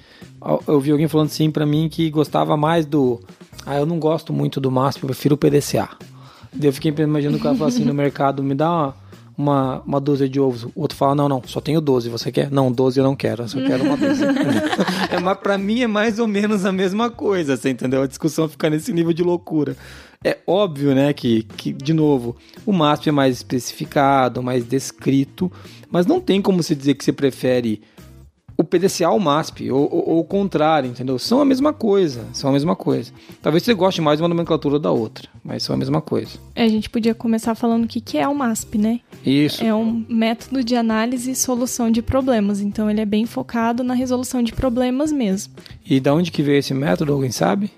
eu 0.68 0.80
vi 0.80 0.90
alguém 0.90 1.08
falando 1.08 1.28
assim 1.28 1.52
para 1.52 1.64
mim 1.64 1.88
que 1.88 2.10
gostava 2.10 2.58
mais 2.58 2.84
do. 2.84 3.22
Ah, 3.64 3.78
eu 3.78 3.86
não 3.86 4.00
gosto 4.00 4.34
muito 4.34 4.60
do 4.60 4.72
MASP, 4.72 5.04
eu 5.04 5.08
prefiro 5.10 5.36
o 5.36 5.38
PDCA. 5.38 5.90
Daí 6.52 6.70
eu 6.70 6.74
fiquei 6.74 6.92
imaginando 6.92 7.38
o 7.38 7.40
cara 7.40 7.54
falar 7.56 7.68
assim 7.68 7.86
no 7.86 7.94
mercado, 7.94 8.42
me 8.42 8.56
dá 8.56 8.72
uma 8.72 8.96
uma, 9.38 9.82
uma 9.82 10.00
dúzia 10.00 10.28
de 10.28 10.40
ovos. 10.40 10.64
O 10.64 10.72
outro 10.76 10.98
fala, 10.98 11.16
não, 11.16 11.30
não, 11.30 11.42
só 11.46 11.60
tenho 11.60 11.82
12, 11.82 12.10
você 12.10 12.32
quer? 12.32 12.52
Não, 12.52 12.72
12 12.72 13.00
eu 13.00 13.04
não 13.04 13.16
quero, 13.16 13.44
eu 13.44 13.48
só 13.48 13.60
quero 13.60 13.84
uma 13.84 13.98
dúzia. 13.98 14.28
é, 15.12 15.20
mas 15.20 15.38
pra 15.38 15.58
mim 15.58 15.82
é 15.82 15.88
mais 15.88 16.20
ou 16.20 16.28
menos 16.28 16.66
a 16.66 16.72
mesma 16.72 17.10
coisa, 17.10 17.58
você 17.58 17.70
entendeu? 17.70 18.02
A 18.02 18.08
discussão 18.08 18.48
fica 18.48 18.70
nesse 18.70 18.94
nível 18.94 19.14
de 19.14 19.24
loucura. 19.24 19.76
É 20.24 20.40
óbvio, 20.48 20.96
né, 20.96 21.14
que, 21.14 21.44
que 21.44 21.72
de 21.72 21.94
novo, 21.94 22.36
o 22.66 22.74
MASP 22.74 23.10
é 23.10 23.12
mais 23.12 23.36
especificado, 23.38 24.42
mais 24.42 24.66
descrito, 24.66 25.52
mas 25.92 26.06
não 26.06 26.20
tem 26.20 26.42
como 26.42 26.64
se 26.64 26.74
dizer 26.74 26.96
que 26.96 27.06
você 27.06 27.14
prefere 27.14 27.82
o 28.58 28.64
PDCA 28.64 29.08
ao 29.08 29.20
MASP, 29.20 29.70
ou, 29.70 29.84
ou, 29.92 30.10
ou, 30.10 30.20
o 30.20 30.24
contrário, 30.24 30.90
entendeu? 30.90 31.20
São 31.20 31.42
a 31.42 31.46
mesma 31.46 31.74
coisa, 31.74 32.26
são 32.32 32.50
a 32.50 32.54
mesma 32.54 32.76
coisa. 32.76 33.12
Talvez 33.42 33.64
você 33.64 33.74
goste 33.74 34.02
mais 34.02 34.18
de 34.18 34.24
uma 34.24 34.30
nomenclatura 34.30 34.80
da 34.80 34.92
outra, 34.92 35.28
mas 35.44 35.64
são 35.64 35.76
a 35.76 35.78
mesma 35.78 36.02
coisa. 36.02 36.38
É, 36.56 36.64
a 36.64 36.70
gente 36.70 36.90
podia 36.90 37.14
começar 37.14 37.54
falando 37.56 37.84
o 37.84 37.88
que, 37.88 38.00
que 38.00 38.18
é 38.18 38.28
o 38.28 38.34
MASP, 38.34 38.78
né? 38.78 39.02
Isso. 39.26 39.64
É 39.64 39.74
um 39.74 40.06
método 40.08 40.64
de 40.64 40.76
análise 40.76 41.32
e 41.32 41.36
solução 41.36 41.92
de 41.92 42.02
problemas, 42.02 42.62
então 42.62 42.90
ele 42.90 43.02
é 43.02 43.06
bem 43.06 43.26
focado 43.26 43.84
na 43.84 43.94
resolução 43.94 44.42
de 44.42 44.54
problemas 44.54 45.12
mesmo. 45.12 45.54
E 45.86 46.00
da 46.00 46.14
onde 46.14 46.32
que 46.32 46.42
veio 46.42 46.60
esse 46.60 46.74
método, 46.74 47.14
alguém 47.14 47.32
sabe? 47.32 47.72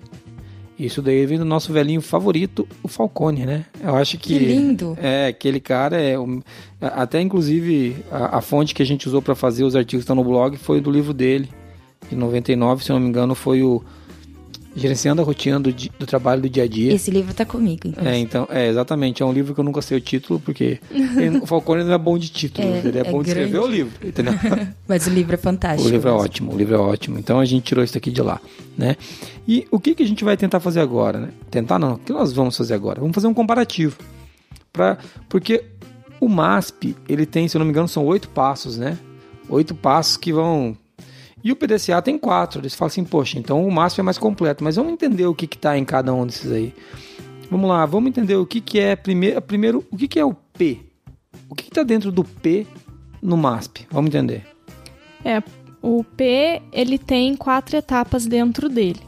Isso 0.78 1.02
daí 1.02 1.26
vem 1.26 1.38
do 1.38 1.44
nosso 1.44 1.72
velhinho 1.72 2.00
favorito, 2.00 2.66
o 2.84 2.88
Falcone, 2.88 3.44
né? 3.44 3.64
Eu 3.82 3.96
acho 3.96 4.16
que. 4.16 4.34
Que 4.34 4.38
lindo! 4.38 4.96
É, 5.00 5.26
aquele 5.26 5.58
cara 5.58 6.00
é. 6.00 6.14
Até 6.80 7.20
inclusive 7.20 7.96
a, 8.12 8.38
a 8.38 8.40
fonte 8.40 8.74
que 8.74 8.82
a 8.82 8.86
gente 8.86 9.08
usou 9.08 9.20
para 9.20 9.34
fazer 9.34 9.64
os 9.64 9.74
artigos 9.74 10.02
que 10.02 10.04
estão 10.04 10.14
no 10.14 10.22
blog 10.22 10.56
foi 10.56 10.80
do 10.80 10.90
livro 10.90 11.12
dele, 11.12 11.48
de 12.08 12.14
99, 12.14 12.84
se 12.84 12.90
não 12.90 13.00
me 13.00 13.08
engano, 13.08 13.34
foi 13.34 13.62
o 13.62 13.82
Gerenciando 14.78 15.20
a 15.20 15.24
rotina 15.24 15.58
do, 15.58 15.72
do, 15.72 16.06
trabalho 16.06 16.42
do 16.42 16.48
dia 16.48 16.62
a 16.62 16.68
dia. 16.68 16.92
Esse 16.94 17.10
livro 17.10 17.34
tá 17.34 17.44
comigo, 17.44 17.82
então. 17.86 18.06
É, 18.06 18.16
então, 18.16 18.46
é, 18.50 18.68
exatamente. 18.68 19.22
É 19.22 19.26
um 19.26 19.32
livro 19.32 19.54
que 19.54 19.60
eu 19.60 19.64
nunca 19.64 19.82
sei 19.82 19.98
o 19.98 20.00
título, 20.00 20.40
porque 20.40 20.78
ele, 20.90 21.38
o 21.38 21.46
Falcone 21.46 21.84
não 21.84 21.92
é 21.92 21.98
bom 21.98 22.16
de 22.16 22.28
título, 22.30 22.66
é, 22.66 22.78
ele 22.84 22.98
é, 22.98 23.00
é 23.00 23.10
bom 23.10 23.22
de 23.22 23.28
escrever 23.28 23.58
o 23.58 23.66
livro, 23.66 24.06
entendeu? 24.06 24.34
Mas 24.86 25.06
o 25.06 25.10
livro 25.10 25.34
é 25.34 25.36
fantástico. 25.36 25.88
O 25.88 25.90
livro 25.90 26.08
é 26.08 26.12
ótimo, 26.12 26.52
o 26.52 26.56
livro 26.56 26.74
é 26.74 26.78
ótimo. 26.78 27.18
Então 27.18 27.40
a 27.40 27.44
gente 27.44 27.64
tirou 27.64 27.84
isso 27.84 27.98
aqui 27.98 28.10
de 28.10 28.22
lá, 28.22 28.40
né? 28.76 28.96
E 29.46 29.66
o 29.70 29.80
que, 29.80 29.94
que 29.94 30.02
a 30.02 30.06
gente 30.06 30.24
vai 30.24 30.36
tentar 30.36 30.60
fazer 30.60 30.80
agora, 30.80 31.18
né? 31.18 31.28
Tentar 31.50 31.78
não, 31.78 31.94
o 31.94 31.98
que 31.98 32.12
nós 32.12 32.32
vamos 32.32 32.56
fazer 32.56 32.74
agora? 32.74 33.00
Vamos 33.00 33.14
fazer 33.14 33.26
um 33.26 33.34
comparativo. 33.34 33.96
Pra, 34.72 34.98
porque 35.28 35.64
o 36.20 36.28
MASP, 36.28 36.96
ele 37.08 37.26
tem, 37.26 37.48
se 37.48 37.56
eu 37.56 37.58
não 37.58 37.66
me 37.66 37.70
engano, 37.70 37.88
são 37.88 38.04
oito 38.04 38.28
passos, 38.28 38.76
né? 38.76 38.98
Oito 39.48 39.74
passos 39.74 40.16
que 40.16 40.32
vão 40.32 40.76
e 41.42 41.52
o 41.52 41.56
PDCA 41.56 42.02
tem 42.02 42.18
quatro. 42.18 42.60
Eles 42.60 42.74
falam 42.74 42.88
assim, 42.88 43.04
poxa, 43.04 43.38
então 43.38 43.66
o 43.66 43.70
MASP 43.70 44.00
é 44.00 44.02
mais 44.02 44.18
completo. 44.18 44.64
Mas 44.64 44.76
vamos 44.76 44.92
entender 44.92 45.26
o 45.26 45.34
que 45.34 45.44
está 45.44 45.78
em 45.78 45.84
cada 45.84 46.12
um 46.12 46.26
desses 46.26 46.50
aí. 46.50 46.74
Vamos 47.50 47.68
lá, 47.68 47.86
vamos 47.86 48.08
entender 48.08 48.36
o 48.36 48.44
que, 48.44 48.60
que 48.60 48.78
é 48.78 48.94
primeiro, 48.94 49.40
primeiro 49.40 49.86
o 49.90 49.96
que, 49.96 50.08
que 50.08 50.18
é 50.18 50.24
o 50.24 50.34
P. 50.34 50.80
O 51.48 51.54
que 51.54 51.68
está 51.68 51.82
dentro 51.82 52.12
do 52.12 52.24
P 52.24 52.66
no 53.22 53.36
MASP? 53.36 53.86
Vamos 53.90 54.08
entender. 54.08 54.46
É, 55.24 55.42
o 55.80 56.04
P 56.04 56.60
ele 56.72 56.98
tem 56.98 57.34
quatro 57.34 57.76
etapas 57.76 58.26
dentro 58.26 58.68
dele. 58.68 59.00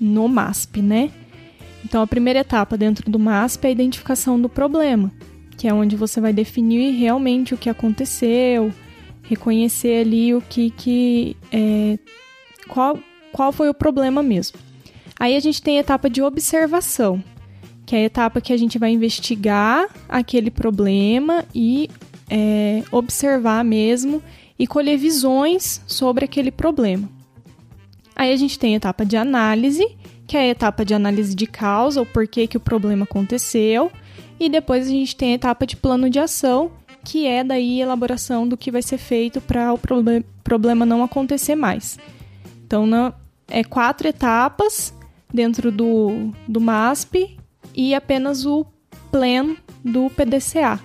no 0.00 0.26
MASP, 0.26 0.82
né? 0.82 1.10
Então, 1.84 2.02
a 2.02 2.06
primeira 2.06 2.40
etapa 2.40 2.76
dentro 2.76 3.10
do 3.10 3.18
MASP 3.18 3.66
é 3.66 3.68
a 3.68 3.72
identificação 3.72 4.40
do 4.40 4.48
problema, 4.48 5.12
que 5.56 5.68
é 5.68 5.74
onde 5.74 5.96
você 5.96 6.20
vai 6.20 6.32
definir 6.32 6.92
realmente 6.92 7.54
o 7.54 7.58
que 7.58 7.68
aconteceu, 7.68 8.72
reconhecer 9.22 10.02
ali 10.02 10.34
o 10.34 10.40
que 10.40 10.70
que 10.70 11.36
é, 11.50 11.98
qual 12.68 12.98
qual 13.32 13.50
foi 13.50 13.68
o 13.68 13.74
problema 13.74 14.22
mesmo. 14.22 14.58
Aí 15.18 15.36
a 15.36 15.40
gente 15.40 15.62
tem 15.62 15.78
a 15.78 15.80
etapa 15.80 16.10
de 16.10 16.20
observação, 16.22 17.22
que 17.86 17.96
é 17.96 18.00
a 18.00 18.04
etapa 18.04 18.40
que 18.40 18.52
a 18.52 18.56
gente 18.56 18.78
vai 18.78 18.90
investigar 18.90 19.88
aquele 20.08 20.50
problema 20.50 21.44
e 21.54 21.88
é, 22.28 22.82
observar 22.90 23.64
mesmo 23.64 24.22
e 24.58 24.66
colher 24.66 24.98
visões 24.98 25.82
sobre 25.86 26.24
aquele 26.24 26.50
problema. 26.50 27.08
Aí 28.14 28.32
a 28.32 28.36
gente 28.36 28.58
tem 28.58 28.74
a 28.74 28.76
etapa 28.76 29.04
de 29.04 29.16
análise, 29.16 29.86
que 30.26 30.36
é 30.36 30.40
a 30.40 30.48
etapa 30.48 30.84
de 30.84 30.94
análise 30.94 31.34
de 31.34 31.46
causa, 31.46 32.00
o 32.00 32.06
porquê 32.06 32.46
que 32.46 32.56
o 32.56 32.60
problema 32.60 33.04
aconteceu, 33.04 33.90
e 34.38 34.48
depois 34.48 34.86
a 34.86 34.90
gente 34.90 35.16
tem 35.16 35.32
a 35.32 35.34
etapa 35.34 35.66
de 35.66 35.76
plano 35.76 36.10
de 36.10 36.18
ação, 36.18 36.70
que 37.04 37.26
é 37.26 37.42
daí 37.42 37.80
a 37.80 37.84
elaboração 37.84 38.46
do 38.46 38.56
que 38.56 38.70
vai 38.70 38.82
ser 38.82 38.98
feito 38.98 39.40
para 39.40 39.72
o 39.72 39.78
proble 39.78 40.24
problema 40.44 40.84
não 40.84 41.02
acontecer 41.02 41.54
mais. 41.54 41.98
Então, 42.64 42.86
na, 42.86 43.12
é 43.48 43.62
quatro 43.62 44.08
etapas 44.08 44.92
dentro 45.32 45.70
do, 45.70 46.32
do 46.48 46.60
MASP 46.60 47.36
e 47.74 47.94
apenas 47.94 48.44
o 48.44 48.66
plan 49.10 49.56
do 49.84 50.10
PDCA. 50.10 50.80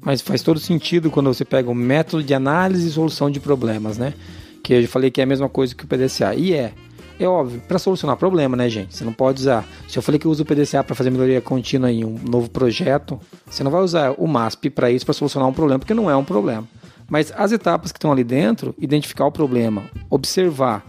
Mas 0.00 0.20
faz 0.20 0.42
todo 0.42 0.58
sentido 0.58 1.10
quando 1.10 1.32
você 1.32 1.44
pega 1.44 1.70
o 1.70 1.74
método 1.74 2.22
de 2.22 2.32
análise 2.32 2.88
e 2.88 2.90
solução 2.90 3.30
de 3.30 3.38
problemas, 3.38 3.98
né? 3.98 4.14
Que 4.62 4.74
eu 4.74 4.88
falei 4.88 5.10
que 5.10 5.20
é 5.20 5.24
a 5.24 5.26
mesma 5.26 5.48
coisa 5.48 5.74
que 5.74 5.84
o 5.84 5.86
PDCA. 5.86 6.34
E 6.34 6.54
é. 6.54 6.72
É 7.20 7.28
óbvio, 7.28 7.60
para 7.68 7.78
solucionar 7.78 8.16
problema, 8.16 8.56
né, 8.56 8.66
gente? 8.70 8.96
Você 8.96 9.04
não 9.04 9.12
pode 9.12 9.42
usar. 9.42 9.68
Se 9.86 9.98
eu 9.98 10.02
falei 10.02 10.18
que 10.18 10.26
eu 10.26 10.30
uso 10.30 10.42
o 10.42 10.46
PDCA 10.46 10.82
para 10.82 10.94
fazer 10.94 11.10
melhoria 11.10 11.38
contínua 11.42 11.92
em 11.92 12.02
um 12.02 12.18
novo 12.18 12.48
projeto, 12.48 13.20
você 13.44 13.62
não 13.62 13.70
vai 13.70 13.82
usar 13.82 14.14
o 14.16 14.26
MASP 14.26 14.70
para 14.70 14.90
isso, 14.90 15.04
para 15.04 15.12
solucionar 15.12 15.46
um 15.46 15.52
problema, 15.52 15.78
porque 15.78 15.92
não 15.92 16.10
é 16.10 16.16
um 16.16 16.24
problema. 16.24 16.66
Mas 17.10 17.30
as 17.36 17.52
etapas 17.52 17.92
que 17.92 17.98
estão 17.98 18.10
ali 18.10 18.24
dentro, 18.24 18.74
identificar 18.78 19.26
o 19.26 19.30
problema, 19.30 19.82
observar. 20.08 20.82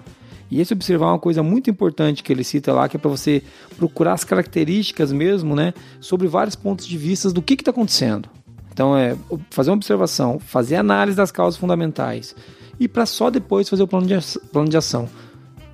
E 0.50 0.62
esse 0.62 0.72
observar 0.72 1.08
é 1.08 1.10
uma 1.10 1.20
coisa 1.20 1.44
muito 1.44 1.70
importante 1.70 2.24
que 2.24 2.32
ele 2.32 2.46
cita 2.46 2.72
lá, 2.72 2.88
que 2.88 2.96
é 2.96 3.00
para 3.00 3.12
você 3.12 3.44
procurar 3.76 4.13
as 4.13 4.24
características 4.24 5.12
mesmo, 5.12 5.54
né, 5.54 5.74
sobre 6.00 6.30
vários 6.30 6.56
pontos 6.56 6.88
de 6.88 6.98
vista 6.98 7.30
do 7.30 7.41
que 7.41 7.56
está 7.56 7.72
acontecendo. 7.72 8.30
Então, 8.72 8.96
é 8.96 9.17
fazer 9.50 9.70
uma 9.70 9.76
observação, 9.76 10.39
fazer 10.39 10.78
análise 10.78 11.17
das 11.17 11.30
causas 11.30 11.60
fundamentais 11.60 12.34
e 12.80 12.88
para 12.88 13.06
só 13.06 13.30
depois 13.30 13.67
fazer 13.67 13.84
o 13.84 13.88
plano 13.88 14.08
de, 14.08 14.15
plano 14.50 14.70
de 14.70 14.78
ação. 14.78 15.10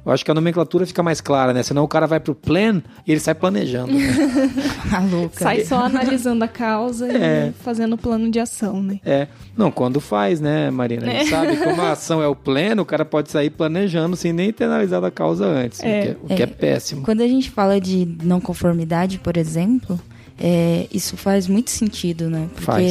Eu 0.08 0.14
acho 0.14 0.24
que 0.24 0.32
a 0.32 0.34
nomenclatura 0.34 0.86
fica 0.86 1.04
mais 1.04 1.20
clara, 1.20 1.52
né? 1.52 1.62
Senão 1.62 1.84
o 1.84 1.88
cara 1.88 2.08
vai 2.08 2.18
pro 2.18 2.34
plan 2.34 2.82
e 3.06 3.12
ele 3.12 3.20
sai 3.20 3.36
planejando. 3.36 3.92
Né? 3.92 4.08
Maluca. 4.90 5.44
Sai 5.44 5.66
só 5.66 5.80
analisando 5.80 6.46
a 6.46 6.48
causa 6.48 7.12
é. 7.12 7.50
e 7.50 7.62
fazendo 7.62 7.92
o 7.94 7.98
plano 7.98 8.32
de 8.32 8.40
ação, 8.40 8.82
né? 8.82 9.02
É. 9.06 9.28
Não, 9.56 9.70
quando 9.70 10.00
faz, 10.00 10.40
né, 10.40 10.72
Marina? 10.72 11.08
A 11.08 11.10
gente 11.10 11.28
é. 11.28 11.30
sabe 11.30 11.58
como 11.58 11.82
a 11.82 11.92
ação 11.92 12.24
é 12.24 12.28
o 12.28 12.34
pleno, 12.34 12.84
o 12.84 12.86
cara 12.86 13.04
pode 13.04 13.30
sair 13.30 13.50
planejando 13.50 14.16
sem 14.16 14.32
nem 14.32 14.54
ter 14.54 14.64
analisado 14.64 15.06
a 15.06 15.12
causa 15.12 15.46
antes, 15.46 15.84
é. 15.84 15.84
O, 15.84 16.02
que 16.02 16.08
é, 16.08 16.18
o 16.22 16.38
que 16.38 16.42
é, 16.42 16.46
é 16.46 16.48
péssimo. 16.48 17.02
Quando 17.02 17.20
a 17.20 17.28
gente 17.28 17.52
fala 17.52 17.82
de 17.82 18.08
não 18.24 18.40
conformidade, 18.40 19.20
por 19.20 19.36
exemplo, 19.36 20.00
é, 20.40 20.88
isso 20.94 21.18
faz 21.18 21.48
muito 21.48 21.72
sentido, 21.72 22.30
né? 22.30 22.48
Porque 22.54 22.66
faz. 22.66 22.86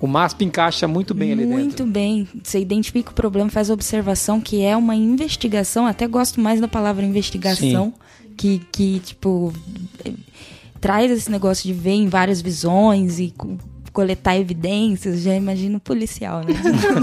O 0.00 0.06
MASP 0.06 0.44
encaixa 0.44 0.88
muito 0.88 1.14
bem 1.14 1.32
ali 1.32 1.44
muito 1.44 1.56
dentro. 1.56 1.84
Muito 1.84 1.92
bem. 1.92 2.28
Você 2.42 2.58
identifica 2.58 3.10
o 3.10 3.14
problema, 3.14 3.50
faz 3.50 3.70
a 3.70 3.74
observação, 3.74 4.40
que 4.40 4.62
é 4.62 4.76
uma 4.76 4.94
investigação. 4.94 5.86
Até 5.86 6.06
gosto 6.06 6.40
mais 6.40 6.60
da 6.60 6.68
palavra 6.68 7.04
investigação, 7.04 7.92
que, 8.36 8.62
que, 8.72 9.00
tipo, 9.00 9.52
traz 10.80 11.10
esse 11.10 11.30
negócio 11.30 11.64
de 11.64 11.74
ver 11.74 11.92
em 11.92 12.08
várias 12.08 12.40
visões 12.40 13.18
e 13.18 13.34
coletar 13.92 14.38
evidências, 14.38 15.20
já 15.20 15.34
imagino 15.34 15.80
policial, 15.80 16.40
né? 16.40 16.54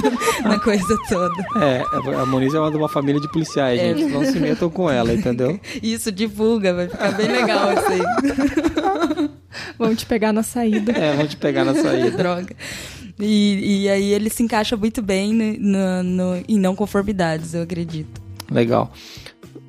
Na 0.43 0.59
coisa 0.59 0.97
toda. 1.09 1.45
É, 1.61 1.83
a 2.15 2.25
Moniz 2.25 2.53
é 2.53 2.59
uma 2.59 2.71
de 2.71 2.77
uma 2.77 2.89
família 2.89 3.21
de 3.21 3.29
policiais, 3.31 3.79
é. 3.79 3.93
gente. 3.93 4.11
Não 4.11 4.23
se 4.23 4.39
metam 4.39 4.69
com 4.69 4.89
ela, 4.89 5.13
entendeu? 5.13 5.59
Isso, 5.83 6.11
divulga, 6.11 6.73
vai 6.73 6.87
ficar 6.87 7.11
bem 7.11 7.27
legal 7.27 7.69
isso 7.73 9.35
Vamos 9.77 9.99
te 9.99 10.05
pegar 10.05 10.33
na 10.33 10.43
saída. 10.43 10.91
É, 10.91 11.15
vamos 11.15 11.31
te 11.31 11.37
pegar 11.37 11.63
na 11.63 11.73
saída. 11.73 12.11
Droga. 12.17 12.55
E, 13.19 13.83
e 13.83 13.89
aí 13.89 14.13
ele 14.13 14.29
se 14.29 14.43
encaixa 14.43 14.75
muito 14.75 15.01
bem 15.01 15.33
no, 15.33 16.03
no, 16.03 16.43
em 16.47 16.59
não 16.59 16.75
conformidades, 16.75 17.53
eu 17.53 17.61
acredito. 17.61 18.21
Legal. 18.51 18.91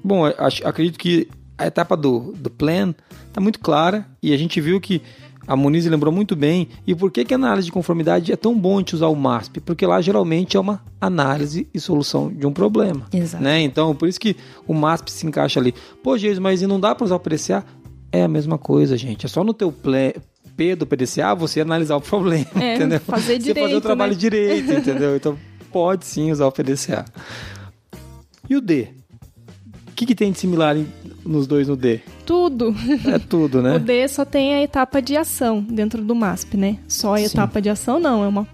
Bom, 0.02 0.24
acho, 0.26 0.66
acredito 0.66 0.98
que 0.98 1.28
a 1.56 1.66
etapa 1.66 1.96
do, 1.96 2.32
do 2.36 2.50
plan 2.50 2.94
está 3.28 3.40
muito 3.40 3.60
clara 3.60 4.06
e 4.22 4.32
a 4.32 4.36
gente 4.36 4.60
viu 4.60 4.80
que 4.80 5.00
a 5.46 5.54
Muniz 5.54 5.86
lembrou 5.86 6.12
muito 6.12 6.34
bem. 6.34 6.68
E 6.86 6.94
por 6.94 7.10
que, 7.10 7.24
que 7.24 7.32
a 7.32 7.36
análise 7.36 7.66
de 7.66 7.72
conformidade 7.72 8.32
é 8.32 8.36
tão 8.36 8.58
bom 8.58 8.82
de 8.82 8.94
usar 8.94 9.06
o 9.06 9.14
MASP? 9.14 9.60
Porque 9.60 9.86
lá 9.86 10.00
geralmente 10.00 10.56
é 10.56 10.60
uma 10.60 10.82
análise 11.00 11.68
e 11.72 11.78
solução 11.78 12.32
de 12.32 12.46
um 12.46 12.52
problema. 12.52 13.06
Exato. 13.12 13.42
Né? 13.42 13.60
Então, 13.62 13.94
por 13.94 14.08
isso 14.08 14.18
que 14.18 14.36
o 14.66 14.74
MASP 14.74 15.10
se 15.10 15.26
encaixa 15.26 15.60
ali. 15.60 15.72
Pô, 16.02 16.18
Jesus, 16.18 16.38
mas 16.38 16.62
e 16.62 16.66
não 16.66 16.80
dá 16.80 16.94
para 16.94 17.04
usar 17.04 17.16
o 17.16 17.20
PDCA? 17.20 17.64
É 18.12 18.22
a 18.22 18.28
mesma 18.28 18.58
coisa, 18.58 18.96
gente. 18.96 19.26
É 19.26 19.28
só 19.28 19.42
no 19.44 19.52
teu 19.52 19.72
P 19.72 20.74
do 20.74 20.86
PDCA 20.86 21.34
você 21.34 21.60
analisar 21.60 21.96
o 21.96 22.00
problema, 22.00 22.46
é, 22.60 22.76
entendeu? 22.76 23.00
Fazer 23.00 23.38
direito, 23.38 23.56
Você 23.56 23.62
fazer 23.62 23.76
o 23.76 23.80
trabalho 23.80 24.12
né? 24.12 24.18
direito, 24.18 24.72
entendeu? 24.72 25.16
Então, 25.16 25.38
pode 25.70 26.06
sim 26.06 26.32
usar 26.32 26.46
o 26.46 26.52
PDCA. 26.52 27.04
E 28.48 28.56
o 28.56 28.60
D? 28.60 28.88
O 29.88 29.92
que, 29.96 30.06
que 30.06 30.14
tem 30.14 30.32
de 30.32 30.38
similar 30.38 30.76
em, 30.76 30.86
nos 31.24 31.46
dois 31.46 31.68
no 31.68 31.76
D? 31.76 32.00
Tudo. 32.24 32.74
É 33.06 33.18
tudo, 33.18 33.60
né? 33.60 33.76
o 33.76 33.78
D 33.78 34.08
só 34.08 34.24
tem 34.24 34.54
a 34.54 34.62
etapa 34.62 35.02
de 35.02 35.16
ação 35.16 35.60
dentro 35.62 36.02
do 36.02 36.14
MASP, 36.14 36.56
né? 36.56 36.78
Só 36.88 37.14
a 37.14 37.18
Sim. 37.18 37.24
etapa 37.24 37.60
de 37.60 37.68
ação 37.68 37.98
não, 37.98 38.24
é 38.24 38.28
uma 38.28 38.46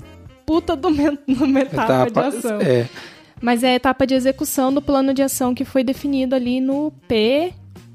puta 0.46 0.76
de 0.76 0.86
uma 0.86 1.60
etapa, 1.60 2.08
etapa 2.08 2.30
de 2.30 2.36
ação. 2.38 2.60
É. 2.60 2.88
Mas 3.40 3.64
é 3.64 3.72
a 3.72 3.74
etapa 3.74 4.06
de 4.06 4.14
execução 4.14 4.72
do 4.72 4.80
plano 4.80 5.12
de 5.12 5.22
ação 5.22 5.54
que 5.54 5.64
foi 5.64 5.82
definido 5.82 6.34
ali 6.34 6.60
no 6.60 6.92
P 7.08 7.52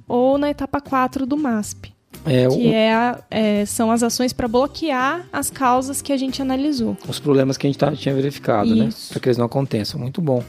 ou 0.08 0.38
na 0.38 0.50
etapa 0.50 0.80
4 0.80 1.26
do 1.26 1.38
MASP. 1.38 1.94
É, 2.26 2.48
que 2.48 2.56
o... 2.56 2.74
é, 2.74 2.94
a, 2.94 3.20
é, 3.30 3.66
são 3.66 3.92
as 3.92 4.04
ações 4.04 4.34
para 4.34 4.48
bloquear 4.48 5.28
as 5.32 5.50
causas 5.50 6.02
que 6.02 6.12
a 6.12 6.18
gente 6.18 6.42
analisou. 6.42 6.98
Os 7.08 7.20
problemas 7.20 7.58
que 7.58 7.68
a 7.68 7.70
gente 7.70 7.80
tá, 7.80 7.92
tinha 7.92 8.14
verificado, 8.14 8.76
né? 8.76 8.86
Isso. 8.86 9.08
né? 9.08 9.14
Para 9.14 9.20
que 9.22 9.30
eles 9.30 9.38
não 9.38 9.46
aconteçam. 9.46 10.00
Muito 10.00 10.22
bom. 10.22 10.44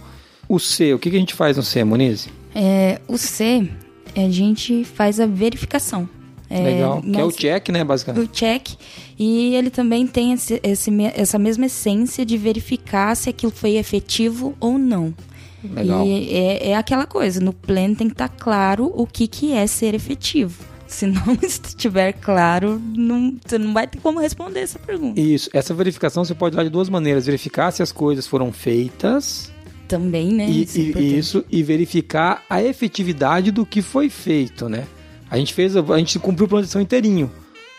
O 0.49 0.59
C, 0.59 0.94
o 0.94 0.99
que, 0.99 1.11
que 1.11 1.16
a 1.16 1.21
gente 1.21 1.35
faz 1.35 1.57
no 1.57 1.62
C, 1.62 1.85
Moniz? 1.85 2.29
É, 2.55 3.01
o 3.07 3.18
C, 3.18 3.68
a 4.16 4.31
gente 4.31 4.85
faz 4.85 5.21
a 5.21 5.27
verificação. 5.27 6.09
É, 6.51 6.62
Legal, 6.62 7.03
que 7.03 7.16
é 7.16 7.25
o 7.25 7.31
check, 7.31 7.68
né, 7.68 7.85
basicamente? 7.85 8.25
O 8.25 8.29
check. 8.29 8.71
E 9.18 9.55
ele 9.55 9.68
também 9.68 10.07
tem 10.07 10.33
esse, 10.33 10.59
esse, 10.62 10.90
essa 11.14 11.38
mesma 11.38 11.66
essência 11.66 12.25
de 12.25 12.38
verificar 12.38 13.14
se 13.14 13.29
aquilo 13.29 13.53
foi 13.53 13.77
efetivo 13.77 14.57
ou 14.59 14.79
não. 14.79 15.14
Legal. 15.62 16.07
E 16.07 16.33
é, 16.33 16.71
é 16.71 16.77
aquela 16.77 17.07
coisa, 17.07 17.40
no 17.40 17.53
plano 17.53 17.97
tem 17.97 18.07
que 18.07 18.14
estar 18.14 18.29
tá 18.29 18.35
claro 18.38 18.92
o 18.94 19.07
que, 19.07 19.27
que 19.27 19.53
é 19.53 19.66
ser 19.66 19.94
efetivo. 19.94 20.64
Se 20.87 21.07
não 21.07 21.37
estiver 21.42 22.12
claro, 22.12 22.81
não, 22.97 23.37
você 23.44 23.59
não 23.59 23.75
vai 23.75 23.87
ter 23.87 23.99
como 24.01 24.21
responder 24.21 24.61
essa 24.61 24.79
pergunta. 24.79 25.21
Isso. 25.21 25.51
Essa 25.53 25.75
verificação 25.75 26.25
você 26.25 26.35
pode 26.35 26.57
dar 26.57 26.64
de 26.64 26.71
duas 26.71 26.88
maneiras: 26.88 27.27
verificar 27.27 27.71
se 27.71 27.83
as 27.83 27.92
coisas 27.92 28.27
foram 28.27 28.53
feitas 28.53 29.53
também, 29.88 30.33
né? 30.33 30.49
E, 30.49 30.62
isso, 30.62 30.79
é 30.79 30.83
e 30.83 31.18
isso, 31.18 31.44
e 31.51 31.62
verificar 31.62 32.44
a 32.49 32.62
efetividade 32.62 33.51
do 33.51 33.64
que 33.64 33.81
foi 33.81 34.11
feito, 34.11 34.68
né? 34.68 34.87
A 35.31 35.38
gente 35.38 35.55
fez, 35.55 35.75
a 35.77 35.99
gente 35.99 36.18
cumpriu 36.18 36.47
o 36.47 36.49
plano 36.49 36.64
de 36.64 36.68
ação 36.68 36.81
inteirinho 36.81 37.31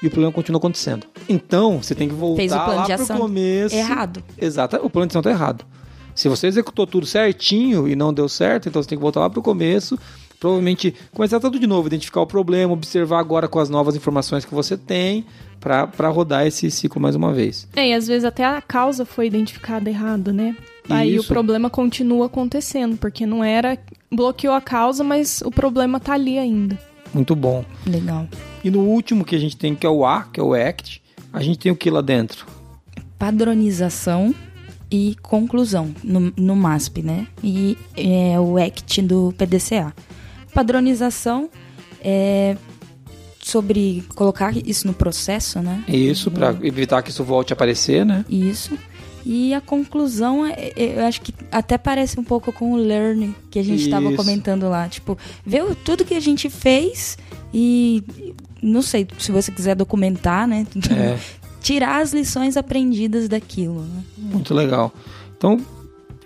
e 0.02 0.08
o 0.08 0.10
problema 0.10 0.34
continua 0.34 0.58
acontecendo. 0.58 1.06
Então, 1.28 1.82
você 1.82 1.94
tem 1.94 2.10
que 2.10 2.15
voltar 2.15 2.68
lá 2.68 2.86
pro 2.86 3.08
começo. 3.08 3.76
Errado. 3.76 4.24
Exato, 4.38 4.78
o 4.78 4.89
plano 4.89 5.08
de 5.08 5.12
ação 5.12 5.22
tá 5.22 5.30
errado. 5.30 5.65
Se 6.19 6.27
você 6.27 6.47
executou 6.47 6.86
tudo 6.86 7.05
certinho 7.05 7.88
e 7.88 7.95
não 7.95 8.13
deu 8.13 8.27
certo, 8.27 8.67
então 8.67 8.84
você 8.84 8.89
tem 8.89 8.97
que 8.97 9.01
voltar 9.01 9.21
lá 9.21 9.29
pro 9.29 9.41
começo, 9.41 9.97
provavelmente 10.38 10.93
começar 11.13 11.39
tudo 11.39 11.58
de 11.58 11.65
novo, 11.65 11.88
identificar 11.88 12.19
o 12.19 12.27
problema, 12.27 12.73
observar 12.73 13.19
agora 13.19 13.47
com 13.47 13.58
as 13.58 13.69
novas 13.69 13.95
informações 13.95 14.43
que 14.43 14.53
você 14.53 14.75
tem 14.75 15.23
para 15.62 16.10
rodar 16.10 16.45
esse 16.45 16.69
ciclo 16.69 17.01
mais 17.01 17.15
uma 17.15 17.32
vez. 17.32 17.69
É, 17.73 17.88
e 17.88 17.93
às 17.93 18.05
vezes 18.05 18.25
até 18.25 18.43
a 18.43 18.62
causa 18.62 19.05
foi 19.05 19.27
identificada 19.27 19.89
errado, 19.89 20.34
né? 20.34 20.58
Aí 20.89 21.15
Isso. 21.15 21.23
o 21.23 21.27
problema 21.29 21.69
continua 21.69 22.25
acontecendo, 22.25 22.97
porque 22.97 23.25
não 23.25 23.41
era. 23.41 23.78
bloqueou 24.11 24.53
a 24.53 24.59
causa, 24.59 25.05
mas 25.05 25.41
o 25.45 25.51
problema 25.51 26.01
tá 26.01 26.15
ali 26.15 26.38
ainda. 26.38 26.78
Muito 27.13 27.34
bom. 27.34 27.63
Legal. 27.88 28.28
E 28.61 28.70
no 28.70 28.82
último 28.82 29.24
que 29.24 29.38
a 29.38 29.39
gente 29.39 29.55
tem, 29.55 29.74
que 29.74 29.88
é 29.88 29.89
o 29.89 30.05
A, 30.05 30.24
que 30.24 30.41
é 30.41 30.43
o 30.43 30.53
ACT, 30.53 31.01
a 31.32 31.41
gente 31.41 31.59
tem 31.59 31.72
o 31.72 31.78
que 31.78 31.89
lá 31.89 32.01
dentro? 32.01 32.45
Padronização 33.17 34.36
e 34.92 35.16
conclusão 35.22 35.94
no, 36.04 36.34
no 36.36 36.56
MASP, 36.56 37.02
né? 37.04 37.28
E 37.44 37.78
é 37.96 38.40
o 38.40 38.58
ACT 38.58 39.02
do 39.02 39.34
PDCA. 39.38 39.94
Padronização 40.54 41.50
é 42.02 42.58
sobre 43.42 44.04
colocar 44.16 44.56
isso 44.58 44.86
no 44.88 44.94
processo, 44.94 45.60
né? 45.62 45.84
Isso, 45.88 46.30
para 46.30 46.56
evitar 46.62 47.02
que 47.02 47.10
isso 47.10 47.24
volte 47.24 47.54
a 47.54 47.56
aparecer, 47.56 48.06
né? 48.06 48.26
Isso. 48.30 48.78
E 49.26 49.54
a 49.54 49.62
conclusão, 49.62 50.46
é- 50.46 50.72
é- 50.76 51.00
eu 51.00 51.06
acho 51.06 51.22
que 51.22 51.34
até 51.52 51.78
parece 51.78 52.20
um 52.20 52.24
pouco 52.24 52.52
com 52.52 52.72
o 52.74 52.78
learn 52.78 53.36
que 53.52 53.60
a 53.60 53.64
gente 53.64 53.84
estava 53.84 54.12
comentando 54.14 54.68
lá. 54.70 54.88
Tipo, 54.88 55.18
ver 55.46 55.64
tudo 55.84 56.06
que 56.06 56.16
a 56.16 56.20
gente 56.20 56.50
fez 56.50 57.18
e 57.54 58.04
não 58.62 58.82
sei 58.82 59.08
se 59.18 59.32
você 59.32 59.52
quiser 59.52 59.76
documentar, 59.76 60.48
né? 60.48 60.66
É. 60.92 61.18
Tirar 61.62 62.01
as 62.01 62.14
lições 62.14 62.55
aprendidas 62.57 63.28
daquilo. 63.28 63.82
Né? 63.82 64.03
Muito 64.18 64.53
legal. 64.53 64.93
Então, 65.38 65.60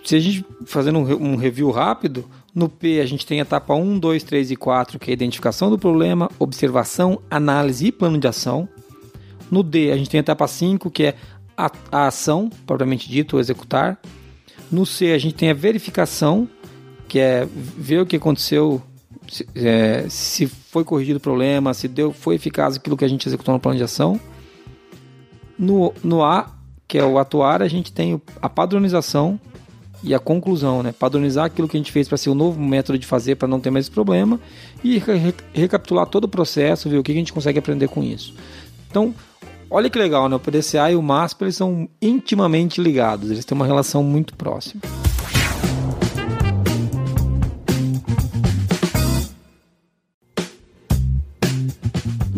se 0.03 0.15
a 0.15 0.19
gente 0.19 0.45
fazendo 0.65 0.99
um, 0.99 1.33
um 1.33 1.35
review 1.35 1.71
rápido, 1.71 2.25
no 2.53 2.69
P 2.69 2.99
a 2.99 3.05
gente 3.05 3.25
tem 3.25 3.39
a 3.39 3.43
etapa 3.43 3.73
1, 3.73 3.99
2, 3.99 4.23
3 4.23 4.51
e 4.51 4.55
4, 4.55 4.99
que 4.99 5.09
é 5.09 5.11
a 5.11 5.13
identificação 5.13 5.69
do 5.69 5.77
problema, 5.77 6.29
observação, 6.37 7.19
análise 7.29 7.87
e 7.87 7.91
plano 7.91 8.19
de 8.19 8.27
ação. 8.27 8.67
No 9.49 9.63
D 9.63 9.91
a 9.91 9.97
gente 9.97 10.09
tem 10.09 10.19
a 10.19 10.21
etapa 10.21 10.47
5, 10.47 10.89
que 10.91 11.03
é 11.03 11.15
a, 11.57 11.71
a 11.91 12.07
ação, 12.07 12.49
propriamente 12.65 13.09
dito, 13.09 13.39
executar. 13.39 13.99
No 14.71 14.85
C 14.85 15.11
a 15.13 15.17
gente 15.17 15.35
tem 15.35 15.49
a 15.49 15.53
verificação, 15.53 16.47
que 17.07 17.19
é 17.19 17.47
ver 17.77 18.01
o 18.01 18.05
que 18.05 18.15
aconteceu, 18.15 18.81
se, 19.27 19.47
é, 19.55 20.05
se 20.09 20.47
foi 20.47 20.83
corrigido 20.83 21.17
o 21.17 21.21
problema, 21.21 21.73
se 21.73 21.87
deu, 21.87 22.11
foi 22.11 22.35
eficaz 22.35 22.75
aquilo 22.75 22.97
que 22.97 23.05
a 23.05 23.07
gente 23.07 23.27
executou 23.27 23.53
no 23.53 23.59
plano 23.59 23.77
de 23.77 23.83
ação. 23.83 24.19
No, 25.63 25.93
no 26.03 26.23
A, 26.23 26.49
que 26.87 26.97
é 26.97 27.05
o 27.05 27.17
atuar, 27.17 27.61
a 27.61 27.67
gente 27.67 27.91
tem 27.91 28.21
a 28.41 28.49
padronização 28.49 29.39
e 30.03 30.13
a 30.13 30.19
conclusão, 30.19 30.83
né? 30.83 30.91
Padronizar 30.91 31.45
aquilo 31.45 31.67
que 31.67 31.77
a 31.77 31.79
gente 31.79 31.91
fez 31.91 32.07
para 32.09 32.17
ser 32.17 32.29
o 32.29 32.35
novo 32.35 32.61
método 32.61 32.99
de 32.99 33.07
fazer 33.07 33.35
para 33.35 33.47
não 33.47 33.59
ter 33.61 33.69
mais 33.71 33.85
esse 33.85 33.91
problema 33.91 34.37
e 34.83 34.97
re- 34.99 35.15
re- 35.15 35.33
recapitular 35.53 36.05
todo 36.07 36.25
o 36.25 36.27
processo, 36.27 36.89
ver 36.89 36.97
o 36.97 37.03
que 37.03 37.11
a 37.11 37.15
gente 37.15 37.31
consegue 37.31 37.57
aprender 37.57 37.87
com 37.87 38.03
isso. 38.03 38.35
Então, 38.91 39.15
olha 39.69 39.89
que 39.89 39.97
legal, 39.97 40.27
né? 40.27 40.35
O 40.35 40.39
PDCA 40.39 40.91
e 40.91 40.95
o 40.95 41.01
MASP 41.01 41.41
eles 41.43 41.55
são 41.55 41.87
intimamente 42.01 42.81
ligados, 42.81 43.31
eles 43.31 43.45
têm 43.45 43.55
uma 43.55 43.65
relação 43.65 44.03
muito 44.03 44.35
próxima. 44.35 44.81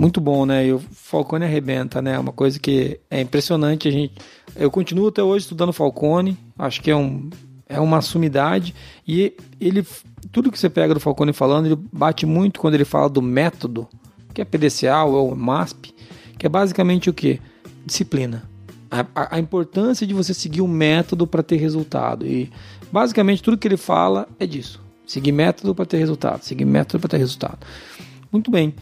Muito 0.05 0.21
bom, 0.21 0.45
né? 0.45 0.67
E 0.67 0.71
o 0.71 0.77
Falcone 0.77 1.45
arrebenta, 1.45 1.99
né? 1.99 2.19
Uma 2.19 2.31
coisa 2.31 2.59
que 2.59 2.99
é 3.09 3.19
impressionante. 3.21 3.87
A 3.87 3.91
gente, 3.91 4.13
eu 4.55 4.69
continuo 4.69 5.07
até 5.07 5.23
hoje 5.23 5.45
estudando 5.45 5.73
Falcone. 5.73 6.37
Acho 6.59 6.79
que 6.79 6.91
é, 6.91 6.95
um, 6.95 7.27
é 7.67 7.79
uma 7.79 7.99
sumidade. 8.01 8.75
E 9.07 9.33
ele, 9.59 9.83
tudo 10.31 10.51
que 10.51 10.59
você 10.59 10.69
pega 10.69 10.93
do 10.93 10.99
Falcone 10.99 11.33
falando, 11.33 11.65
ele 11.65 11.75
bate 11.91 12.23
muito 12.23 12.59
quando 12.59 12.75
ele 12.75 12.85
fala 12.85 13.09
do 13.09 13.19
método, 13.19 13.87
que 14.31 14.39
é 14.43 14.45
PDCA 14.45 15.03
ou 15.05 15.35
MASP, 15.35 15.91
que 16.37 16.45
é 16.45 16.49
basicamente 16.49 17.09
o 17.09 17.13
que? 17.13 17.41
Disciplina. 17.83 18.43
A, 18.91 18.99
a- 19.15 19.35
a 19.37 19.39
importância 19.39 20.05
de 20.05 20.13
você 20.13 20.35
seguir 20.35 20.61
o 20.61 20.67
método 20.67 21.25
para 21.25 21.41
ter 21.41 21.55
resultado. 21.55 22.27
E 22.27 22.51
basicamente 22.91 23.41
tudo 23.41 23.57
que 23.57 23.67
ele 23.67 23.75
fala 23.75 24.27
é 24.39 24.45
disso. 24.45 24.79
Seguir 25.07 25.31
método 25.31 25.73
para 25.73 25.87
ter 25.87 25.97
resultado. 25.97 26.43
Seguir 26.43 26.65
método 26.65 26.99
para 27.01 27.09
ter 27.09 27.17
resultado. 27.17 27.57
Muito 28.31 28.51
bem. 28.51 28.75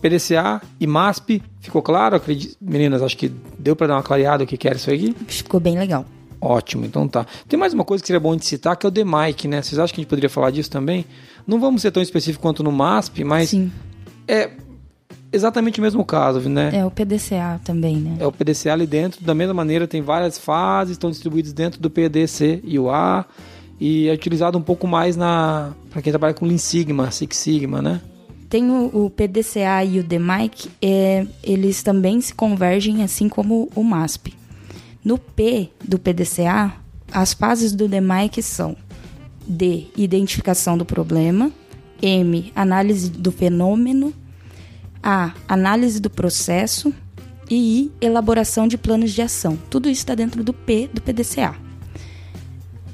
PDCA 0.00 0.62
e 0.78 0.86
MASP, 0.86 1.42
ficou 1.60 1.82
claro? 1.82 2.16
Acredito, 2.16 2.56
meninas, 2.60 3.02
acho 3.02 3.16
que 3.16 3.30
deu 3.58 3.76
para 3.76 3.88
dar 3.88 3.96
uma 3.96 4.02
clareada 4.02 4.44
o 4.44 4.46
que 4.46 4.66
era 4.66 4.76
isso 4.76 4.90
aqui? 4.90 5.14
Ficou 5.26 5.60
bem 5.60 5.78
legal. 5.78 6.04
Ótimo, 6.40 6.86
então 6.86 7.06
tá. 7.06 7.26
Tem 7.46 7.58
mais 7.58 7.74
uma 7.74 7.84
coisa 7.84 8.02
que 8.02 8.06
seria 8.06 8.20
bom 8.20 8.34
de 8.34 8.46
citar, 8.46 8.74
que 8.76 8.86
é 8.86 8.88
o 8.88 8.90
DMIC, 8.90 9.46
né? 9.46 9.60
Vocês 9.60 9.78
acham 9.78 9.94
que 9.94 10.00
a 10.00 10.02
gente 10.02 10.08
poderia 10.08 10.30
falar 10.30 10.50
disso 10.50 10.70
também? 10.70 11.04
Não 11.46 11.60
vamos 11.60 11.82
ser 11.82 11.90
tão 11.90 12.02
específico 12.02 12.40
quanto 12.40 12.62
no 12.62 12.72
MASP, 12.72 13.24
mas 13.24 13.50
Sim, 13.50 13.70
é 14.26 14.50
exatamente 15.30 15.80
o 15.80 15.82
mesmo 15.82 16.04
caso, 16.04 16.48
né? 16.48 16.70
é 16.72 16.84
o 16.84 16.90
PDCA 16.90 17.60
também, 17.62 17.96
né? 17.96 18.16
É 18.18 18.26
o 18.26 18.32
PDCA 18.32 18.72
ali 18.72 18.86
dentro, 18.86 19.22
da 19.22 19.34
mesma 19.34 19.52
maneira, 19.52 19.86
tem 19.86 20.00
várias 20.00 20.38
fases, 20.38 20.92
estão 20.92 21.10
distribuídas 21.10 21.52
dentro 21.52 21.78
do 21.78 21.90
PDC 21.90 22.60
e 22.64 22.78
o 22.78 22.90
A, 22.90 23.26
e 23.78 24.08
é 24.08 24.12
utilizado 24.12 24.56
um 24.56 24.62
pouco 24.62 24.86
mais 24.86 25.16
na 25.16 25.72
para 25.90 26.00
quem 26.00 26.10
trabalha 26.12 26.32
com 26.32 26.46
Lean 26.46 26.58
Sigma, 26.58 27.10
Six 27.10 27.36
Sigma, 27.36 27.82
né? 27.82 28.00
Tem 28.50 28.68
o, 28.68 29.06
o 29.06 29.10
PDCA 29.10 29.84
e 29.84 30.00
o 30.00 30.02
DMIC, 30.02 30.68
é, 30.82 31.24
eles 31.40 31.84
também 31.84 32.20
se 32.20 32.34
convergem 32.34 33.04
assim 33.04 33.28
como 33.28 33.70
o 33.76 33.84
MASP. 33.84 34.34
No 35.04 35.16
P 35.16 35.70
do 35.82 36.00
PDCA, 36.00 36.74
as 37.12 37.32
fases 37.32 37.72
do 37.72 37.86
DMIC 37.86 38.42
são 38.42 38.76
D, 39.46 39.86
identificação 39.96 40.76
do 40.76 40.84
problema, 40.84 41.52
M, 42.02 42.52
análise 42.56 43.08
do 43.08 43.30
fenômeno, 43.30 44.12
A, 45.00 45.32
análise 45.46 46.00
do 46.00 46.10
processo 46.10 46.92
e 47.48 47.54
I, 47.54 47.92
elaboração 48.00 48.66
de 48.66 48.76
planos 48.76 49.12
de 49.12 49.22
ação. 49.22 49.56
Tudo 49.70 49.88
isso 49.88 50.00
está 50.00 50.16
dentro 50.16 50.42
do 50.42 50.52
P 50.52 50.90
do 50.92 51.00
PDCA. 51.00 51.69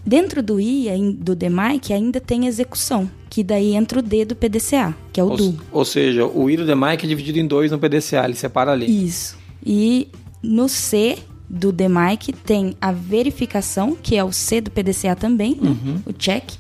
Dentro 0.06 0.40
do 0.42 0.60
I, 0.60 0.88
do 1.18 1.34
DMIC, 1.34 1.92
ainda 1.92 2.20
tem 2.20 2.46
execução, 2.46 3.10
que 3.28 3.42
daí 3.42 3.74
entra 3.74 3.98
o 3.98 4.02
D 4.02 4.24
do 4.24 4.36
PDCA, 4.36 4.94
que 5.12 5.18
é 5.20 5.24
o 5.24 5.30
Ou, 5.30 5.36
DO. 5.36 5.58
ou 5.72 5.84
seja, 5.84 6.24
o 6.24 6.48
I 6.48 6.56
do 6.56 6.64
DMIC 6.64 7.04
é 7.04 7.08
dividido 7.08 7.38
em 7.40 7.46
dois 7.46 7.72
no 7.72 7.78
PDCA, 7.78 8.24
ele 8.24 8.36
separa 8.36 8.70
ali. 8.70 8.86
Isso. 9.04 9.36
E 9.64 10.06
no 10.40 10.68
C 10.68 11.18
do 11.50 11.72
DMIC 11.72 12.32
tem 12.32 12.76
a 12.80 12.92
verificação, 12.92 13.96
que 14.00 14.14
é 14.16 14.22
o 14.22 14.32
C 14.32 14.60
do 14.60 14.70
PDCA 14.70 15.16
também, 15.16 15.58
né? 15.60 15.76
o 16.06 16.12
check. 16.12 16.52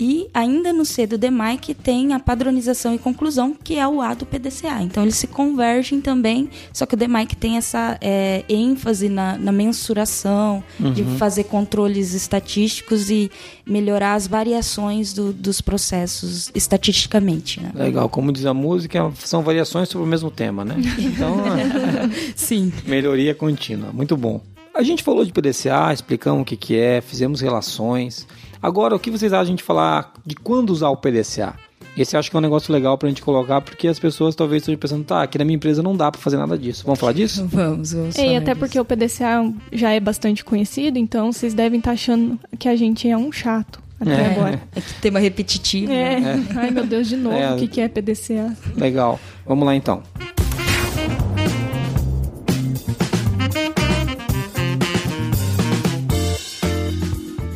E 0.00 0.28
ainda 0.32 0.72
no 0.72 0.84
C 0.86 1.06
do 1.06 1.18
DMIC 1.18 1.74
tem 1.74 2.14
a 2.14 2.18
padronização 2.18 2.94
e 2.94 2.98
conclusão, 2.98 3.54
que 3.62 3.76
é 3.78 3.86
o 3.86 4.00
A 4.00 4.14
do 4.14 4.24
PDCA. 4.24 4.80
Então 4.80 5.02
eles 5.02 5.16
se 5.16 5.26
convergem 5.26 6.00
também, 6.00 6.48
só 6.72 6.86
que 6.86 6.94
o 6.94 6.96
DMIC 6.96 7.36
tem 7.36 7.58
essa 7.58 7.98
é, 8.00 8.42
ênfase 8.48 9.08
na, 9.10 9.36
na 9.36 9.52
mensuração, 9.52 10.64
de 10.94 11.04
fazer 11.18 11.44
controles 11.44 12.14
estatísticos 12.14 13.10
e 13.10 13.30
melhorar 13.66 14.14
as 14.14 14.26
variações 14.26 15.12
do- 15.12 15.32
dos 15.34 15.60
processos 15.60 16.50
estatisticamente. 16.54 17.60
Né? 17.60 17.70
Legal, 17.74 18.08
como 18.08 18.32
diz 18.32 18.46
a 18.46 18.54
música, 18.54 19.12
são 19.18 19.42
variações 19.42 19.88
sobre 19.90 20.06
o 20.06 20.10
mesmo 20.10 20.30
tema, 20.30 20.64
né? 20.64 20.76
Então, 20.98 21.36
Sim. 22.34 22.72
melhoria 22.86 23.34
contínua. 23.34 23.92
Muito 23.92 24.16
bom. 24.16 24.40
A 24.74 24.82
gente 24.82 25.02
falou 25.02 25.24
de 25.24 25.32
PDCA, 25.32 25.92
explicamos 25.92 26.42
o 26.42 26.44
que, 26.44 26.56
que 26.56 26.76
é, 26.78 27.00
fizemos 27.00 27.40
relações. 27.40 28.26
Agora, 28.62 28.94
o 28.94 28.98
que 28.98 29.10
vocês 29.10 29.32
acham 29.32 29.54
de 29.54 29.62
falar 29.62 30.12
de 30.24 30.34
quando 30.34 30.70
usar 30.70 30.90
o 30.90 30.96
PDCA? 30.96 31.54
Esse 31.96 32.14
eu 32.14 32.20
acho 32.20 32.30
que 32.30 32.36
é 32.36 32.38
um 32.38 32.42
negócio 32.42 32.72
legal 32.72 32.96
pra 32.96 33.08
gente 33.08 33.20
colocar, 33.20 33.60
porque 33.60 33.88
as 33.88 33.98
pessoas 33.98 34.34
talvez 34.36 34.62
estejam 34.62 34.78
pensando, 34.78 35.04
tá, 35.04 35.22
aqui 35.22 35.36
na 35.38 35.44
minha 35.44 35.56
empresa 35.56 35.82
não 35.82 35.96
dá 35.96 36.10
pra 36.10 36.20
fazer 36.20 36.36
nada 36.36 36.56
disso. 36.56 36.84
Vamos 36.84 37.00
falar 37.00 37.12
disso? 37.12 37.46
Vamos, 37.50 37.92
vamos. 37.92 38.16
É, 38.16 38.32
e 38.32 38.36
até 38.36 38.52
disso. 38.54 38.58
porque 38.60 38.78
o 38.78 38.84
PDCA 38.84 39.52
já 39.72 39.90
é 39.90 39.98
bastante 39.98 40.44
conhecido, 40.44 40.98
então 40.98 41.32
vocês 41.32 41.52
devem 41.52 41.78
estar 41.78 41.92
achando 41.92 42.38
que 42.58 42.68
a 42.68 42.76
gente 42.76 43.08
é 43.08 43.16
um 43.16 43.32
chato 43.32 43.80
até 44.00 44.12
É. 44.12 44.26
agora. 44.32 44.62
É 44.76 44.80
que 44.80 44.94
tema 45.00 45.18
repetitivo. 45.18 45.90
É. 45.90 46.20
né? 46.20 46.46
Ai, 46.56 46.70
meu 46.70 46.86
Deus, 46.86 47.08
de 47.08 47.16
novo, 47.16 47.36
É. 47.36 47.52
o 47.52 47.56
que, 47.56 47.66
que 47.66 47.80
é 47.80 47.88
PDCA? 47.88 48.54
Legal. 48.76 49.18
Vamos 49.44 49.66
lá 49.66 49.74
então. 49.74 50.00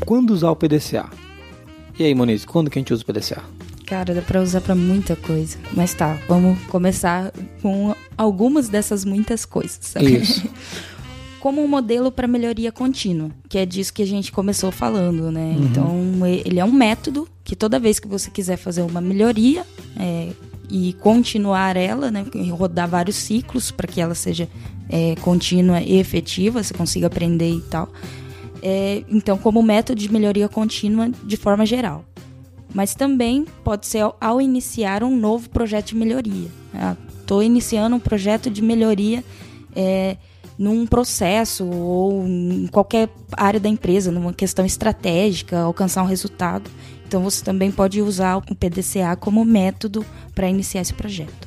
Quando 0.05 0.31
usar 0.31 0.51
o 0.51 0.57
PDCA? 0.57 1.09
E 1.99 2.05
aí, 2.05 2.15
Moniz, 2.15 2.45
quando 2.45 2.71
que 2.71 2.79
a 2.79 2.81
gente 2.81 2.93
usa 2.93 3.03
o 3.03 3.07
PDCA? 3.07 3.43
Cara, 3.87 4.15
dá 4.15 4.23
pra 4.23 4.41
usar 4.43 4.61
pra 4.61 4.75
muita 4.75 5.15
coisa. 5.15 5.59
Mas 5.73 5.95
tá, 5.95 6.19
vamos 6.29 6.59
começar 6.69 7.33
com 7.63 7.95
algumas 8.17 8.69
dessas 8.69 9.05
muitas 9.05 9.45
coisas. 9.45 9.79
sabe? 9.83 10.17
Isso. 10.17 10.49
Como 11.41 11.63
um 11.63 11.69
modelo 11.69 12.11
para 12.11 12.27
melhoria 12.27 12.73
contínua, 12.73 13.31
que 13.51 13.59
é 13.59 13.67
disso 13.67 13.93
que 13.93 14.03
a 14.03 14.07
gente 14.07 14.33
começou 14.33 14.73
falando, 14.73 15.31
né? 15.31 15.55
Então, 15.59 16.27
e- 16.27 16.43
ele 16.47 16.59
é 16.59 16.65
um 16.65 16.73
método 16.73 17.29
que 17.45 17.55
toda 17.55 17.79
vez 17.79 17.99
que 17.99 18.09
você 18.09 18.31
quiser 18.31 18.57
fazer 18.57 18.81
uma 18.81 18.99
melhoria 18.99 19.63
é, 19.99 20.31
e 20.71 20.95
continuar 20.95 21.77
ela, 21.77 22.11
né? 22.11 22.25
Rodar 22.51 22.89
vários 22.89 23.17
ciclos 23.17 23.71
para 23.71 23.87
que 23.87 24.01
ela 24.01 24.15
seja 24.15 24.49
é, 24.89 25.15
contínua 25.17 25.83
e 25.83 25.99
efetiva, 25.99 26.63
você 26.63 26.73
consiga 26.73 27.09
aprender 27.09 27.51
e 27.51 27.61
tal. 27.61 27.91
É, 28.67 29.05
então, 29.11 29.37
como 29.37 29.63
método 29.63 30.01
de 30.01 30.11
melhoria 30.11 30.49
contínua 30.49 31.11
de 31.23 31.37
forma 31.37 31.67
geral. 31.67 32.03
Mas 32.73 32.95
também 32.95 33.45
pode 33.63 33.87
ser 33.87 34.03
ao, 34.19 34.41
iniciar 34.41 35.05
um 35.05 35.15
novo 35.15 35.51
projeto 35.51 35.89
de 35.89 35.95
melhoria. 35.95 36.49
Estou 37.21 37.43
iniciando 37.43 37.95
um 37.95 38.01
projeto 38.01 38.49
de 38.51 38.63
melhoria 38.63 39.23
é, 39.77 40.17
num 40.59 40.87
processo 40.87 41.67
ou 41.67 42.27
em 42.27 42.67
qualquer 42.69 43.11
área 43.37 43.61
da 43.61 43.69
empresa, 43.69 44.11
numa 44.11 44.33
questão 44.33 44.65
estratégica, 44.65 45.61
alcançar 45.61 46.03
um 46.03 46.07
resultado. 46.07 46.71
Então 47.07 47.23
você 47.23 47.45
também 47.45 47.71
pode 47.71 48.01
usar 48.01 48.39
o 48.39 48.55
PDCA 48.55 49.15
como 49.21 49.45
método 49.45 50.05
para 50.35 50.49
iniciar 50.49 50.81
esse 50.81 50.95
projeto. 50.95 51.47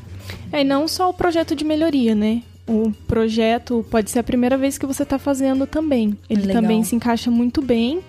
É, 0.51 0.61
e 0.61 0.63
não 0.63 0.87
só 0.87 1.09
o 1.09 1.13
projeto 1.13 1.55
de 1.55 1.65
melhoria, 1.65 2.13
né? 2.13 2.43
O 2.67 2.91
projeto 3.07 3.85
pode 3.89 4.11
ser 4.11 4.19
a 4.19 4.23
primeira 4.23 4.57
vez 4.57 4.77
que 4.77 4.85
você 4.85 5.03
está 5.03 5.17
fazendo 5.17 5.65
também. 5.65 6.17
Ele 6.29 6.41
Legal. 6.41 6.61
também 6.61 6.83
se 6.83 6.95
encaixa 6.95 7.31
muito 7.31 7.61
bem. 7.61 8.01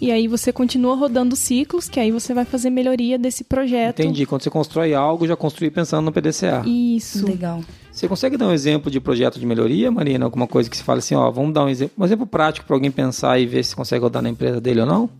E 0.00 0.12
aí 0.12 0.28
você 0.28 0.52
continua 0.52 0.94
rodando 0.94 1.34
ciclos, 1.34 1.88
que 1.88 1.98
aí 1.98 2.12
você 2.12 2.32
vai 2.32 2.44
fazer 2.44 2.70
melhoria 2.70 3.18
desse 3.18 3.42
projeto. 3.42 4.00
Entendi. 4.00 4.24
Quando 4.24 4.42
você 4.42 4.50
constrói 4.50 4.94
algo, 4.94 5.26
já 5.26 5.34
construir 5.34 5.70
pensando 5.70 6.04
no 6.04 6.12
PDCA. 6.12 6.62
Isso. 6.64 7.26
Legal. 7.26 7.60
Você 7.90 8.06
consegue 8.06 8.36
dar 8.36 8.46
um 8.46 8.52
exemplo 8.52 8.92
de 8.92 9.00
projeto 9.00 9.40
de 9.40 9.44
melhoria, 9.44 9.90
Marina? 9.90 10.24
Alguma 10.24 10.46
coisa 10.46 10.70
que 10.70 10.76
se 10.76 10.84
fala 10.84 11.00
assim, 11.00 11.16
ó, 11.16 11.28
vamos 11.32 11.52
dar 11.52 11.64
um 11.64 11.68
exemplo, 11.68 11.94
um 11.98 12.04
exemplo 12.04 12.26
prático 12.26 12.64
para 12.64 12.76
alguém 12.76 12.92
pensar 12.92 13.40
e 13.40 13.46
ver 13.46 13.64
se 13.64 13.74
consegue 13.74 14.02
rodar 14.02 14.22
na 14.22 14.30
empresa 14.30 14.60
dele 14.60 14.80
ou 14.80 14.86
não? 14.86 15.10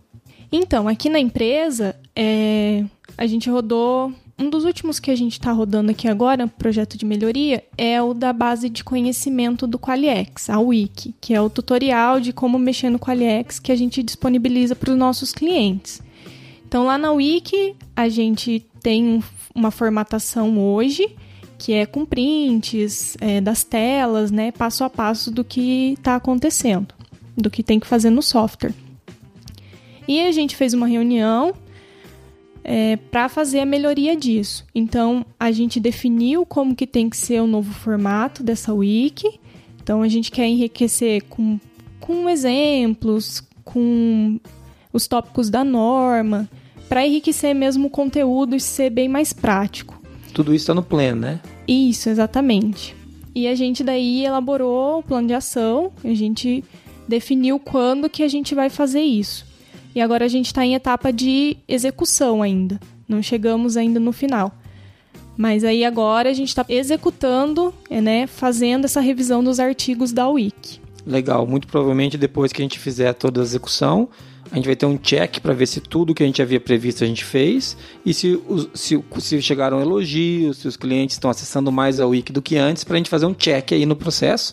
Então, 0.51 0.89
aqui 0.89 1.09
na 1.09 1.19
empresa, 1.19 1.95
é, 2.17 2.85
a 3.17 3.27
gente 3.27 3.51
rodou. 3.51 4.13
Um 4.41 4.49
dos 4.49 4.65
últimos 4.65 5.01
que 5.01 5.11
a 5.11 5.17
gente 5.17 5.33
está 5.33 5.51
rodando 5.51 5.91
aqui 5.91 6.07
agora, 6.07 6.47
projeto 6.47 6.97
de 6.97 7.05
melhoria, 7.05 7.65
é 7.77 8.01
o 8.01 8.15
da 8.15 8.33
base 8.33 8.69
de 8.69 8.85
conhecimento 8.85 9.67
do 9.67 9.81
Qualiex, 9.81 10.49
a 10.49 10.61
Wiki, 10.61 11.13
que 11.21 11.35
é 11.35 11.41
o 11.41 11.51
tutorial 11.51 12.21
de 12.21 12.33
como 12.33 12.57
mexer 12.57 12.89
no 12.89 13.01
Qualiex 13.01 13.59
que 13.59 13.73
a 13.73 13.77
gente 13.77 14.01
disponibiliza 14.01 14.77
para 14.77 14.93
os 14.93 14.97
nossos 14.97 15.33
clientes. 15.33 16.01
Então, 16.69 16.85
lá 16.85 16.97
na 16.97 17.11
Wiki, 17.11 17.75
a 17.97 18.09
gente 18.09 18.65
tem 18.81 19.25
uma 19.53 19.73
formatação 19.73 20.57
hoje, 20.57 21.17
que 21.59 21.73
é 21.73 21.85
com 21.85 22.07
prints 22.07 23.17
é, 23.21 23.41
das 23.41 23.65
telas, 23.65 24.31
né, 24.31 24.53
passo 24.53 24.85
a 24.85 24.91
passo 24.91 25.33
do 25.33 25.43
que 25.43 25.95
está 25.95 26.15
acontecendo, 26.15 26.95
do 27.37 27.51
que 27.51 27.65
tem 27.65 27.81
que 27.81 27.89
fazer 27.89 28.11
no 28.11 28.23
software. 28.23 28.73
E 30.09 30.21
a 30.23 30.33
gente 30.33 30.57
fez 30.57 30.73
uma 30.73 30.89
reunião 30.89 31.53
é, 32.65 32.97
para 32.97 33.29
fazer 33.29 33.61
a 33.61 33.67
melhoria 33.67 34.17
disso. 34.17 34.65
Então, 34.75 35.25
a 35.39 35.53
gente 35.53 35.79
definiu 35.79 36.47
como 36.47 36.75
que 36.75 36.87
tem 36.87 37.11
que 37.11 37.17
ser 37.17 37.43
o 37.43 37.47
novo 37.47 37.73
formato 37.73 38.43
dessa 38.43 38.73
wiki. 38.73 39.39
Então, 39.83 40.03
a 40.03 40.09
gente 40.09 40.31
quer 40.31 40.47
enriquecer 40.47 41.23
com, 41.25 41.61
com 42.01 42.29
exemplos, 42.29 43.43
com 43.65 44.41
os 44.93 45.07
tópicos 45.07 45.51
da 45.51 45.63
norma, 45.63 46.49
para 46.89 47.07
enriquecer 47.07 47.55
mesmo 47.55 47.89
o 47.89 47.91
conteúdo 47.91 48.57
e 48.57 48.61
ser 48.61 48.91
bem 48.91 49.09
mais 49.09 49.33
prático. 49.33 50.01
Tudo 50.33 50.55
isso 50.55 50.65
está 50.65 50.75
no 50.75 50.83
plano, 50.83 51.21
né? 51.21 51.41
Isso, 51.67 52.09
exatamente. 52.09 52.97
E 53.35 53.47
a 53.47 53.55
gente 53.55 53.85
daí 53.85 54.25
elaborou 54.25 54.99
o 54.99 55.03
plano 55.03 55.29
de 55.29 55.35
ação, 55.35 55.93
a 56.03 56.15
gente 56.15 56.65
definiu 57.07 57.59
quando 57.59 58.09
que 58.09 58.23
a 58.23 58.29
gente 58.29 58.55
vai 58.55 58.69
fazer 58.71 59.03
isso. 59.03 59.48
E 59.99 60.01
agora 60.01 60.27
a 60.27 60.29
gente 60.29 60.47
está 60.47 60.65
em 60.65 60.77
etapa 60.77 61.13
de 61.13 61.57
execução 61.67 62.41
ainda. 62.41 62.79
Não 63.09 63.21
chegamos 63.21 63.77
ainda 63.77 63.99
no 63.99 64.13
final. 64.13 64.57
Mas 65.37 65.65
aí 65.65 65.85
agora 65.85 66.31
a 66.31 66.33
gente 66.33 66.51
está 66.51 66.65
executando, 66.69 67.75
né, 67.91 68.29
fazendo 68.29 68.85
essa 68.85 69.01
revisão 69.01 69.43
dos 69.43 69.59
artigos 69.59 70.13
da 70.13 70.29
Wiki. 70.29 70.81
Legal. 71.05 71.45
Muito 71.49 71.67
provavelmente 71.67 72.17
depois 72.17 72.53
que 72.53 72.63
a 72.63 72.65
gente 72.65 72.79
fizer 72.79 73.13
toda 73.13 73.41
a 73.41 73.43
execução, 73.43 74.09
a 74.53 74.55
gente 74.55 74.67
vai 74.67 74.77
ter 74.77 74.87
um 74.87 74.97
check 74.97 75.41
para 75.41 75.53
ver 75.53 75.67
se 75.67 75.81
tudo 75.81 76.15
que 76.15 76.23
a 76.23 76.27
gente 76.27 76.41
havia 76.41 76.61
previsto 76.61 77.03
a 77.03 77.07
gente 77.09 77.25
fez 77.25 77.77
e 78.07 78.15
se, 78.15 78.41
se, 78.75 79.05
se 79.19 79.43
chegaram 79.43 79.81
elogios, 79.81 80.59
se 80.59 80.69
os 80.69 80.77
clientes 80.77 81.17
estão 81.17 81.29
acessando 81.29 81.73
mais 81.73 81.99
a 81.99 82.07
Wiki 82.07 82.33
do 82.33 82.41
que 82.41 82.57
antes, 82.57 82.85
para 82.85 82.95
a 82.95 82.99
gente 82.99 83.11
fazer 83.11 83.27
um 83.27 83.35
check 83.35 83.73
aí 83.73 83.85
no 83.85 83.97
processo. 83.97 84.53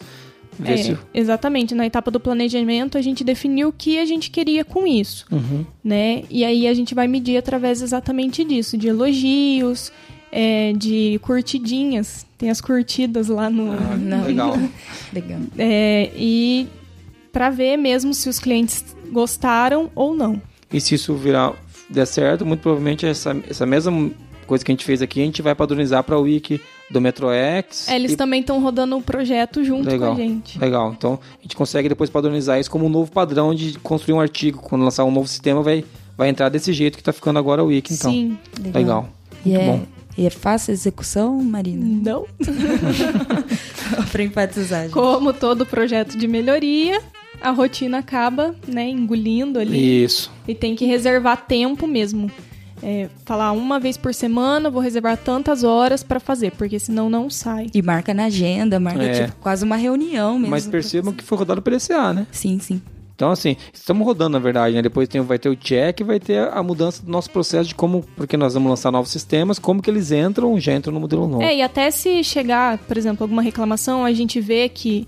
É. 0.64 0.98
Exatamente. 1.14 1.76
Na 1.76 1.86
etapa 1.86 2.10
do 2.10 2.20
planejamento, 2.20 2.98
a 2.98 3.02
gente 3.02 3.24
definiu 3.24 3.70
o 3.70 3.74
que 3.74 4.00
a 4.00 4.06
gente 4.06 4.30
queria 4.30 4.64
com 4.64 4.88
isso. 4.88 5.26
Uhum. 5.32 5.66
Né? 5.84 6.24
E 6.30 6.46
aí 6.46 6.68
a 6.68 6.74
gente 6.74 6.96
vai 6.96 7.08
medir 7.08 7.38
através 7.38 7.82
exatamente 7.82 8.44
disso, 8.44 8.78
de 8.78 8.88
elogios, 8.88 9.92
é, 10.32 10.74
de 10.74 11.20
curtidinhas. 11.22 12.26
Tem 12.38 12.50
as 12.50 12.62
curtidas 12.62 13.28
lá 13.28 13.50
no. 13.50 13.72
Ah, 13.72 13.96
legal. 14.26 14.58
legal. 15.14 15.40
É, 15.58 16.12
e 16.16 16.68
para 17.32 17.50
ver 17.50 17.78
mesmo 17.78 18.14
se 18.14 18.30
os 18.30 18.40
clientes 18.40 18.84
gostaram 19.12 19.90
ou 19.94 20.16
não. 20.16 20.42
E 20.72 20.80
se 20.80 20.96
isso 20.96 21.14
virar 21.16 21.54
der 21.90 22.06
certo, 22.06 22.46
muito 22.46 22.62
provavelmente 22.62 23.06
essa, 23.06 23.36
essa 23.50 23.66
mesma 23.66 24.12
coisa 24.46 24.64
que 24.64 24.72
a 24.72 24.74
gente 24.74 24.86
fez 24.86 25.02
aqui, 25.02 25.22
a 25.22 25.26
gente 25.26 25.42
vai 25.42 25.54
padronizar 25.54 26.04
para 26.04 26.18
o 26.18 26.22
Wiki 26.22 26.62
do 26.90 27.02
MetroX. 27.02 27.90
É, 27.90 27.96
eles 27.96 28.14
e... 28.14 28.16
também 28.16 28.42
estão 28.42 28.62
rodando 28.62 28.96
o 28.96 29.00
um 29.00 29.02
projeto 29.02 29.64
junto 29.64 29.90
legal, 29.90 30.16
com 30.16 30.22
a 30.22 30.24
gente. 30.24 30.60
Legal. 30.60 30.94
Então, 30.98 31.20
a 31.40 31.42
gente 31.42 31.56
consegue 31.56 31.90
depois 31.90 32.10
padronizar 32.10 32.60
isso 32.60 32.70
como 32.70 32.86
um 32.86 32.90
novo 32.90 33.12
padrão 33.12 33.54
de 33.54 33.78
construir 33.80 34.16
um 34.16 34.20
artigo. 34.20 34.60
Quando 34.60 34.84
lançar 34.84 35.04
um 35.04 35.12
novo 35.12 35.28
sistema, 35.28 35.62
vai, 35.62 35.84
vai 36.18 36.30
entrar 36.30 36.50
desse 36.50 36.72
jeito 36.74 36.96
que 36.96 37.02
está 37.02 37.12
ficando 37.12 37.40
agora 37.40 37.64
o 37.64 37.68
Wiki, 37.68 37.94
então. 37.94 38.12
Sim. 38.12 38.38
Legal. 38.60 38.82
legal. 38.82 39.10
Muito 39.44 39.60
é, 39.60 39.66
bom. 39.66 39.96
E 40.18 40.26
é 40.26 40.30
fácil 40.30 40.72
a 40.72 40.74
execução, 40.74 41.44
Marina? 41.44 41.86
Não. 41.86 42.26
para 44.12 44.24
empatizar. 44.24 44.90
Como 44.90 45.34
todo 45.34 45.66
projeto 45.66 46.18
de 46.18 46.26
melhoria, 46.26 47.02
a 47.42 47.52
rotina 47.52 47.98
acaba, 47.98 48.56
né, 48.66 48.90
engolindo 48.90 49.60
ali. 49.60 50.04
Isso. 50.04 50.32
E 50.48 50.56
tem 50.56 50.76
que 50.76 50.86
reservar 50.86 51.46
tempo 51.46 51.86
mesmo. 51.86 52.32
É, 52.88 53.10
falar 53.26 53.52
uma 53.52 53.80
vez 53.80 53.98
por 53.98 54.14
semana, 54.14 54.70
vou 54.70 54.80
reservar 54.80 55.18
tantas 55.18 55.64
horas 55.64 56.04
para 56.04 56.20
fazer, 56.20 56.52
porque 56.52 56.78
senão 56.78 57.10
não 57.10 57.32
sai. 57.32 57.66
E 57.74 57.82
marca 57.82 58.14
na 58.14 58.26
agenda, 58.26 58.80
marca 58.80 59.02
é. 59.02 59.26
tipo 59.26 59.38
quase 59.38 59.66
uma 59.66 59.76
reunião 59.76 60.34
mesmo. 60.34 60.52
Mas 60.52 60.68
percebam 60.68 61.12
que 61.12 61.24
foi 61.24 61.36
rodado 61.36 61.64
pelo 61.64 61.78
ECA, 61.78 62.14
né? 62.14 62.28
Sim, 62.32 62.60
sim. 62.60 62.80
Então, 63.16 63.32
assim, 63.32 63.56
estamos 63.74 64.06
rodando, 64.06 64.32
na 64.32 64.40
verdade, 64.40 64.76
né? 64.76 64.82
Depois 64.82 65.08
tem, 65.08 65.22
vai 65.22 65.40
ter 65.40 65.48
o 65.48 65.56
check 65.56 66.02
vai 66.02 66.20
ter 66.20 66.50
a 66.50 66.62
mudança 66.62 67.02
do 67.02 67.10
nosso 67.10 67.32
processo 67.32 67.70
de 67.70 67.74
como, 67.74 68.04
porque 68.16 68.36
nós 68.36 68.54
vamos 68.54 68.70
lançar 68.70 68.92
novos 68.92 69.10
sistemas, 69.10 69.58
como 69.58 69.82
que 69.82 69.90
eles 69.90 70.12
entram, 70.12 70.60
já 70.60 70.74
entram 70.74 70.94
no 70.94 71.00
modelo 71.00 71.26
novo. 71.28 71.42
É, 71.42 71.56
e 71.56 71.62
até 71.62 71.90
se 71.90 72.24
chegar, 72.24 72.78
por 72.78 72.98
exemplo, 72.98 73.24
alguma 73.24 73.42
reclamação, 73.42 74.04
a 74.04 74.12
gente 74.12 74.42
vê 74.42 74.68
que 74.68 75.08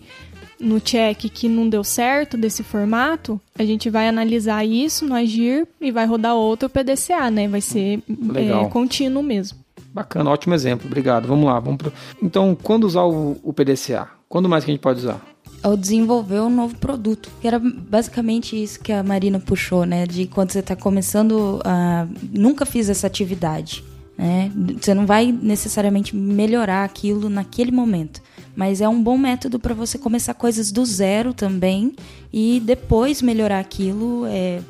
no 0.60 0.80
check 0.80 1.30
que 1.30 1.48
não 1.48 1.70
deu 1.70 1.84
certo 1.84 2.38
desse 2.38 2.64
formato, 2.64 3.40
a 3.58 3.64
gente 3.64 3.90
vai 3.90 4.08
analisar 4.08 4.66
isso 4.66 5.06
no 5.06 5.16
Agir 5.16 5.68
e 5.80 5.92
vai 5.92 6.06
rodar 6.06 6.36
outro 6.36 6.70
PDCA, 6.70 7.30
né? 7.32 7.48
Vai 7.48 7.62
ser 7.62 8.02
é, 8.36 8.70
contínuo 8.70 9.24
mesmo. 9.24 9.60
Bacana, 9.94 10.30
ótimo 10.30 10.54
exemplo, 10.54 10.88
obrigado. 10.88 11.28
Vamos 11.28 11.46
lá, 11.46 11.60
vamos 11.60 11.78
pro... 11.78 11.94
Então, 12.22 12.56
quando 12.62 12.84
usar 12.84 13.04
o, 13.04 13.38
o 13.44 13.54
PDCA? 13.54 14.08
Quando 14.30 14.50
mais 14.50 14.64
que 14.64 14.72
a 14.72 14.74
gente 14.74 14.82
pode 14.82 15.00
usar? 15.00 15.22
Ao 15.64 15.76
desenvolver 15.76 16.40
um 16.42 16.50
novo 16.50 16.76
produto. 16.78 17.32
Que 17.42 17.48
era 17.48 17.60
basicamente 17.60 18.62
isso 18.62 18.80
que 18.80 18.92
a 18.92 19.02
Marina 19.02 19.40
puxou, 19.40 19.86
né? 19.86 20.06
De 20.06 20.28
quando 20.28 20.52
você 20.52 20.60
está 20.60 20.76
começando 20.76 21.60
a. 21.64 22.06
Nunca 22.32 22.66
fiz 22.66 22.90
essa 22.90 23.08
atividade. 23.08 23.84
Né? 24.18 24.52
Você 24.80 24.94
não 24.94 25.06
vai 25.06 25.32
necessariamente 25.32 26.16
melhorar 26.16 26.84
aquilo 26.84 27.30
naquele 27.30 27.72
momento 27.72 28.22
mas 28.58 28.82
é 28.82 28.90
um 28.90 29.00
bom 29.00 29.20
método 29.20 29.60
para 29.60 29.76
você 29.76 30.00
começar 30.00 30.34
coisas 30.34 30.72
do 30.72 30.84
zero 30.84 31.32
também 31.32 31.94
e 32.34 32.60
depois 32.66 33.22
melhorar 33.22 33.60
aquilo, 33.60 34.26
é, 34.26 34.62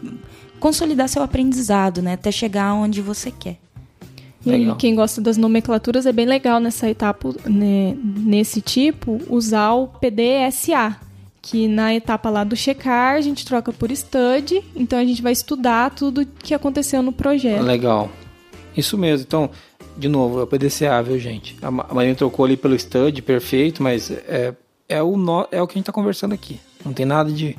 consolidar 0.59 1.07
seu 1.07 1.23
aprendizado, 1.23 2.01
né, 2.01 2.13
até 2.13 2.29
chegar 2.29 2.73
onde 2.73 3.01
você 3.01 3.31
quer. 3.31 3.57
E 4.45 4.75
quem 4.75 4.93
gosta 4.93 5.21
das 5.21 5.37
nomenclaturas 5.37 6.05
é 6.05 6.11
bem 6.11 6.25
legal 6.25 6.59
nessa 6.59 6.89
etapa, 6.89 7.33
né, 7.45 7.95
nesse 8.03 8.59
tipo, 8.59 9.21
usar 9.29 9.71
o 9.73 9.87
PDSA, 9.87 10.97
que 11.41 11.69
na 11.69 11.95
etapa 11.95 12.29
lá 12.29 12.43
do 12.43 12.57
checar 12.57 13.15
a 13.15 13.21
gente 13.21 13.45
troca 13.45 13.71
por 13.71 13.89
study, 13.89 14.61
então 14.75 14.99
a 14.99 15.05
gente 15.05 15.21
vai 15.21 15.31
estudar 15.31 15.91
tudo 15.91 16.25
que 16.25 16.53
aconteceu 16.53 17.01
no 17.01 17.13
projeto. 17.13 17.63
Legal. 17.63 18.11
Isso 18.75 18.97
mesmo. 18.97 19.25
Então, 19.25 19.49
de 19.97 20.07
novo, 20.07 20.39
é 20.39 20.43
o 20.43 20.47
PDCA, 20.47 21.01
viu, 21.03 21.17
gente? 21.19 21.57
A 21.61 21.71
Marina 21.71 22.15
trocou 22.15 22.45
ali 22.45 22.55
pelo 22.55 22.75
stud, 22.75 23.21
perfeito, 23.21 23.81
mas 23.81 24.11
é, 24.11 24.53
é, 24.87 25.01
o, 25.01 25.17
no, 25.17 25.47
é 25.51 25.61
o 25.61 25.67
que 25.67 25.73
a 25.73 25.77
gente 25.77 25.83
está 25.83 25.91
conversando 25.91 26.33
aqui. 26.33 26.59
Não 26.85 26.93
tem 26.93 27.05
nada 27.05 27.31
de 27.31 27.57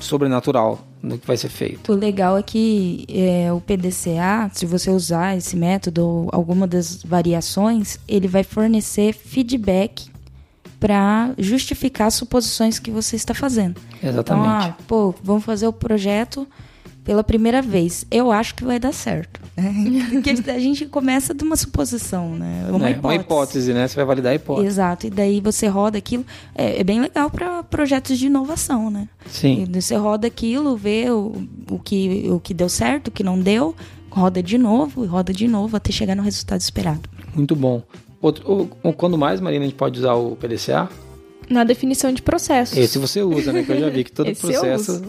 sobrenatural 0.00 0.80
no 1.02 1.18
que 1.18 1.26
vai 1.26 1.36
ser 1.36 1.48
feito. 1.48 1.92
O 1.92 1.96
legal 1.96 2.38
é 2.38 2.42
que 2.42 3.04
é, 3.08 3.52
o 3.52 3.60
PDCA, 3.60 4.50
se 4.52 4.64
você 4.64 4.90
usar 4.90 5.36
esse 5.36 5.56
método 5.56 6.06
ou 6.06 6.28
alguma 6.32 6.66
das 6.66 7.02
variações, 7.02 7.98
ele 8.06 8.28
vai 8.28 8.44
fornecer 8.44 9.12
feedback 9.12 10.10
para 10.78 11.32
justificar 11.38 12.08
as 12.08 12.14
suposições 12.14 12.78
que 12.78 12.90
você 12.90 13.16
está 13.16 13.34
fazendo. 13.34 13.80
Exatamente. 14.02 14.20
Então, 14.20 14.44
ah, 14.44 14.76
pô, 14.86 15.14
vamos 15.22 15.44
fazer 15.44 15.66
o 15.66 15.72
projeto 15.72 16.46
pela 17.04 17.24
primeira 17.24 17.60
vez. 17.60 18.06
Eu 18.10 18.30
acho 18.30 18.54
que 18.54 18.64
vai 18.64 18.78
dar 18.78 18.92
certo. 18.92 19.40
Né? 19.56 20.08
Porque 20.10 20.30
a 20.50 20.58
gente 20.58 20.86
começa 20.86 21.34
de 21.34 21.42
uma 21.42 21.56
suposição, 21.56 22.34
né? 22.34 22.66
Uma, 22.68 22.88
é, 22.88 22.90
hipótese. 22.92 23.00
uma 23.02 23.14
hipótese, 23.14 23.72
né? 23.74 23.88
Você 23.88 23.96
vai 23.96 24.04
validar 24.04 24.32
a 24.32 24.34
hipótese. 24.34 24.66
Exato. 24.66 25.06
E 25.06 25.10
daí 25.10 25.40
você 25.40 25.66
roda 25.66 25.98
aquilo. 25.98 26.24
É, 26.54 26.80
é 26.80 26.84
bem 26.84 27.00
legal 27.00 27.30
para 27.30 27.62
projetos 27.62 28.18
de 28.18 28.26
inovação, 28.26 28.90
né? 28.90 29.08
Sim. 29.26 29.62
E 29.62 29.80
você 29.80 29.96
roda 29.96 30.26
aquilo, 30.26 30.76
vê 30.76 31.10
o, 31.10 31.46
o, 31.70 31.78
que, 31.78 32.28
o 32.30 32.40
que 32.40 32.54
deu 32.54 32.68
certo, 32.68 33.08
o 33.08 33.10
que 33.10 33.24
não 33.24 33.38
deu, 33.38 33.74
roda 34.10 34.42
de 34.42 34.56
novo 34.58 35.04
e 35.04 35.06
roda 35.06 35.32
de 35.32 35.48
novo 35.48 35.76
até 35.76 35.90
chegar 35.92 36.14
no 36.14 36.22
resultado 36.22 36.60
esperado. 36.60 37.08
Muito 37.34 37.56
bom. 37.56 37.82
Outro, 38.20 38.68
quando 38.96 39.18
mais, 39.18 39.40
Marina, 39.40 39.64
a 39.64 39.68
gente 39.68 39.76
pode 39.76 39.98
usar 39.98 40.14
o 40.14 40.36
PDCA? 40.36 40.88
Na 41.50 41.64
definição 41.64 42.12
de 42.12 42.22
processos. 42.22 42.78
Esse 42.78 42.98
você 42.98 43.20
usa, 43.20 43.52
né? 43.52 43.64
Que 43.64 43.72
eu 43.72 43.80
já 43.80 43.88
vi 43.88 44.04
que 44.04 44.12
todo 44.12 44.32
processo 44.36 45.02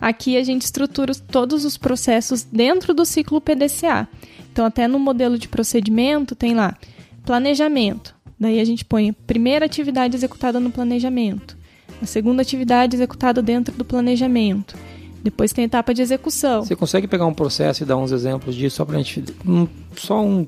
Aqui 0.00 0.36
a 0.36 0.44
gente 0.44 0.62
estrutura 0.62 1.14
todos 1.14 1.64
os 1.64 1.76
processos 1.76 2.42
dentro 2.42 2.92
do 2.92 3.04
ciclo 3.04 3.40
PDCA. 3.40 4.08
Então, 4.52 4.64
até 4.64 4.86
no 4.88 4.98
modelo 4.98 5.38
de 5.38 5.48
procedimento, 5.48 6.34
tem 6.34 6.54
lá 6.54 6.76
planejamento. 7.24 8.14
Daí 8.38 8.60
a 8.60 8.64
gente 8.64 8.84
põe 8.84 9.10
a 9.10 9.14
primeira 9.26 9.66
atividade 9.66 10.16
executada 10.16 10.60
no 10.60 10.70
planejamento, 10.70 11.56
a 12.02 12.06
segunda 12.06 12.42
atividade 12.42 12.94
executada 12.94 13.40
dentro 13.40 13.74
do 13.74 13.84
planejamento. 13.84 14.76
Depois 15.22 15.52
tem 15.52 15.64
a 15.64 15.66
etapa 15.66 15.92
de 15.92 16.02
execução. 16.02 16.62
Você 16.62 16.76
consegue 16.76 17.08
pegar 17.08 17.26
um 17.26 17.34
processo 17.34 17.82
e 17.82 17.86
dar 17.86 17.96
uns 17.96 18.12
exemplos 18.12 18.54
disso 18.54 18.76
só 18.76 18.84
para 18.84 18.96
a 18.96 18.98
gente. 19.02 19.24
Um, 19.44 19.66
só 19.96 20.22
um 20.22 20.46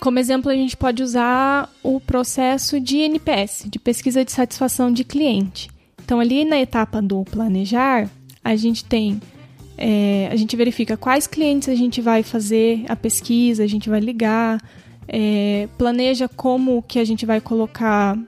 como 0.00 0.18
exemplo, 0.18 0.50
a 0.50 0.54
gente 0.54 0.76
pode 0.76 1.02
usar 1.02 1.68
o 1.82 2.00
processo 2.00 2.78
de 2.78 2.98
NPS, 2.98 3.66
de 3.68 3.80
pesquisa 3.80 4.24
de 4.24 4.30
satisfação 4.30 4.92
de 4.92 5.02
cliente. 5.02 5.68
Então, 6.04 6.20
ali 6.20 6.44
na 6.44 6.58
etapa 6.58 7.02
do 7.02 7.24
planejar, 7.24 8.08
a 8.52 8.56
gente 8.56 8.84
tem. 8.84 9.20
É, 9.76 10.28
a 10.32 10.36
gente 10.36 10.56
verifica 10.56 10.96
quais 10.96 11.26
clientes 11.26 11.68
a 11.68 11.74
gente 11.74 12.00
vai 12.00 12.22
fazer 12.22 12.84
a 12.88 12.96
pesquisa, 12.96 13.62
a 13.62 13.66
gente 13.66 13.88
vai 13.88 14.00
ligar, 14.00 14.60
é, 15.06 15.68
planeja 15.78 16.28
como 16.28 16.82
que 16.82 16.98
a 16.98 17.04
gente 17.04 17.24
vai 17.24 17.40
colocar 17.40 18.18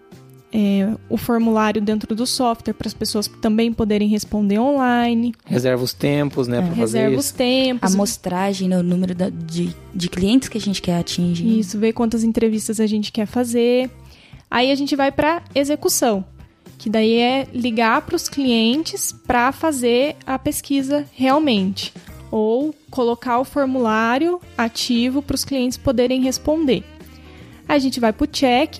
é, 0.53 0.93
o 1.09 1.17
formulário 1.17 1.81
dentro 1.83 2.15
do 2.15 2.27
software 2.27 2.75
para 2.75 2.87
as 2.87 2.95
pessoas 2.95 3.27
também 3.41 3.73
poderem 3.73 4.09
responder 4.09 4.59
online. 4.61 5.33
Reserva 5.45 5.83
os 5.83 5.93
tempos, 5.93 6.47
né, 6.49 6.59
para 6.59 6.69
fazer 6.71 6.81
Reserva 6.81 7.17
os 7.17 7.31
tempos. 7.33 7.95
Amostragem, 7.95 8.69
né, 8.69 8.79
o 8.79 8.83
número 8.83 9.15
da- 9.15 9.31
de, 9.31 9.75
de 9.95 10.09
clientes 10.09 10.49
que 10.49 10.59
a 10.59 10.61
gente 10.61 10.81
quer 10.81 10.99
atingir. 10.99 11.59
Isso, 11.59 11.79
ver 11.79 11.93
quantas 11.93 12.23
entrevistas 12.23 12.79
a 12.81 12.87
gente 12.87 13.11
quer 13.11 13.27
fazer. 13.27 13.91
Aí 14.51 14.71
a 14.71 14.75
gente 14.75 14.95
vai 14.97 15.11
para 15.13 15.43
execução, 15.55 16.25
que 16.81 16.89
daí 16.89 17.17
é 17.17 17.47
ligar 17.53 18.01
para 18.01 18.17
os 18.17 18.27
clientes 18.27 19.13
para 19.13 19.53
fazer 19.53 20.17
a 20.27 20.39
pesquisa 20.39 21.07
realmente, 21.13 21.93
ou 22.31 22.75
colocar 22.91 23.39
o 23.39 23.45
formulário 23.45 24.41
ativo 24.57 25.21
para 25.21 25.35
os 25.35 25.45
clientes 25.45 25.77
poderem 25.77 26.23
responder. 26.23 26.83
A 27.69 27.79
gente 27.79 28.01
vai 28.01 28.15
para 28.15 28.25
o 28.25 28.27
check, 28.27 28.79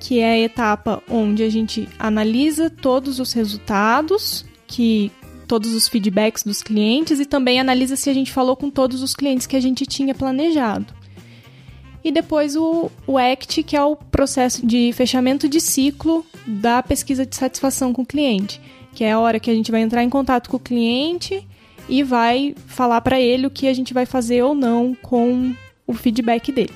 que 0.00 0.18
é 0.18 0.32
a 0.32 0.38
etapa 0.38 1.02
onde 1.10 1.42
a 1.42 1.50
gente 1.50 1.86
analisa 1.98 2.70
todos 2.70 3.20
os 3.20 3.34
resultados, 3.34 4.46
que 4.66 5.12
todos 5.46 5.74
os 5.74 5.86
feedbacks 5.86 6.44
dos 6.44 6.62
clientes 6.62 7.20
e 7.20 7.26
também 7.26 7.60
analisa 7.60 7.96
se 7.96 8.08
a 8.08 8.14
gente 8.14 8.32
falou 8.32 8.56
com 8.56 8.70
todos 8.70 9.02
os 9.02 9.14
clientes 9.14 9.46
que 9.46 9.56
a 9.56 9.60
gente 9.60 9.84
tinha 9.84 10.14
planejado. 10.14 11.01
E 12.04 12.10
depois 12.10 12.56
o, 12.56 12.90
o 13.06 13.16
ACT, 13.16 13.62
que 13.62 13.76
é 13.76 13.82
o 13.84 13.94
processo 13.96 14.66
de 14.66 14.92
fechamento 14.92 15.48
de 15.48 15.60
ciclo 15.60 16.26
da 16.46 16.82
pesquisa 16.82 17.24
de 17.24 17.36
satisfação 17.36 17.92
com 17.92 18.02
o 18.02 18.06
cliente, 18.06 18.60
que 18.92 19.04
é 19.04 19.12
a 19.12 19.20
hora 19.20 19.38
que 19.38 19.50
a 19.50 19.54
gente 19.54 19.70
vai 19.70 19.80
entrar 19.82 20.02
em 20.02 20.10
contato 20.10 20.50
com 20.50 20.56
o 20.56 20.60
cliente 20.60 21.46
e 21.88 22.02
vai 22.02 22.54
falar 22.66 23.00
para 23.02 23.20
ele 23.20 23.46
o 23.46 23.50
que 23.50 23.68
a 23.68 23.74
gente 23.74 23.94
vai 23.94 24.04
fazer 24.06 24.42
ou 24.42 24.54
não 24.54 24.94
com 25.00 25.54
o 25.86 25.94
feedback 25.94 26.50
dele. 26.50 26.72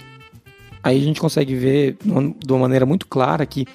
Aí 0.83 0.97
a 0.99 1.03
gente 1.05 1.20
consegue 1.20 1.55
ver 1.57 1.97
de 2.05 2.11
uma- 2.53 2.59
maneira 2.61 2.87
muito 2.87 3.07
clara 3.09 3.45
que 3.45 3.66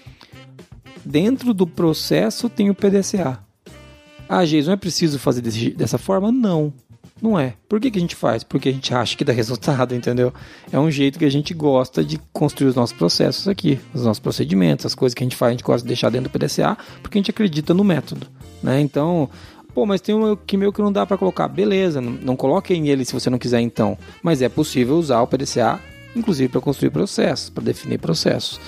dentro 1.03 1.53
do 1.53 1.67
processo 1.67 2.47
tem 2.47 2.69
o 2.69 2.75
PDCA. 2.75 3.39
Ah, 4.29 4.45
Jason, 4.45 4.71
é 4.71 4.77
preciso 4.77 5.19
fazer 5.19 5.41
desse- 5.41 5.71
dessa 5.71 5.97
forma? 5.97 6.31
Não. 6.31 6.71
Não 7.21 7.37
é. 7.37 7.53
Por 7.69 7.79
que, 7.79 7.91
que 7.91 7.97
a 7.99 8.01
gente 8.01 8.15
faz? 8.15 8.43
Porque 8.43 8.69
a 8.69 8.71
gente 8.71 8.93
acha 8.93 9.15
que 9.15 9.23
dá 9.23 9.31
resultado, 9.33 9.93
entendeu? 9.93 10.33
É 10.71 10.79
um 10.79 10.89
jeito 10.89 11.19
que 11.19 11.25
a 11.25 11.29
gente 11.29 11.53
gosta 11.53 12.03
de 12.03 12.19
construir 12.33 12.69
os 12.69 12.75
nossos 12.75 12.97
processos 12.97 13.47
aqui, 13.47 13.79
os 13.93 14.03
nossos 14.03 14.19
procedimentos, 14.19 14.85
as 14.85 14.95
coisas 14.95 15.13
que 15.13 15.23
a 15.23 15.25
gente 15.25 15.35
faz, 15.35 15.49
a 15.49 15.53
gente 15.53 15.63
gosta 15.63 15.83
de 15.83 15.87
deixar 15.87 16.09
dentro 16.09 16.29
do 16.29 16.33
PDCA, 16.37 16.77
porque 17.01 17.17
a 17.17 17.19
gente 17.19 17.29
acredita 17.29 17.73
no 17.73 17.83
método, 17.83 18.27
né? 18.63 18.81
Então, 18.81 19.29
pô, 19.73 19.85
mas 19.85 20.01
tem 20.01 20.15
um 20.15 20.35
que 20.35 20.57
meu 20.57 20.73
que 20.73 20.81
não 20.81 20.91
dá 20.91 21.05
para 21.05 21.17
colocar. 21.17 21.47
Beleza, 21.47 22.01
não, 22.01 22.11
não 22.11 22.35
coloquem 22.35 22.89
ele 22.89 23.05
se 23.05 23.13
você 23.13 23.29
não 23.29 23.37
quiser 23.37 23.61
então, 23.61 23.97
mas 24.23 24.41
é 24.41 24.49
possível 24.49 24.97
usar 24.97 25.21
o 25.21 25.27
PDCA 25.27 25.79
inclusive 26.13 26.49
para 26.49 26.59
construir 26.59 26.89
processos, 26.89 27.49
para 27.49 27.63
definir 27.63 27.97
processos. 27.97 28.59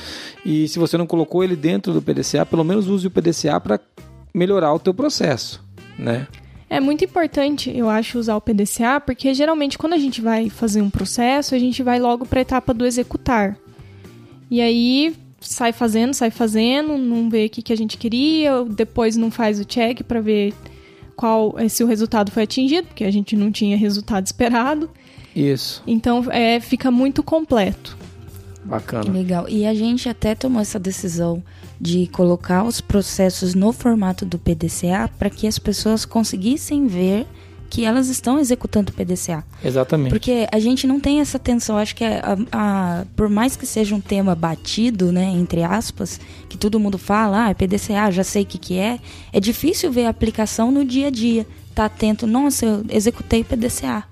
E 0.46 0.66
se 0.70 0.80
você 0.80 0.98
não 0.98 1.06
colocou 1.06 1.44
ele 1.44 1.58
dentro 1.58 1.92
do 1.92 2.02
PDCA, 2.02 2.46
pelo 2.46 2.64
menos 2.64 2.88
use 2.88 3.06
o 3.06 3.12
PDCA 3.12 3.60
para 3.60 3.82
melhorar 4.34 4.74
o 4.74 4.80
teu 4.80 4.94
processo, 4.94 5.62
né? 6.00 6.26
É 6.74 6.80
muito 6.80 7.06
importante, 7.06 7.70
eu 7.70 7.88
acho, 7.88 8.18
usar 8.18 8.36
o 8.36 8.42
PDCA, 8.42 9.00
porque 9.00 9.32
geralmente 9.32 9.78
quando 9.78 9.94
a 9.94 9.98
gente 10.00 10.22
vai 10.22 10.50
fazer 10.50 10.82
um 10.82 10.90
processo, 10.90 11.54
a 11.54 11.60
gente 11.60 11.84
vai 11.84 12.00
logo 12.00 12.26
para 12.26 12.40
a 12.40 12.42
etapa 12.42 12.74
do 12.74 12.84
executar. 12.84 13.56
E 14.50 14.60
aí 14.60 15.16
sai 15.40 15.72
fazendo, 15.72 16.16
sai 16.16 16.32
fazendo, 16.32 16.98
não 16.98 17.30
vê 17.30 17.46
o 17.46 17.50
que, 17.52 17.62
que 17.62 17.72
a 17.72 17.78
gente 17.78 17.96
queria, 17.96 18.64
depois 18.64 19.16
não 19.16 19.30
faz 19.30 19.60
o 19.60 19.66
check 19.66 20.02
para 20.02 20.20
ver 20.20 20.52
qual 21.16 21.54
eh, 21.60 21.70
se 21.70 21.84
o 21.84 21.88
resultado 21.88 22.32
foi 22.32 22.42
atingido, 22.42 22.88
porque 22.88 23.04
a 23.04 23.12
gente 23.12 23.36
não 23.36 23.52
tinha 23.52 23.78
resultado 23.78 24.26
esperado. 24.26 24.90
Isso, 25.36 25.84
Então 25.86 26.26
é, 26.32 26.60
fica 26.60 26.90
muito 26.90 27.22
completo. 27.22 27.96
bacana. 28.64 29.12
Legal. 29.12 29.48
E 29.48 29.68
a 29.68 29.76
gente 29.76 30.10
até 30.10 30.34
tomou 30.34 30.60
essa 30.60 30.80
decisão 30.80 31.44
de 31.84 32.08
colocar 32.08 32.64
os 32.64 32.80
processos 32.80 33.54
no 33.54 33.74
formato 33.74 34.26
do 34.26 34.40
PDCA 34.40 35.10
para 35.20 35.30
que 35.30 35.46
as 35.46 35.60
pessoas 35.60 36.06
conseguissem 36.06 36.88
ver 36.88 37.28
que 37.70 37.84
elas 37.84 38.08
estão 38.08 38.40
executando 38.40 38.92
o 38.92 38.96
PDCA. 38.96 39.44
Exatamente. 39.66 40.12
Porque 40.12 40.48
a 40.50 40.60
gente 40.60 40.88
não 40.88 40.98
tem 41.00 41.20
essa 41.20 41.36
atenção. 41.38 41.76
Acho 41.78 41.94
que 41.96 42.06
a- 42.06 42.38
a- 42.52 43.06
por 43.18 43.28
mais 43.28 43.58
que 43.58 43.66
seja 43.66 43.94
um 43.96 44.00
tema 44.00 44.34
batido, 44.34 45.12
né, 45.12 45.26
entre 45.26 45.62
aspas, 45.64 46.22
que 46.48 46.56
todo 46.58 46.80
mundo 46.80 46.98
fala, 46.98 47.46
ah, 47.46 47.50
é 47.50 47.54
PDCA, 47.54 48.12
já 48.12 48.24
sei 48.24 48.44
o 48.44 48.46
que, 48.46 48.58
que 48.60 48.78
é, 48.78 49.00
é 49.34 49.40
difícil 49.40 49.92
ver 49.92 50.06
a 50.06 50.10
aplicação 50.10 50.72
no 50.72 50.86
dia 50.86 51.08
a 51.08 51.10
dia. 51.12 51.46
Tá 51.76 51.86
atento, 51.86 52.26
nossa, 52.28 52.66
eu 52.66 52.86
executei 52.90 53.44
PDCA. 53.44 54.04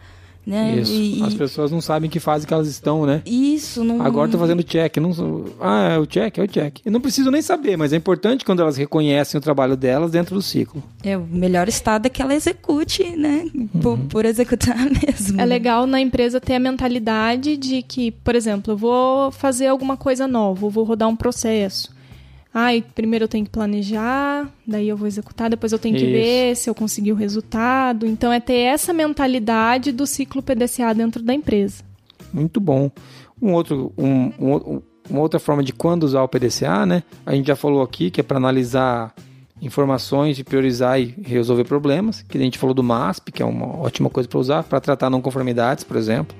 Né? 0.51 0.79
Isso. 0.81 0.91
E- 0.91 1.23
As 1.23 1.33
pessoas 1.33 1.71
não 1.71 1.79
sabem 1.79 2.09
que 2.09 2.19
fase 2.19 2.45
que 2.45 2.53
elas 2.53 2.67
estão, 2.67 3.05
né? 3.05 3.21
Isso, 3.25 3.83
não. 3.85 4.01
Agora 4.01 4.29
tô 4.29 4.37
fazendo 4.37 4.61
check. 4.63 4.97
Não... 4.97 5.45
Ah, 5.61 5.93
é 5.93 5.97
o 5.97 6.05
check? 6.05 6.37
É 6.37 6.43
o 6.43 6.47
check. 6.47 6.79
Eu 6.85 6.91
não 6.91 6.99
preciso 6.99 7.31
nem 7.31 7.41
saber, 7.41 7.77
mas 7.77 7.93
é 7.93 7.95
importante 7.95 8.43
quando 8.43 8.61
elas 8.61 8.75
reconhecem 8.75 9.37
o 9.37 9.41
trabalho 9.41 9.77
delas 9.77 10.11
dentro 10.11 10.35
do 10.35 10.41
ciclo. 10.41 10.83
É, 11.03 11.17
o 11.17 11.25
melhor 11.25 11.69
estado 11.69 12.05
é 12.05 12.09
que 12.09 12.21
ela 12.21 12.35
execute, 12.35 13.15
né? 13.15 13.45
Por, 13.81 13.97
por 13.97 14.25
executar 14.25 14.77
mesmo. 14.91 15.39
É 15.39 15.45
legal 15.45 15.87
na 15.87 16.01
empresa 16.01 16.41
ter 16.41 16.55
a 16.55 16.59
mentalidade 16.59 17.55
de 17.55 17.81
que, 17.81 18.11
por 18.11 18.35
exemplo, 18.35 18.73
eu 18.73 18.77
vou 18.77 19.31
fazer 19.31 19.67
alguma 19.67 19.95
coisa 19.95 20.27
nova, 20.27 20.67
vou 20.67 20.83
rodar 20.83 21.07
um 21.07 21.15
processo. 21.15 21.89
Ai, 22.53 22.83
primeiro 22.93 23.23
eu 23.25 23.29
tenho 23.29 23.45
que 23.45 23.51
planejar, 23.51 24.49
daí 24.67 24.89
eu 24.89 24.97
vou 24.97 25.07
executar, 25.07 25.49
depois 25.49 25.71
eu 25.71 25.79
tenho 25.79 25.95
que 25.95 26.03
Isso. 26.03 26.11
ver 26.11 26.55
se 26.57 26.69
eu 26.69 26.75
consegui 26.75 27.11
o 27.11 27.15
resultado. 27.15 28.05
Então 28.05 28.31
é 28.31 28.39
ter 28.39 28.59
essa 28.59 28.91
mentalidade 28.91 29.91
do 29.91 30.05
ciclo 30.05 30.41
PDCA 30.41 30.93
dentro 30.93 31.23
da 31.23 31.33
empresa. 31.33 31.83
Muito 32.33 32.59
bom. 32.59 32.91
Um 33.41 33.53
outro, 33.53 33.93
um, 33.97 34.31
um 34.37 34.81
uma 35.09 35.21
outra 35.21 35.39
forma 35.39 35.63
de 35.63 35.73
quando 35.73 36.03
usar 36.03 36.23
o 36.23 36.27
PDCA, 36.27 36.85
né? 36.85 37.03
A 37.25 37.33
gente 37.35 37.47
já 37.47 37.55
falou 37.55 37.81
aqui 37.81 38.09
que 38.09 38.21
é 38.21 38.23
para 38.23 38.37
analisar 38.37 39.13
informações 39.61 40.39
e 40.39 40.43
priorizar 40.43 40.99
e 40.99 41.15
resolver 41.21 41.65
problemas. 41.65 42.21
Que 42.21 42.37
a 42.37 42.41
gente 42.41 42.57
falou 42.57 42.73
do 42.73 42.83
MASP, 42.83 43.31
que 43.31 43.43
é 43.43 43.45
uma 43.45 43.67
ótima 43.79 44.09
coisa 44.09 44.27
para 44.27 44.39
usar 44.39 44.63
para 44.63 44.79
tratar 44.79 45.09
não 45.09 45.21
conformidades, 45.21 45.83
por 45.83 45.97
exemplo, 45.97 46.35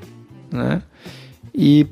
né? 0.51 0.82
E 1.53 1.86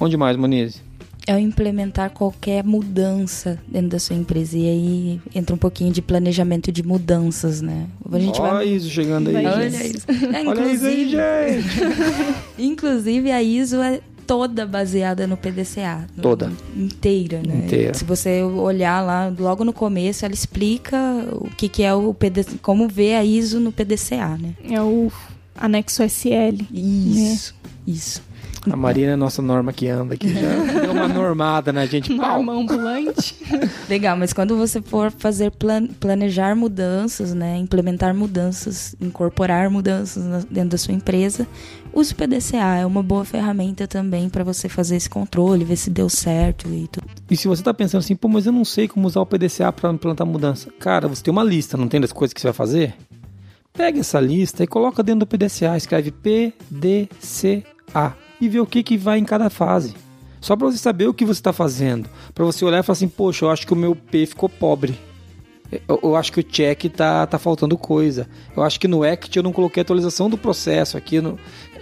onde 0.00 0.16
mais, 0.16 0.36
Moniz? 0.36 0.82
É 1.26 1.34
o 1.34 1.38
implementar 1.38 2.10
qualquer 2.10 2.64
mudança 2.64 3.58
dentro 3.68 3.90
da 3.90 3.98
sua 4.00 4.16
empresa. 4.16 4.58
E 4.58 4.66
aí 4.68 5.20
entra 5.34 5.54
um 5.54 5.58
pouquinho 5.58 5.92
de 5.92 6.02
planejamento 6.02 6.72
de 6.72 6.82
mudanças, 6.82 7.60
né? 7.62 7.86
A 8.10 8.18
gente 8.18 8.40
Olha 8.40 8.52
vai. 8.54 8.68
isso 8.68 8.90
chegando 8.90 9.28
aí. 9.28 9.46
Olha 9.46 9.70
gente. 9.70 9.96
isso. 9.98 10.06
É, 10.10 10.46
Olha 10.48 10.72
isso 10.72 10.84
aí, 10.84 11.02
inclusive, 11.04 11.10
gente. 11.10 12.42
inclusive, 12.58 13.30
a 13.30 13.42
ISO 13.42 13.80
é 13.80 14.00
toda 14.26 14.66
baseada 14.66 15.26
no 15.26 15.36
PDCA. 15.36 16.06
no- 16.16 16.22
Toda. 16.22 16.50
Inteira, 16.76 17.40
né? 17.46 17.66
Inteira. 17.66 17.94
Se 17.94 18.04
você 18.04 18.42
olhar 18.42 19.00
lá, 19.00 19.32
logo 19.38 19.64
no 19.64 19.72
começo, 19.72 20.24
ela 20.24 20.34
explica 20.34 20.96
o 21.32 21.48
que, 21.56 21.68
que 21.68 21.82
é 21.84 21.94
o 21.94 22.12
PDCA, 22.14 22.56
como 22.62 22.88
ver 22.88 23.14
a 23.14 23.24
ISO 23.24 23.60
no 23.60 23.70
PDCA, 23.70 24.36
né? 24.38 24.54
É 24.68 24.80
o 24.82 25.10
anexo 25.54 26.02
SL. 26.02 26.62
Isso, 26.72 27.54
isso. 27.86 28.22
A 28.70 28.76
Marina 28.76 29.12
é 29.12 29.16
nossa 29.16 29.42
norma 29.42 29.72
que 29.72 29.88
anda 29.88 30.14
aqui. 30.14 30.32
Já 30.32 30.54
deu 30.82 30.92
uma 30.92 31.08
normada 31.08 31.72
na 31.72 31.84
gente. 31.84 32.14
Pau. 32.14 32.42
Norma 32.42 32.52
ambulante. 32.52 33.34
Legal, 33.90 34.16
mas 34.16 34.32
quando 34.32 34.56
você 34.56 34.80
for 34.80 35.10
fazer 35.10 35.50
plan- 35.50 35.88
planejar 35.98 36.54
mudanças, 36.54 37.34
né, 37.34 37.56
implementar 37.58 38.14
mudanças, 38.14 38.94
incorporar 39.00 39.68
mudanças 39.68 40.24
na- 40.24 40.42
dentro 40.48 40.70
da 40.70 40.78
sua 40.78 40.94
empresa, 40.94 41.44
use 41.92 42.12
o 42.12 42.16
PDCA, 42.16 42.76
é 42.76 42.86
uma 42.86 43.02
boa 43.02 43.24
ferramenta 43.24 43.88
também 43.88 44.28
para 44.28 44.44
você 44.44 44.68
fazer 44.68 44.94
esse 44.94 45.10
controle, 45.10 45.64
ver 45.64 45.76
se 45.76 45.90
deu 45.90 46.08
certo 46.08 46.68
e 46.68 46.86
tudo. 46.86 47.06
E 47.28 47.36
se 47.36 47.48
você 47.48 47.64
tá 47.64 47.74
pensando 47.74 47.98
assim, 48.00 48.14
pô, 48.14 48.28
mas 48.28 48.46
eu 48.46 48.52
não 48.52 48.64
sei 48.64 48.86
como 48.86 49.08
usar 49.08 49.20
o 49.20 49.26
PDCA 49.26 49.72
para 49.72 49.90
implantar 49.92 50.24
mudança. 50.26 50.70
Cara, 50.78 51.08
você 51.08 51.20
tem 51.22 51.32
uma 51.32 51.42
lista, 51.42 51.76
não 51.76 51.88
tem 51.88 52.00
das 52.00 52.12
coisas 52.12 52.32
que 52.32 52.40
você 52.40 52.46
vai 52.46 52.54
fazer? 52.54 52.94
Pega 53.72 53.98
essa 53.98 54.20
lista 54.20 54.62
e 54.62 54.68
coloca 54.68 55.02
dentro 55.02 55.20
do 55.20 55.26
PDCA, 55.26 55.76
escreve 55.76 56.12
PDCA 56.12 58.14
e 58.42 58.48
vê 58.48 58.58
o 58.58 58.66
que, 58.66 58.82
que 58.82 58.96
vai 58.96 59.20
em 59.20 59.24
cada 59.24 59.48
fase. 59.48 59.94
Só 60.40 60.56
para 60.56 60.66
você 60.66 60.76
saber 60.76 61.06
o 61.06 61.14
que 61.14 61.24
você 61.24 61.38
está 61.38 61.52
fazendo. 61.52 62.10
Para 62.34 62.44
você 62.44 62.64
olhar 62.64 62.80
e 62.80 62.82
falar 62.82 62.94
assim, 62.94 63.06
poxa, 63.06 63.44
eu 63.44 63.50
acho 63.50 63.64
que 63.64 63.72
o 63.72 63.76
meu 63.76 63.94
P 63.94 64.26
ficou 64.26 64.48
pobre. 64.48 64.98
Eu, 65.86 66.00
eu 66.02 66.16
acho 66.16 66.32
que 66.32 66.40
o 66.40 66.42
check 66.42 66.86
tá, 66.90 67.24
tá 67.24 67.38
faltando 67.38 67.78
coisa. 67.78 68.28
Eu 68.56 68.64
acho 68.64 68.80
que 68.80 68.88
no 68.88 69.04
ACT 69.04 69.36
eu 69.36 69.44
não 69.44 69.52
coloquei 69.52 69.80
atualização 69.80 70.28
do 70.28 70.36
processo 70.36 70.96
aqui. 70.96 71.20
No... 71.20 71.38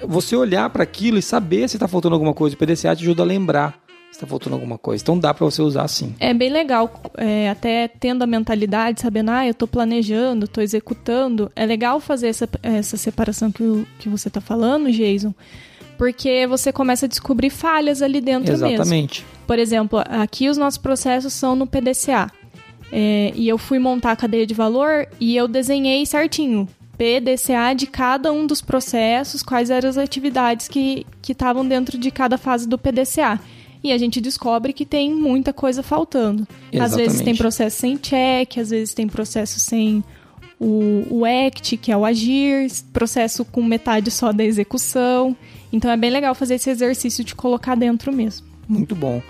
Você 0.07 0.37
olhar 0.37 0.69
para 0.69 0.83
aquilo 0.83 1.17
e 1.17 1.23
saber 1.23 1.67
se 1.67 1.77
está 1.77 1.89
faltando 1.89 2.15
alguma 2.15 2.35
coisa. 2.35 2.55
O 2.55 2.59
PDCA 2.59 2.95
te 2.95 3.05
ajuda 3.05 3.23
a 3.23 3.27
lembrar 3.27 3.81
está 4.11 4.27
faltando 4.27 4.55
alguma 4.55 4.77
coisa. 4.77 5.03
Então 5.03 5.19
dá 5.19 5.33
para 5.33 5.47
você 5.47 5.63
usar 5.63 5.89
sim. 5.89 6.15
É 6.21 6.35
bem 6.35 6.51
legal, 6.51 7.01
é, 7.17 7.49
até 7.49 7.89
tendo 7.89 8.23
a 8.23 8.27
mentalidade, 8.27 9.01
sabendo, 9.01 9.31
ah, 9.31 9.47
eu 9.47 9.55
tô 9.55 9.67
planejando, 9.67 10.47
tô 10.47 10.61
executando. 10.61 11.51
É 11.57 11.65
legal 11.65 12.01
fazer 12.01 12.29
essa, 12.29 12.49
essa 12.63 12.97
separação 12.97 13.51
que, 13.51 13.87
que 13.99 14.09
você 14.09 14.29
tá 14.29 14.41
falando, 14.41 14.91
Jason, 14.91 15.33
Porque 16.01 16.47
você 16.47 16.73
começa 16.73 17.05
a 17.05 17.09
descobrir 17.11 17.51
falhas 17.51 18.01
ali 18.01 18.23
dentro 18.23 18.53
mesmo. 18.53 18.67
Exatamente. 18.69 19.23
Por 19.47 19.59
exemplo, 19.59 20.03
aqui 20.07 20.49
os 20.49 20.57
nossos 20.57 20.79
processos 20.79 21.35
são 21.35 21.55
no 21.55 21.67
PDCA. 21.67 22.33
É, 22.91 23.35
e 23.37 23.47
eu 23.47 23.59
fui 23.59 23.79
montar 23.79 24.13
a 24.13 24.17
cadeia 24.17 24.47
de 24.47 24.55
valor 24.55 25.07
e 25.21 25.37
eu 25.37 25.47
desenhei 25.47 26.07
certinho. 26.07 26.67
PDCA 26.97 27.75
de 27.77 27.87
cada 27.87 28.33
um 28.33 28.47
dos 28.47 28.63
processos, 28.63 29.43
quais 29.43 29.69
eram 29.69 29.91
as 29.91 29.99
atividades 29.99 30.69
que 30.69 31.05
estavam 31.29 31.69
dentro 31.69 31.99
de 31.99 32.11
cada 32.11 32.39
fase 32.39 32.67
do 32.67 32.79
PDCA. 32.79 33.39
E 33.85 33.93
a 33.93 33.99
gente 33.99 34.23
descobre 34.23 34.73
que 34.73 34.87
tem 34.87 35.15
muita 35.15 35.53
coisa 35.53 35.83
faltando. 35.83 36.49
Às 36.81 36.97
vezes 36.97 37.21
tem 37.21 37.35
Exatamente. 37.35 37.39
processo 37.39 37.77
sem 37.77 37.97
check, 37.99 38.57
às 38.57 38.71
vezes 38.71 38.95
tem 38.95 39.07
processo 39.07 39.61
sem 39.61 40.03
o, 40.61 41.07
o 41.11 41.25
ACT, 41.25 41.79
que 41.79 41.91
é 41.91 41.97
o 41.97 42.05
agir, 42.05 42.71
processo 42.93 43.45
com 43.47 43.63
metade 43.63 44.11
só 44.11 44.31
da 44.31 44.45
execução. 44.45 45.35
Então 45.73 45.91
é 45.91 45.97
bem 45.97 46.11
legal 46.11 46.35
fazer 46.35 46.57
esse 46.57 46.69
exercício 46.69 47.25
de 47.25 47.35
colocar 47.35 47.75
dentro 47.75 48.13
mesmo. 48.13 48.47
Muito 48.69 48.95
bom. 48.95 49.23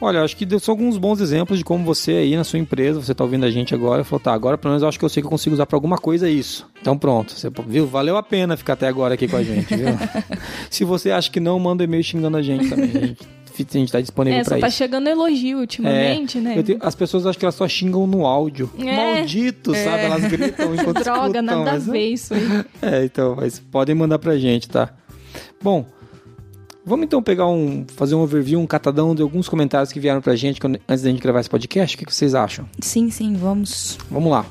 Olha, 0.00 0.22
acho 0.22 0.34
que 0.34 0.46
deu 0.46 0.58
só 0.58 0.72
alguns 0.72 0.96
bons 0.96 1.20
exemplos 1.20 1.58
de 1.58 1.64
como 1.64 1.84
você 1.84 2.12
aí 2.12 2.34
na 2.34 2.42
sua 2.42 2.58
empresa, 2.58 3.02
você 3.02 3.14
tá 3.14 3.22
ouvindo 3.22 3.44
a 3.44 3.50
gente 3.50 3.74
agora, 3.74 4.02
falou, 4.02 4.18
tá, 4.18 4.32
agora 4.32 4.56
pelo 4.56 4.70
menos 4.70 4.82
eu 4.82 4.88
acho 4.88 4.98
que 4.98 5.04
eu 5.04 5.10
sei 5.10 5.22
que 5.22 5.26
eu 5.26 5.30
consigo 5.30 5.52
usar 5.52 5.66
pra 5.66 5.76
alguma 5.76 5.98
coisa 5.98 6.28
isso. 6.30 6.66
Então 6.80 6.96
pronto, 6.96 7.32
você 7.32 7.50
viu? 7.66 7.86
Valeu 7.86 8.16
a 8.16 8.22
pena 8.22 8.56
ficar 8.56 8.72
até 8.72 8.88
agora 8.88 9.12
aqui 9.12 9.28
com 9.28 9.36
a 9.36 9.42
gente, 9.42 9.76
viu? 9.76 9.88
Se 10.70 10.84
você 10.84 11.10
acha 11.10 11.30
que 11.30 11.38
não, 11.38 11.58
manda 11.58 11.82
um 11.82 11.84
e-mail 11.84 12.02
xingando 12.02 12.38
a 12.38 12.42
gente 12.42 12.70
também. 12.70 12.88
A 12.88 13.06
gente, 13.06 13.28
a 13.68 13.78
gente 13.78 13.92
tá 13.92 14.00
disponível 14.00 14.40
É, 14.40 14.44
pra 14.44 14.54
só 14.56 14.60
tá 14.60 14.68
isso. 14.68 14.76
chegando 14.76 15.08
elogio 15.08 15.58
ultimamente, 15.58 16.38
né? 16.38 16.58
Eu 16.58 16.62
tenho- 16.62 16.78
as 16.82 16.94
pessoas 16.94 17.26
acham 17.26 17.38
que 17.38 17.44
elas 17.44 17.54
só 17.54 17.66
xingam 17.68 18.06
no 18.06 18.26
áudio. 18.26 18.70
É. 18.78 19.16
Maldito, 19.16 19.74
sabe? 19.74 20.04
Elas 20.04 20.24
gritam 20.24 20.74
enquanto 20.74 21.02
Droga, 21.04 21.20
escutam, 21.22 21.42
nada 21.42 21.70
a 21.70 21.72
mas- 21.74 21.86
ver 21.86 22.08
isso 22.08 22.34
aí. 22.34 22.64
É, 22.82 23.04
então, 23.04 23.36
mas 23.36 23.58
podem 23.58 23.94
mandar 23.94 24.18
pra 24.18 24.36
gente, 24.38 24.68
tá? 24.68 24.90
Bom, 25.62 25.84
vamos 26.84 27.04
então 27.06 27.22
pegar 27.22 27.46
um. 27.48 27.84
fazer 27.96 28.14
um 28.14 28.20
overview, 28.20 28.58
um 28.60 28.66
catadão 28.66 29.14
de 29.14 29.22
alguns 29.22 29.48
comentários 29.48 29.92
que 29.92 30.00
vieram 30.00 30.20
pra 30.20 30.34
gente 30.36 30.60
quando- 30.60 30.80
antes 30.88 31.02
da 31.04 31.10
gente 31.10 31.20
gravar 31.22 31.40
esse 31.40 31.50
podcast. 31.50 31.94
O 31.94 31.98
que 31.98 32.06
que 32.06 32.14
vocês 32.14 32.34
acham? 32.34 32.66
Sim, 32.80 33.10
sim, 33.10 33.34
vamos. 33.34 33.98
Vamos 34.10 34.30
lá. 34.30 34.44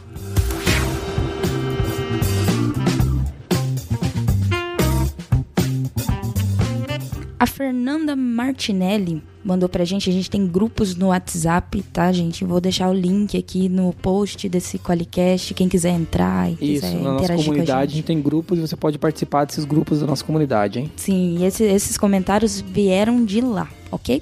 A 7.39 7.45
Fernanda 7.47 8.17
Martinelli 8.17 9.23
mandou 9.45 9.69
pra 9.69 9.85
gente. 9.85 10.09
A 10.09 10.13
gente 10.13 10.29
tem 10.29 10.45
grupos 10.45 10.93
no 10.95 11.07
WhatsApp, 11.07 11.81
tá, 11.83 12.11
gente? 12.11 12.43
Vou 12.43 12.59
deixar 12.59 12.89
o 12.89 12.93
link 12.93 13.37
aqui 13.37 13.69
no 13.69 13.93
post 13.93 14.49
desse 14.49 14.77
Qualicast. 14.77 15.53
Quem 15.53 15.69
quiser 15.69 15.91
entrar 15.91 16.49
e 16.49 16.53
Isso, 16.55 16.85
quiser 16.85 16.93
na 16.95 17.13
nossa 17.13 17.23
interagir 17.23 17.35
com 17.45 17.51
a 17.51 17.53
comunidade 17.53 17.79
a 17.79 17.85
gente. 17.85 17.95
gente 17.95 18.05
tem 18.05 18.21
grupos 18.21 18.57
e 18.57 18.61
você 18.61 18.75
pode 18.75 18.97
participar 18.99 19.45
desses 19.45 19.63
grupos 19.63 20.01
da 20.01 20.07
nossa 20.07 20.23
comunidade, 20.25 20.79
hein? 20.79 20.91
Sim, 20.97 21.37
e 21.39 21.45
esse- 21.45 21.63
esses 21.63 21.97
comentários 21.97 22.59
vieram 22.59 23.23
de 23.23 23.39
lá, 23.39 23.69
ok? 23.89 24.21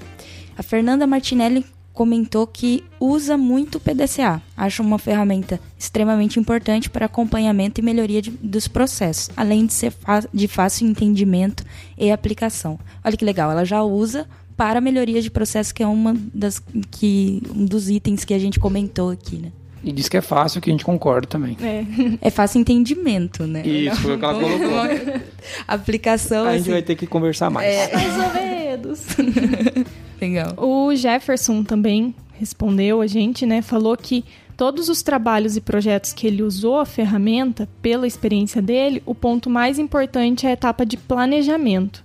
A 0.56 0.62
Fernanda 0.62 1.04
Martinelli 1.04 1.64
comentou 1.98 2.46
que 2.46 2.84
usa 3.00 3.36
muito 3.36 3.74
o 3.78 3.80
PDCA. 3.80 4.40
Acha 4.56 4.80
uma 4.84 5.00
ferramenta 5.00 5.58
extremamente 5.76 6.38
importante 6.38 6.88
para 6.88 7.06
acompanhamento 7.06 7.80
e 7.80 7.82
melhoria 7.82 8.22
de- 8.22 8.30
dos 8.30 8.68
processos, 8.68 9.28
além 9.36 9.66
de 9.66 9.72
ser 9.72 9.92
de 10.32 10.46
fácil 10.46 10.86
entendimento 10.86 11.64
e 11.98 12.12
aplicação. 12.12 12.78
Olha 13.04 13.16
que 13.16 13.24
legal, 13.24 13.50
ela 13.50 13.64
já 13.64 13.82
usa 13.82 14.28
para 14.56 14.80
melhoria 14.80 15.20
de 15.20 15.28
processo, 15.28 15.74
que 15.74 15.82
é 15.82 15.86
uma 15.88 16.14
das 16.32 16.62
que 16.92 17.42
um 17.52 17.64
dos 17.66 17.90
itens 17.90 18.24
que 18.24 18.32
a 18.32 18.38
gente 18.38 18.60
comentou 18.60 19.10
aqui, 19.10 19.36
né? 19.36 19.50
E 19.82 19.90
diz 19.92 20.08
que 20.08 20.16
é 20.16 20.20
fácil, 20.20 20.60
que 20.60 20.70
a 20.70 20.72
gente 20.72 20.84
concorda 20.84 21.26
também. 21.26 21.56
É. 21.60 21.84
É 22.28 22.30
fácil 22.30 22.60
entendimento, 22.60 23.44
né? 23.44 23.66
Isso, 23.66 24.00
foi 24.02 24.14
o 24.14 24.18
que 24.18 24.24
ela 24.24 24.34
colocou. 24.34 25.22
Aplicação 25.66 26.46
A 26.46 26.52
gente 26.52 26.62
assim, 26.62 26.70
vai 26.70 26.82
ter 26.82 26.94
que 26.94 27.06
conversar 27.08 27.50
mais. 27.50 27.92
Mais 27.92 28.14
ou 28.16 28.34
menos. 28.34 29.00
legal. 30.20 30.54
O 30.56 30.94
Jefferson 30.94 31.62
também 31.62 32.14
respondeu 32.38 33.00
a 33.00 33.06
gente, 33.06 33.44
né? 33.44 33.62
Falou 33.62 33.96
que 33.96 34.24
todos 34.56 34.88
os 34.88 35.02
trabalhos 35.02 35.56
e 35.56 35.60
projetos 35.60 36.12
que 36.12 36.26
ele 36.26 36.42
usou 36.42 36.78
a 36.78 36.86
ferramenta, 36.86 37.68
pela 37.82 38.06
experiência 38.06 38.60
dele, 38.62 39.02
o 39.04 39.14
ponto 39.14 39.50
mais 39.50 39.78
importante 39.78 40.46
é 40.46 40.50
a 40.50 40.52
etapa 40.52 40.84
de 40.84 40.96
planejamento, 40.96 42.04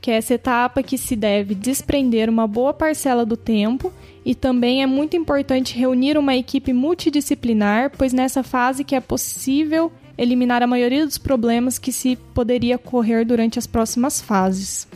que 0.00 0.10
é 0.10 0.14
essa 0.14 0.34
etapa 0.34 0.82
que 0.82 0.96
se 0.96 1.16
deve 1.16 1.54
desprender 1.54 2.28
uma 2.28 2.46
boa 2.46 2.72
parcela 2.72 3.24
do 3.24 3.36
tempo 3.36 3.92
e 4.24 4.34
também 4.34 4.82
é 4.82 4.86
muito 4.86 5.16
importante 5.16 5.76
reunir 5.76 6.18
uma 6.18 6.36
equipe 6.36 6.72
multidisciplinar, 6.72 7.92
pois 7.96 8.12
nessa 8.12 8.42
fase 8.42 8.84
que 8.84 8.94
é 8.94 9.00
possível 9.00 9.90
eliminar 10.16 10.62
a 10.62 10.66
maioria 10.66 11.06
dos 11.06 11.18
problemas 11.18 11.78
que 11.78 11.92
se 11.92 12.16
poderia 12.34 12.76
ocorrer 12.76 13.24
durante 13.24 13.58
as 13.58 13.66
próximas 13.66 14.20
fases. 14.20 14.88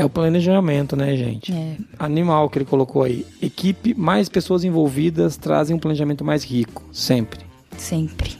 É 0.00 0.04
o 0.04 0.08
planejamento, 0.08 0.96
né, 0.96 1.14
gente? 1.14 1.52
É. 1.52 1.76
Animal 1.98 2.48
que 2.48 2.56
ele 2.56 2.64
colocou 2.64 3.02
aí. 3.02 3.26
Equipe, 3.42 3.92
mais 3.92 4.30
pessoas 4.30 4.64
envolvidas 4.64 5.36
trazem 5.36 5.76
um 5.76 5.78
planejamento 5.78 6.24
mais 6.24 6.42
rico, 6.42 6.82
sempre. 6.90 7.40
Sempre. 7.76 8.38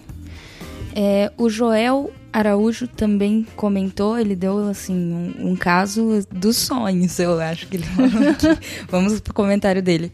É, 0.96 1.30
o 1.36 1.50
Joel 1.50 2.11
Araújo 2.32 2.88
também 2.88 3.46
comentou, 3.56 4.18
ele 4.18 4.34
deu 4.34 4.70
assim 4.70 4.94
um, 4.94 5.50
um 5.50 5.54
caso 5.54 6.26
dos 6.32 6.56
sonhos, 6.56 7.18
eu 7.18 7.38
acho 7.38 7.66
que 7.66 7.76
ele 7.76 7.84
falou 7.84 8.30
aqui. 8.30 8.46
Vamos 8.88 9.20
pro 9.20 9.34
comentário 9.34 9.82
dele. 9.82 10.11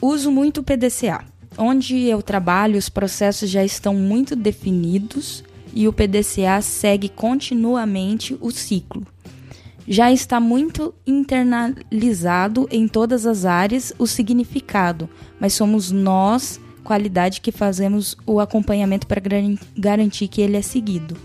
Uso 0.00 0.30
muito 0.30 0.60
o 0.60 0.62
PDCA. 0.62 1.24
Onde 1.58 2.04
eu 2.04 2.22
trabalho, 2.22 2.78
os 2.78 2.88
processos 2.88 3.50
já 3.50 3.64
estão 3.64 3.92
muito 3.92 4.36
definidos 4.36 5.42
e 5.74 5.88
o 5.88 5.92
PDCA 5.92 6.62
segue 6.62 7.08
continuamente 7.08 8.38
o 8.40 8.52
ciclo. 8.52 9.04
Já 9.88 10.10
está 10.10 10.40
muito 10.40 10.92
internalizado 11.06 12.66
em 12.70 12.88
todas 12.88 13.24
as 13.24 13.44
áreas 13.44 13.92
o 13.98 14.06
significado, 14.06 15.08
mas 15.38 15.54
somos 15.54 15.92
nós, 15.92 16.60
qualidade, 16.82 17.40
que 17.40 17.52
fazemos 17.52 18.16
o 18.26 18.40
acompanhamento 18.40 19.06
para 19.06 19.22
garantir 19.76 20.28
que 20.28 20.40
ele 20.40 20.56
é 20.56 20.62
seguido. 20.62 21.16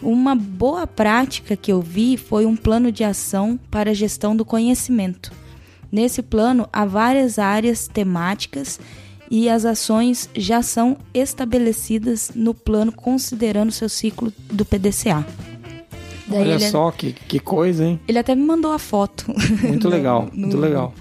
Uma 0.00 0.36
boa 0.36 0.86
prática 0.86 1.56
que 1.56 1.72
eu 1.72 1.80
vi 1.80 2.16
foi 2.16 2.46
um 2.46 2.54
plano 2.54 2.92
de 2.92 3.02
ação 3.02 3.58
para 3.70 3.90
a 3.90 3.94
gestão 3.94 4.36
do 4.36 4.44
conhecimento. 4.44 5.32
Nesse 5.90 6.22
plano 6.22 6.68
há 6.72 6.84
várias 6.84 7.38
áreas 7.38 7.88
temáticas 7.88 8.78
e 9.30 9.48
as 9.48 9.64
ações 9.64 10.28
já 10.36 10.62
são 10.62 10.98
estabelecidas 11.12 12.30
no 12.34 12.54
plano 12.54 12.92
considerando 12.92 13.72
seu 13.72 13.88
ciclo 13.88 14.32
do 14.52 14.64
PDCA. 14.64 15.26
Daí 16.28 16.40
Olha 16.40 16.54
ele- 16.54 16.70
só 16.70 16.90
que, 16.90 17.12
que 17.12 17.38
coisa, 17.38 17.84
hein? 17.84 18.00
ele 18.08 18.18
até 18.18 18.34
me 18.34 18.42
mandou 18.44 18.72
a 18.72 18.78
foto. 18.78 19.26
Muito 19.62 19.84
No- 19.88 19.94
legal, 19.94 20.28
no- 20.32 20.40
muito 20.40 20.56
legal. 20.58 20.92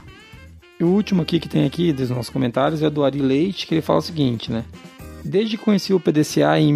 E 0.80 0.84
o 0.84 0.88
último 0.88 1.21
aqui 1.21 1.39
que 1.39 1.47
tem 1.49 1.65
aqui 1.65 1.91
dos 1.93 2.09
nossos 2.09 2.30
comentários 2.30 2.82
é 2.84 2.89
do 2.89 3.03
Ari 3.03 3.19
Leite, 3.19 3.65
que 3.65 3.73
ele 3.73 3.82
fala 3.82 3.99
o 3.99 4.01
seguinte, 4.01 4.51
né? 4.51 4.65
Desde 5.23 5.57
que 5.57 5.63
conheci 5.63 5.93
o 5.93 5.99
PDCA 5.99 6.59
em 6.59 6.71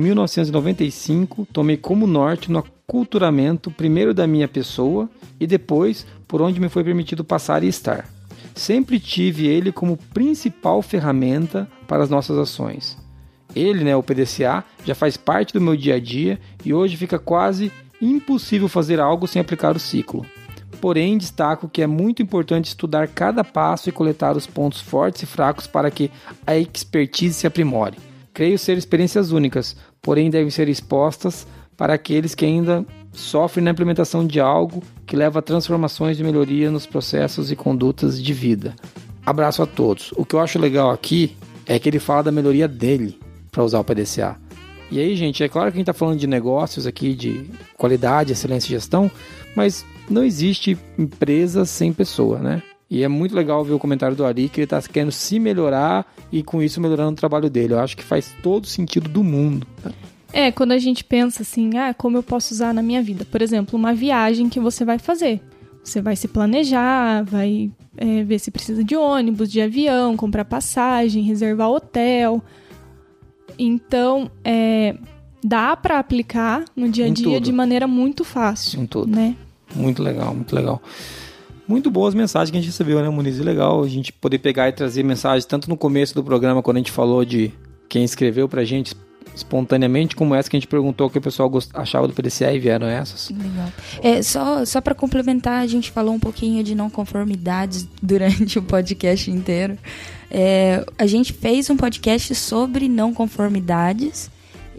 1995, 0.53 1.47
tomei 1.53 1.77
como 1.77 2.07
norte 2.07 2.51
no 2.51 2.59
aculturamento 2.59 3.69
primeiro 3.69 4.13
da 4.13 4.25
minha 4.25 4.47
pessoa 4.47 5.09
e 5.39 5.45
depois 5.45 6.05
por 6.27 6.41
onde 6.41 6.59
me 6.59 6.69
foi 6.69 6.83
permitido 6.83 7.23
passar 7.23 7.63
e 7.63 7.67
estar. 7.67 8.07
Sempre 8.55 8.99
tive 8.99 9.45
ele 9.47 9.71
como 9.71 9.97
principal 10.13 10.81
ferramenta 10.81 11.67
para 11.87 12.03
as 12.03 12.09
nossas 12.09 12.37
ações. 12.37 12.97
Ele, 13.55 13.83
né, 13.83 13.95
o 13.95 14.03
PDCA, 14.03 14.63
já 14.85 14.93
faz 14.95 15.17
parte 15.17 15.53
do 15.53 15.61
meu 15.61 15.75
dia 15.75 15.95
a 15.95 15.99
dia 15.99 16.39
e 16.63 16.73
hoje 16.73 16.97
fica 16.97 17.17
quase 17.19 17.71
impossível 18.01 18.67
fazer 18.67 18.99
algo 18.99 19.27
sem 19.27 19.41
aplicar 19.41 19.75
o 19.75 19.79
ciclo. 19.79 20.25
Porém, 20.79 21.17
destaco 21.17 21.67
que 21.67 21.81
é 21.81 21.87
muito 21.87 22.21
importante 22.21 22.67
estudar 22.67 23.07
cada 23.07 23.43
passo 23.43 23.89
e 23.89 23.91
coletar 23.91 24.37
os 24.37 24.47
pontos 24.47 24.79
fortes 24.79 25.23
e 25.23 25.25
fracos 25.25 25.67
para 25.67 25.91
que 25.91 26.09
a 26.47 26.57
expertise 26.57 27.33
se 27.33 27.47
aprimore. 27.47 27.97
Creio 28.33 28.57
ser 28.57 28.77
experiências 28.77 29.31
únicas, 29.31 29.75
porém 30.01 30.29
devem 30.29 30.49
ser 30.49 30.69
expostas 30.69 31.45
para 31.75 31.93
aqueles 31.93 32.35
que 32.35 32.45
ainda 32.45 32.85
sofrem 33.11 33.63
na 33.63 33.71
implementação 33.71 34.25
de 34.25 34.39
algo 34.39 34.83
que 35.05 35.15
leva 35.15 35.39
a 35.39 35.41
transformações 35.41 36.19
e 36.19 36.23
melhoria 36.23 36.69
nos 36.69 36.85
processos 36.85 37.51
e 37.51 37.55
condutas 37.55 38.21
de 38.21 38.33
vida. 38.33 38.75
Abraço 39.25 39.61
a 39.61 39.65
todos. 39.65 40.13
O 40.15 40.25
que 40.25 40.35
eu 40.35 40.39
acho 40.39 40.59
legal 40.59 40.91
aqui 40.91 41.35
é 41.65 41.77
que 41.77 41.89
ele 41.89 41.99
fala 41.99 42.23
da 42.23 42.31
melhoria 42.31 42.67
dele 42.67 43.19
para 43.51 43.63
usar 43.63 43.79
o 43.79 43.83
PDCA. 43.83 44.37
E 44.91 44.99
aí, 44.99 45.15
gente, 45.15 45.43
é 45.43 45.49
claro 45.49 45.71
que 45.71 45.77
a 45.77 45.79
gente 45.79 45.89
está 45.89 45.93
falando 45.93 46.19
de 46.19 46.27
negócios 46.27 46.87
aqui, 46.87 47.13
de 47.13 47.45
qualidade, 47.77 48.31
excelência 48.31 48.67
e 48.67 48.71
gestão, 48.71 49.09
mas 49.55 49.85
não 50.09 50.23
existe 50.23 50.77
empresa 50.97 51.63
sem 51.65 51.93
pessoa, 51.93 52.39
né? 52.39 52.63
E 52.89 53.03
é 53.03 53.07
muito 53.07 53.35
legal 53.35 53.63
ver 53.63 53.73
o 53.73 53.79
comentário 53.79 54.15
do 54.15 54.25
Ari, 54.25 54.49
que 54.49 54.61
ele 54.61 54.65
está 54.65 54.81
querendo 54.81 55.11
se 55.11 55.39
melhorar 55.39 56.11
e 56.31 56.41
com 56.41 56.61
isso 56.61 56.81
melhorando 56.81 57.11
o 57.11 57.15
trabalho 57.15 57.47
dele. 57.49 57.73
Eu 57.73 57.79
acho 57.79 57.95
que 57.95 58.03
faz 58.03 58.33
todo 58.41 58.65
sentido 58.65 59.07
do 59.07 59.23
mundo. 59.23 59.67
É, 60.33 60.51
quando 60.51 60.71
a 60.71 60.77
gente 60.79 61.03
pensa 61.03 61.43
assim, 61.43 61.77
ah, 61.77 61.93
como 61.93 62.17
eu 62.17 62.23
posso 62.23 62.51
usar 62.53 62.73
na 62.73 62.81
minha 62.81 63.01
vida? 63.01 63.25
Por 63.25 63.43
exemplo, 63.43 63.77
uma 63.77 63.93
viagem 63.93 64.49
que 64.49 64.59
você 64.59 64.83
vai 64.83 64.97
fazer. 64.97 65.39
Você 65.83 66.01
vai 66.01 66.15
se 66.15 66.27
planejar, 66.27 67.23
vai 67.23 67.71
é, 67.95 68.23
ver 68.23 68.39
se 68.39 68.49
precisa 68.49 68.83
de 68.83 68.95
ônibus, 68.95 69.51
de 69.51 69.61
avião, 69.61 70.17
comprar 70.17 70.45
passagem, 70.45 71.23
reservar 71.23 71.69
hotel. 71.69 72.43
Então, 73.59 74.31
é, 74.43 74.95
dá 75.43 75.75
para 75.75 75.99
aplicar 75.99 76.63
no 76.75 76.87
dia 76.89 77.05
a 77.05 77.09
dia 77.09 77.39
de 77.41 77.51
maneira 77.51 77.85
muito 77.87 78.23
fácil, 78.23 78.81
Em 78.81 78.85
tudo. 78.85 79.11
né? 79.13 79.35
Muito 79.75 80.01
legal, 80.01 80.33
muito 80.33 80.55
legal. 80.55 80.81
Muito 81.67 81.91
boas 81.91 82.15
mensagens 82.15 82.49
que 82.49 82.57
a 82.57 82.59
gente 82.59 82.71
recebeu, 82.71 82.99
né, 83.01 83.09
Muniz? 83.09 83.37
Legal 83.37 83.83
a 83.83 83.87
gente 83.87 84.11
poder 84.11 84.39
pegar 84.39 84.69
e 84.69 84.71
trazer 84.71 85.03
mensagens 85.03 85.45
tanto 85.45 85.69
no 85.69 85.77
começo 85.77 86.15
do 86.15 86.23
programa, 86.23 86.63
quando 86.63 86.77
a 86.77 86.79
gente 86.79 86.91
falou 86.91 87.23
de 87.23 87.51
quem 87.87 88.03
escreveu 88.03 88.49
pra 88.49 88.63
gente 88.63 88.95
espontaneamente, 89.39 90.15
como 90.15 90.35
essa 90.35 90.49
que 90.49 90.55
a 90.55 90.59
gente 90.59 90.67
perguntou 90.67 91.07
o 91.07 91.09
que 91.09 91.17
o 91.17 91.21
pessoal 91.21 91.51
achava 91.73 92.07
do 92.07 92.13
PDCA 92.13 92.53
e 92.53 92.59
vieram 92.59 92.87
essas. 92.87 93.29
Legal. 93.29 93.71
É, 94.01 94.21
só 94.21 94.63
só 94.65 94.81
para 94.81 94.95
complementar, 94.95 95.61
a 95.61 95.67
gente 95.67 95.91
falou 95.91 96.13
um 96.13 96.19
pouquinho 96.19 96.63
de 96.63 96.75
não 96.75 96.89
conformidades 96.89 97.87
durante 98.01 98.57
o 98.59 98.61
podcast 98.61 99.29
inteiro. 99.29 99.77
É, 100.29 100.85
a 100.97 101.07
gente 101.07 101.33
fez 101.33 101.69
um 101.69 101.77
podcast 101.77 102.33
sobre 102.35 102.87
não 102.87 103.13
conformidades. 103.13 104.29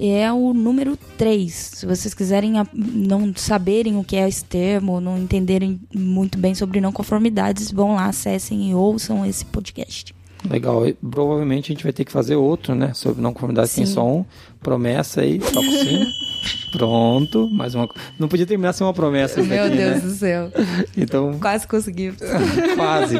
É 0.02 0.32
o 0.32 0.54
número 0.54 0.96
3. 1.18 1.52
Se 1.52 1.84
vocês 1.84 2.14
quiserem 2.14 2.54
não 2.72 3.34
saberem 3.36 3.98
o 3.98 4.04
que 4.04 4.16
é 4.16 4.26
esse 4.26 4.42
termo, 4.42 4.98
não 4.98 5.18
entenderem 5.18 5.78
muito 5.94 6.38
bem 6.38 6.54
sobre 6.54 6.80
não 6.80 6.90
conformidades, 6.90 7.70
vão 7.70 7.96
lá, 7.96 8.06
acessem 8.06 8.70
e 8.70 8.74
ouçam 8.74 9.26
esse 9.26 9.44
podcast. 9.44 10.14
Legal. 10.48 10.86
E 10.88 10.94
provavelmente 10.94 11.70
a 11.70 11.74
gente 11.74 11.82
vai 11.84 11.92
ter 11.92 12.04
que 12.04 12.12
fazer 12.12 12.36
outro, 12.36 12.74
né? 12.74 12.92
Sobre 12.94 13.20
não 13.22 13.32
conformidade, 13.32 13.70
tem 13.74 13.84
Sim. 13.84 13.92
só 13.94 14.06
um. 14.06 14.24
Promessa 14.62 15.20
aí, 15.22 15.38
toca 15.38 15.60
sino. 15.70 16.06
Pronto. 16.72 17.48
Mais 17.50 17.74
uma. 17.74 17.88
Não 18.18 18.28
podia 18.28 18.46
terminar 18.46 18.72
sem 18.72 18.86
uma 18.86 18.94
promessa. 18.94 19.42
Meu 19.42 19.68
Deus 19.68 19.96
né? 19.96 20.00
do 20.00 20.10
céu. 20.10 20.50
Então, 20.96 21.38
Quase 21.40 21.66
conseguimos. 21.66 22.18
Quase. 22.76 23.16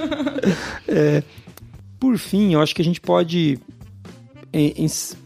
É, 0.89 1.23
por 1.99 2.17
fim, 2.17 2.55
eu 2.55 2.61
acho 2.61 2.75
que 2.75 2.81
a 2.83 2.85
gente 2.85 3.01
pode 3.01 3.59
em- 4.53 4.75
em 4.77 4.89
se 4.89 5.17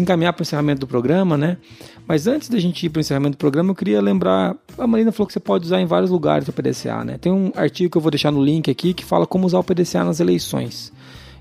encaminhar 0.00 0.32
para 0.32 0.42
o 0.42 0.44
encerramento 0.44 0.80
do 0.80 0.86
programa, 0.86 1.36
né? 1.36 1.56
Mas 2.08 2.26
antes 2.28 2.48
da 2.48 2.58
gente 2.58 2.86
ir 2.86 2.88
para 2.88 2.98
o 2.98 3.00
encerramento 3.00 3.32
do 3.36 3.38
programa, 3.38 3.70
eu 3.70 3.74
queria 3.74 4.00
lembrar. 4.00 4.54
A 4.78 4.86
Marina 4.86 5.10
falou 5.10 5.26
que 5.26 5.32
você 5.32 5.40
pode 5.40 5.64
usar 5.66 5.80
em 5.80 5.86
vários 5.86 6.10
lugares 6.10 6.46
o 6.48 6.52
PDCA, 6.52 7.04
né? 7.04 7.18
Tem 7.18 7.32
um 7.32 7.50
artigo 7.56 7.90
que 7.90 7.98
eu 7.98 8.02
vou 8.02 8.10
deixar 8.10 8.30
no 8.30 8.42
link 8.42 8.70
aqui 8.70 8.94
que 8.94 9.04
fala 9.04 9.26
como 9.26 9.46
usar 9.46 9.58
o 9.58 9.64
PDCA 9.64 10.04
nas 10.04 10.20
eleições. 10.20 10.92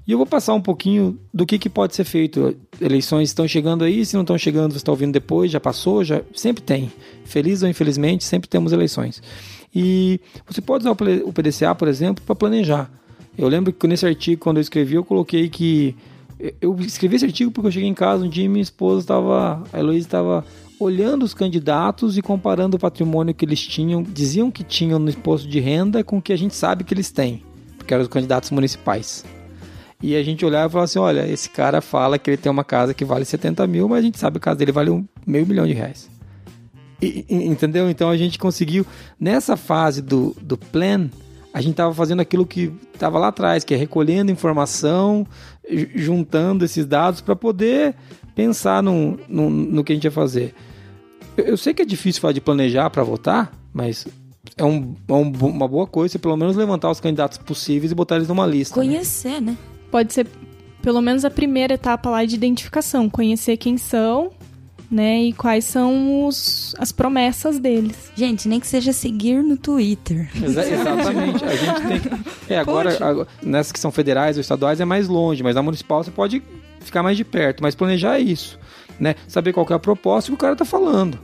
E 0.07 0.11
eu 0.11 0.17
vou 0.17 0.27
passar 0.27 0.53
um 0.53 0.61
pouquinho 0.61 1.19
do 1.33 1.45
que, 1.45 1.57
que 1.57 1.69
pode 1.69 1.95
ser 1.95 2.03
feito. 2.03 2.55
Eleições 2.79 3.29
estão 3.29 3.47
chegando 3.47 3.83
aí, 3.83 4.05
se 4.05 4.13
não 4.13 4.21
estão 4.21 4.37
chegando, 4.37 4.71
você 4.71 4.77
está 4.77 4.91
ouvindo 4.91 5.11
depois, 5.11 5.49
já 5.49 5.59
passou, 5.59 6.03
já 6.03 6.21
sempre 6.35 6.61
tem. 6.61 6.91
Feliz 7.25 7.63
ou 7.63 7.69
infelizmente, 7.69 8.23
sempre 8.23 8.47
temos 8.47 8.71
eleições. 8.71 9.21
E 9.73 10.19
você 10.47 10.61
pode 10.61 10.83
usar 10.83 10.91
o 10.91 11.33
PDCA, 11.33 11.73
por 11.73 11.87
exemplo, 11.87 12.23
para 12.23 12.35
planejar. 12.35 12.89
Eu 13.37 13.47
lembro 13.47 13.73
que 13.73 13.87
nesse 13.87 14.05
artigo, 14.05 14.41
quando 14.41 14.57
eu 14.57 14.61
escrevi, 14.61 14.95
eu 14.95 15.03
coloquei 15.03 15.49
que. 15.49 15.95
Eu 16.61 16.75
escrevi 16.79 17.15
esse 17.15 17.25
artigo 17.25 17.49
porque 17.49 17.67
eu 17.67 17.71
cheguei 17.71 17.89
em 17.89 17.93
casa 17.93 18.25
um 18.25 18.29
dia 18.29 18.45
e 18.45 18.47
minha 18.47 18.61
esposa 18.61 19.01
estava. 19.01 19.63
A 19.73 19.79
Heloísa 19.79 20.07
estava 20.07 20.45
olhando 20.79 21.23
os 21.23 21.33
candidatos 21.33 22.17
e 22.17 22.21
comparando 22.21 22.77
o 22.77 22.79
patrimônio 22.79 23.33
que 23.33 23.43
eles 23.43 23.61
tinham, 23.61 24.03
diziam 24.03 24.51
que 24.51 24.63
tinham 24.63 24.99
no 24.99 25.09
imposto 25.09 25.47
de 25.47 25.59
renda 25.59 26.03
com 26.03 26.17
o 26.17 26.21
que 26.21 26.33
a 26.33 26.37
gente 26.37 26.53
sabe 26.53 26.83
que 26.83 26.93
eles 26.93 27.11
têm, 27.11 27.41
porque 27.77 27.93
eram 27.93 28.03
os 28.03 28.09
candidatos 28.09 28.51
municipais. 28.51 29.23
E 30.05 30.15
a 30.15 30.23
gente 30.23 30.45
olhava 30.45 30.67
e 30.67 30.71
falava 30.71 30.85
assim: 30.85 30.99
olha, 30.99 31.27
esse 31.27 31.49
cara 31.49 31.81
fala 31.81 32.17
que 32.19 32.29
ele 32.29 32.37
tem 32.37 32.51
uma 32.51 32.63
casa 32.63 32.93
que 32.93 33.03
vale 33.05 33.25
70 33.25 33.65
mil, 33.67 33.87
mas 33.89 33.99
a 33.99 34.01
gente 34.01 34.19
sabe 34.19 34.35
que 34.39 34.43
a 34.43 34.51
casa 34.51 34.59
dele 34.59 34.71
vale 34.71 34.89
um 34.91 35.05
meio 35.25 35.45
milhão 35.47 35.65
de 35.65 35.73
reais. 35.73 36.09
E- 37.01 37.25
e- 37.29 37.45
entendeu? 37.45 37.89
Então 37.89 38.09
a 38.09 38.17
gente 38.17 38.37
conseguiu, 38.39 38.85
nessa 39.19 39.57
fase 39.57 40.01
do, 40.01 40.35
do 40.41 40.57
plan, 40.57 41.09
a 41.53 41.59
gente 41.61 41.71
estava 41.71 41.93
fazendo 41.93 42.19
aquilo 42.21 42.45
que 42.45 42.71
estava 42.93 43.17
lá 43.19 43.27
atrás, 43.29 43.63
que 43.63 43.73
é 43.73 43.77
recolhendo 43.77 44.31
informação, 44.31 45.25
ju- 45.69 45.87
juntando 45.95 46.63
esses 46.65 46.85
dados 46.85 47.19
para 47.21 47.35
poder 47.35 47.95
pensar 48.33 48.81
no, 48.83 49.17
no, 49.27 49.49
no 49.49 49.83
que 49.83 49.91
a 49.91 49.95
gente 49.95 50.05
ia 50.05 50.11
fazer. 50.11 50.53
Eu, 51.37 51.45
eu 51.45 51.57
sei 51.57 51.73
que 51.73 51.81
é 51.81 51.85
difícil 51.85 52.21
falar 52.21 52.33
de 52.33 52.41
planejar 52.41 52.89
para 52.89 53.03
votar, 53.03 53.51
mas 53.73 54.07
é, 54.57 54.63
um, 54.63 54.95
é 55.07 55.13
um 55.13 55.31
uma 55.31 55.67
boa 55.67 55.87
coisa 55.87 56.13
você 56.13 56.19
pelo 56.19 56.37
menos 56.37 56.55
levantar 56.55 56.89
os 56.91 56.99
candidatos 56.99 57.37
possíveis 57.39 57.91
e 57.91 57.95
botar 57.95 58.15
eles 58.17 58.27
numa 58.27 58.45
lista. 58.45 58.79
né? 58.79 58.85
Conhecer, 58.85 59.41
né? 59.41 59.57
Pode 59.91 60.13
ser 60.13 60.27
pelo 60.81 61.01
menos 61.01 61.25
a 61.25 61.29
primeira 61.29 61.73
etapa 61.73 62.09
lá 62.09 62.23
de 62.25 62.35
identificação, 62.35 63.09
conhecer 63.09 63.57
quem 63.57 63.75
são, 63.77 64.29
né, 64.91 65.23
e 65.23 65.33
quais 65.33 65.65
são 65.65 66.25
os, 66.27 66.75
as 66.77 66.91
promessas 66.91 67.57
deles. 67.59 68.11
Gente, 68.15 68.47
nem 68.47 68.59
que 68.59 68.67
seja 68.67 68.93
seguir 68.93 69.41
no 69.43 69.57
Twitter. 69.57 70.29
Exa- 70.43 70.61
exatamente. 70.69 71.43
A 71.43 71.55
gente 71.55 71.87
tem 71.87 71.99
que. 71.99 72.53
É, 72.53 72.59
agora, 72.59 72.95
agora, 73.03 73.27
nessas 73.41 73.71
que 73.71 73.79
são 73.79 73.91
federais 73.91 74.37
ou 74.37 74.41
estaduais 74.41 74.79
é 74.79 74.85
mais 74.85 75.07
longe, 75.07 75.41
mas 75.41 75.55
na 75.55 75.63
municipal 75.63 76.03
você 76.03 76.11
pode 76.11 76.43
ficar 76.81 77.01
mais 77.01 77.17
de 77.17 77.23
perto. 77.23 77.63
Mas 77.63 77.73
planejar 77.73 78.17
é 78.17 78.21
isso. 78.21 78.59
Né? 78.99 79.15
Saber 79.27 79.53
qual 79.53 79.65
que 79.65 79.73
é 79.73 79.75
a 79.75 79.79
proposta 79.79 80.29
que 80.29 80.35
o 80.35 80.37
cara 80.37 80.55
tá 80.55 80.65
falando. 80.65 81.19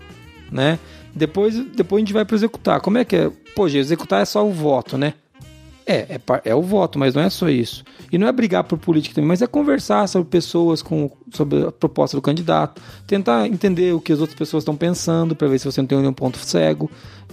Né? 0.51 0.80
Depois, 1.14 1.53
depois 1.55 1.99
a 1.99 2.03
gente 2.05 2.14
vai 2.14 2.26
para 2.26 2.36
executar. 2.36 2.82
Como 2.82 2.97
é 2.97 3.05
que 3.05 3.16
é? 3.16 3.32
Pô, 3.55 3.68
executar 3.68 4.22
é 4.24 4.26
só 4.26 4.45
o 4.45 4.51
voto, 4.51 4.97
né? 4.97 5.14
É, 5.86 6.15
é, 6.15 6.21
é 6.45 6.55
o 6.55 6.61
voto, 6.61 6.99
mas 6.99 7.15
não 7.15 7.21
é 7.21 7.29
só 7.29 7.49
isso. 7.49 7.84
E 8.11 8.17
não 8.17 8.27
é 8.27 8.32
brigar 8.32 8.63
por 8.63 8.77
política 8.77 9.15
também, 9.15 9.27
mas 9.27 9.41
é 9.41 9.47
conversar 9.47 10.07
sobre 10.07 10.29
pessoas, 10.29 10.82
com, 10.82 11.09
sobre 11.32 11.67
a 11.67 11.71
proposta 11.71 12.15
do 12.15 12.21
candidato, 12.21 12.82
tentar 13.07 13.47
entender 13.47 13.93
o 13.93 13.99
que 13.99 14.13
as 14.13 14.19
outras 14.19 14.38
pessoas 14.38 14.61
estão 14.61 14.75
pensando, 14.75 15.36
para 15.36 15.47
ver 15.47 15.59
se 15.59 15.65
você 15.65 15.82
não 15.82 15.88
tem 15.88 15.97
nenhum 15.97 16.13
ponto 16.13 16.38
cego. 16.38 16.89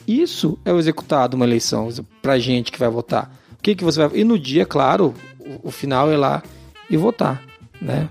Isso 0.07 0.59
é 0.65 0.73
o 0.73 0.79
executado 0.79 1.37
uma 1.37 1.45
eleição, 1.45 1.89
pra 2.23 2.39
gente 2.39 2.73
que 2.73 2.79
vai 2.79 2.89
votar. 2.89 3.31
O 3.53 3.63
que, 3.63 3.75
que 3.75 3.85
você 3.85 4.07
vai. 4.07 4.19
E 4.19 4.25
no 4.25 4.39
dia, 4.39 4.65
claro, 4.65 5.15
o, 5.39 5.69
o 5.69 5.71
final 5.71 6.11
é 6.11 6.17
lá 6.17 6.43
e 6.89 6.97
votar. 6.97 7.43
Né? 7.81 8.09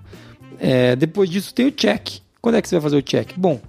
É, 0.60 0.96
depois 0.96 1.30
disso 1.30 1.54
tem 1.54 1.68
o 1.68 1.72
check. 1.72 2.20
Quando 2.42 2.56
é 2.56 2.62
que 2.62 2.70
você 2.70 2.76
vai 2.76 2.84
fazer 2.84 2.98
o 2.98 3.02
check? 3.02 3.32
Bom, 3.36 3.60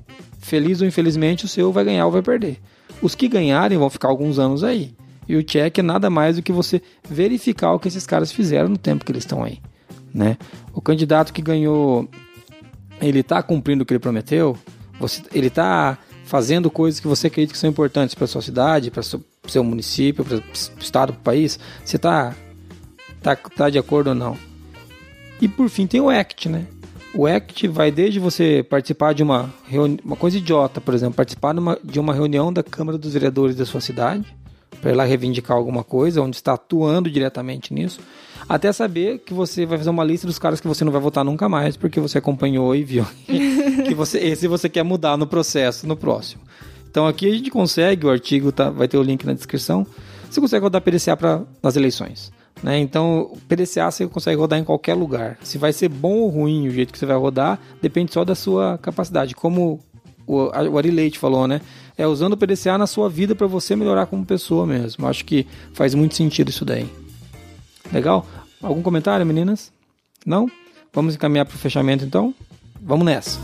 feliz 0.40 0.80
ou 0.80 0.86
infelizmente, 0.86 1.44
o 1.44 1.48
seu 1.48 1.72
vai 1.72 1.84
ganhar 1.84 2.06
ou 2.06 2.12
vai 2.12 2.22
perder. 2.22 2.58
Os 3.00 3.14
que 3.14 3.28
ganharem 3.28 3.78
vão 3.78 3.88
ficar 3.88 4.08
alguns 4.08 4.38
anos 4.38 4.64
aí. 4.64 4.94
E 5.29 5.37
o 5.37 5.43
check 5.43 5.79
é 5.79 5.83
nada 5.83 6.09
mais 6.09 6.37
do 6.37 6.43
que 6.43 6.51
você 6.51 6.81
verificar 7.09 7.72
o 7.72 7.79
que 7.79 7.89
esses 7.89 8.07
caras 8.07 8.33
fizeram 8.33 8.68
no 8.68 8.79
tempo 8.79 9.05
que 9.05 9.12
eles 9.12 9.24
estão 9.24 9.45
aí. 9.45 9.61
Né? 10.12 10.39
O 10.72 10.81
candidato 10.81 11.33
que 11.33 11.43
ganhou, 11.43 12.09
ele 13.01 13.20
está 13.20 13.43
cumprindo 13.43 13.83
o 13.83 13.87
que 13.87 13.93
ele 13.93 14.01
prometeu? 14.01 14.57
Você, 14.99 15.22
ele 15.33 15.49
está 15.49 15.99
fazendo 16.24 16.70
coisas 16.70 16.99
que 16.99 17.07
você 17.07 17.26
acredita 17.26 17.53
que 17.53 17.59
são 17.59 17.68
importantes 17.68 18.14
para 18.14 18.26
sua 18.26 18.43
cidade, 18.43 18.91
para 18.91 19.01
o 19.01 19.51
seu 19.51 19.62
município, 19.62 20.24
para 20.24 20.39
o 20.39 20.43
estado, 20.81 21.12
para 21.12 21.20
o 21.20 21.22
país? 21.22 21.59
Você 21.85 21.97
está 21.97 22.35
tá, 23.22 23.37
tá 23.37 23.68
de 23.68 23.79
acordo 23.79 24.09
ou 24.09 24.14
não? 24.14 24.37
E 25.41 25.47
por 25.47 25.68
fim 25.68 25.87
tem 25.87 26.01
o 26.01 26.09
ACT, 26.09 26.49
né? 26.49 26.66
O 27.14 27.26
ACT 27.26 27.68
vai 27.68 27.91
desde 27.91 28.18
você 28.18 28.64
participar 28.68 29.14
de 29.14 29.22
uma 29.22 29.53
uma 30.05 30.16
coisa 30.16 30.37
idiota, 30.37 30.81
por 30.81 30.95
exemplo, 30.95 31.14
participar 31.14 31.53
de 31.55 31.61
uma, 31.61 31.79
de 31.83 32.01
uma 32.01 32.12
reunião 32.12 32.53
da 32.53 32.62
Câmara 32.62 32.99
dos 32.99 33.12
Vereadores 33.12 33.57
da 33.57 33.64
sua 33.64 33.81
cidade, 33.81 34.26
para 34.81 34.91
ir 34.91 34.95
lá 34.95 35.05
reivindicar 35.05 35.57
alguma 35.57 35.83
coisa, 35.85 36.22
onde 36.22 36.37
está 36.37 36.55
atuando 36.55 37.11
diretamente 37.11 37.72
nisso, 37.74 38.01
até 38.49 38.72
saber 38.72 39.18
que 39.18 39.35
você 39.35 39.66
vai 39.66 39.79
fazer 39.79 39.91
uma 39.91 40.05
lista 40.05 40.26
dos 40.26 40.39
caras 40.39 40.61
que 40.61 40.68
você 40.68 40.85
não 40.85 40.93
vai 40.93 41.01
votar 41.01 41.24
nunca 41.24 41.49
mais, 41.49 41.76
porque 41.76 42.01
você 42.01 42.18
acompanhou 42.18 42.74
e 42.74 42.83
viu 42.83 43.07
que 43.26 43.95
você, 43.95 44.18
esse 44.18 44.47
você 44.49 44.68
quer 44.68 44.83
mudar 44.83 45.16
no 45.16 45.26
processo, 45.26 45.87
no 45.87 45.97
próximo. 45.97 46.43
Então 46.91 47.07
aqui 47.07 47.29
a 47.29 47.35
gente 47.35 47.51
consegue, 47.51 48.07
o 48.07 48.11
artigo 48.11 48.51
tá, 48.51 48.70
vai 48.70 48.89
ter 48.89 48.97
o 48.97 49.03
link 49.03 49.24
na 49.24 49.33
descrição, 49.33 49.87
você 50.31 50.41
consegue 50.41 50.62
rodar 50.62 50.83
PDCA 50.83 51.16
pra, 51.16 51.43
nas 51.62 51.76
eleições. 51.76 52.33
Né? 52.62 52.79
Então, 52.79 53.33
PDCA 53.49 53.91
você 53.91 54.07
consegue 54.07 54.37
rodar 54.37 54.59
em 54.59 54.64
qualquer 54.64 54.95
lugar. 54.95 55.39
Se 55.43 55.59
vai 55.59 55.72
ser 55.72 55.89
bom 55.89 56.16
ou 56.16 56.29
ruim 56.29 56.66
o 56.66 56.70
jeito 56.70 56.93
que 56.93 56.99
você 56.99 57.07
vai 57.07 57.16
rodar, 57.16 57.59
depende 57.81 58.12
só 58.12 58.24
da 58.24 58.35
sua 58.35 58.79
capacidade. 58.79 59.35
Como 59.35 59.81
o, 60.26 60.51
o 60.51 60.79
Ari 60.79 60.91
Leite 60.91 61.18
falou, 61.18 61.47
né? 61.47 61.61
É 61.99 62.07
usando 62.07 62.34
o 62.34 62.36
PDCA 62.36 62.78
na 62.78 62.86
sua 62.86 63.11
vida 63.11 63.34
para 63.34 63.49
você 63.49 63.74
melhorar 63.74 64.07
como 64.07 64.24
pessoa 64.24 64.64
mesmo. 64.64 65.05
Acho 65.09 65.24
que 65.24 65.44
faz 65.72 65.96
muito 65.96 66.14
sentido 66.14 66.49
isso 66.49 66.64
daí. 66.64 66.88
Legal? 67.92 68.24
Algum 68.62 68.80
comentário, 68.80 69.26
meninas? 69.26 69.72
Não? 70.24 70.49
Vamos 70.92 71.16
encaminhar 71.16 71.44
para 71.44 71.57
o 71.57 71.59
fechamento 71.59 72.05
então? 72.05 72.32
Vamos 72.80 73.05
nessa. 73.05 73.40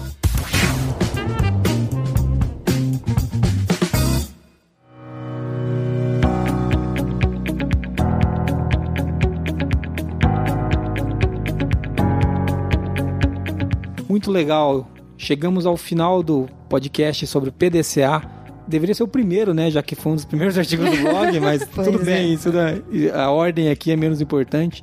Muito 14.09 14.31
legal. 14.31 14.89
Chegamos 15.19 15.67
ao 15.67 15.77
final 15.77 16.23
do 16.23 16.49
podcast 16.69 17.27
sobre 17.27 17.49
o 17.49 17.53
PDCA. 17.53 18.44
Deveria 18.67 18.95
ser 18.95 19.03
o 19.03 19.09
primeiro, 19.09 19.53
né? 19.53 19.71
Já 19.71 19.83
que 19.83 19.95
foi 19.95 20.13
um 20.13 20.15
dos 20.15 20.25
primeiros 20.25 20.57
artigos 20.59 20.89
do 20.91 20.97
blog, 21.03 21.39
mas 21.41 21.67
tudo 21.75 22.01
é. 22.01 22.05
bem, 22.05 22.33
isso 22.33 22.51
da- 22.51 22.75
a 23.23 23.31
ordem 23.31 23.71
aqui 23.71 23.91
é 23.93 23.97
menos 23.97 24.21
importante. 24.21 24.83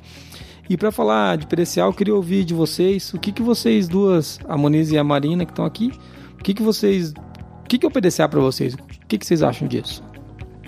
E 0.70 0.76
para 0.76 0.92
falar 0.92 1.36
de 1.36 1.46
PDCA, 1.46 1.80
eu 1.82 1.92
queria 1.92 2.14
ouvir 2.14 2.44
de 2.44 2.54
vocês 2.54 3.12
o 3.12 3.18
que, 3.18 3.32
que 3.32 3.42
vocês 3.42 3.88
duas, 3.88 4.38
a 4.48 4.56
Moniz 4.56 4.90
e 4.90 4.96
a 4.96 5.04
Marina, 5.04 5.44
que 5.44 5.52
estão 5.52 5.64
aqui, 5.64 5.90
o 6.38 6.42
que, 6.42 6.54
que 6.54 6.62
vocês. 6.62 7.12
O 7.64 7.68
que, 7.68 7.78
que 7.78 7.86
é 7.86 7.88
o 7.88 7.92
PDCA 7.92 8.28
para 8.28 8.40
vocês? 8.40 8.74
O 8.74 8.78
que, 9.08 9.18
que 9.18 9.26
vocês 9.26 9.42
acham 9.42 9.66
disso? 9.66 10.02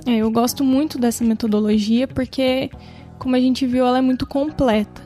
É, 0.06 0.16
eu 0.16 0.30
gosto 0.30 0.64
muito 0.64 0.98
dessa 0.98 1.24
metodologia 1.24 2.06
porque, 2.08 2.70
como 3.18 3.36
a 3.36 3.40
gente 3.40 3.66
viu, 3.66 3.86
ela 3.86 3.98
é 3.98 4.02
muito 4.02 4.26
completa. 4.26 5.02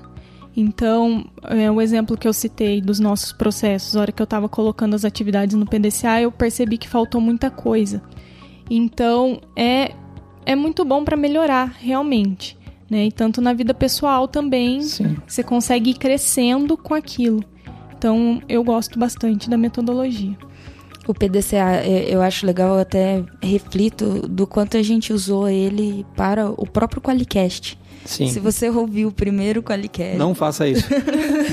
Então, 0.60 1.24
é, 1.44 1.70
o 1.70 1.80
exemplo 1.80 2.16
que 2.16 2.26
eu 2.26 2.32
citei 2.32 2.80
dos 2.80 2.98
nossos 2.98 3.32
processos, 3.32 3.94
a 3.94 4.00
hora 4.00 4.10
que 4.10 4.20
eu 4.20 4.24
estava 4.24 4.48
colocando 4.48 4.94
as 4.94 5.04
atividades 5.04 5.54
no 5.54 5.64
PDCA, 5.64 6.20
eu 6.20 6.32
percebi 6.32 6.76
que 6.76 6.88
faltou 6.88 7.20
muita 7.20 7.48
coisa. 7.48 8.02
Então, 8.68 9.40
é, 9.54 9.92
é 10.44 10.56
muito 10.56 10.84
bom 10.84 11.04
para 11.04 11.16
melhorar, 11.16 11.76
realmente. 11.78 12.58
Né? 12.90 13.04
E 13.04 13.12
tanto 13.12 13.40
na 13.40 13.52
vida 13.52 13.72
pessoal 13.72 14.26
também, 14.26 14.82
Sim. 14.82 15.16
você 15.24 15.44
consegue 15.44 15.90
ir 15.90 15.94
crescendo 15.94 16.76
com 16.76 16.92
aquilo. 16.92 17.44
Então, 17.96 18.42
eu 18.48 18.64
gosto 18.64 18.98
bastante 18.98 19.48
da 19.48 19.56
metodologia. 19.56 20.36
O 21.06 21.14
PDCA, 21.14 21.84
é, 21.84 22.12
eu 22.12 22.20
acho 22.20 22.44
legal, 22.44 22.74
eu 22.74 22.80
até 22.80 23.24
reflito 23.40 24.26
do 24.26 24.44
quanto 24.44 24.76
a 24.76 24.82
gente 24.82 25.12
usou 25.12 25.48
ele 25.48 26.04
para 26.16 26.50
o 26.50 26.66
próprio 26.66 27.00
Qualicast. 27.00 27.78
Sim. 28.08 28.28
Se 28.28 28.40
você 28.40 28.70
ouviu 28.70 29.08
o 29.08 29.12
primeiro 29.12 29.62
Qualicast, 29.62 30.16
Não 30.16 30.34
faça 30.34 30.66
isso. 30.66 30.88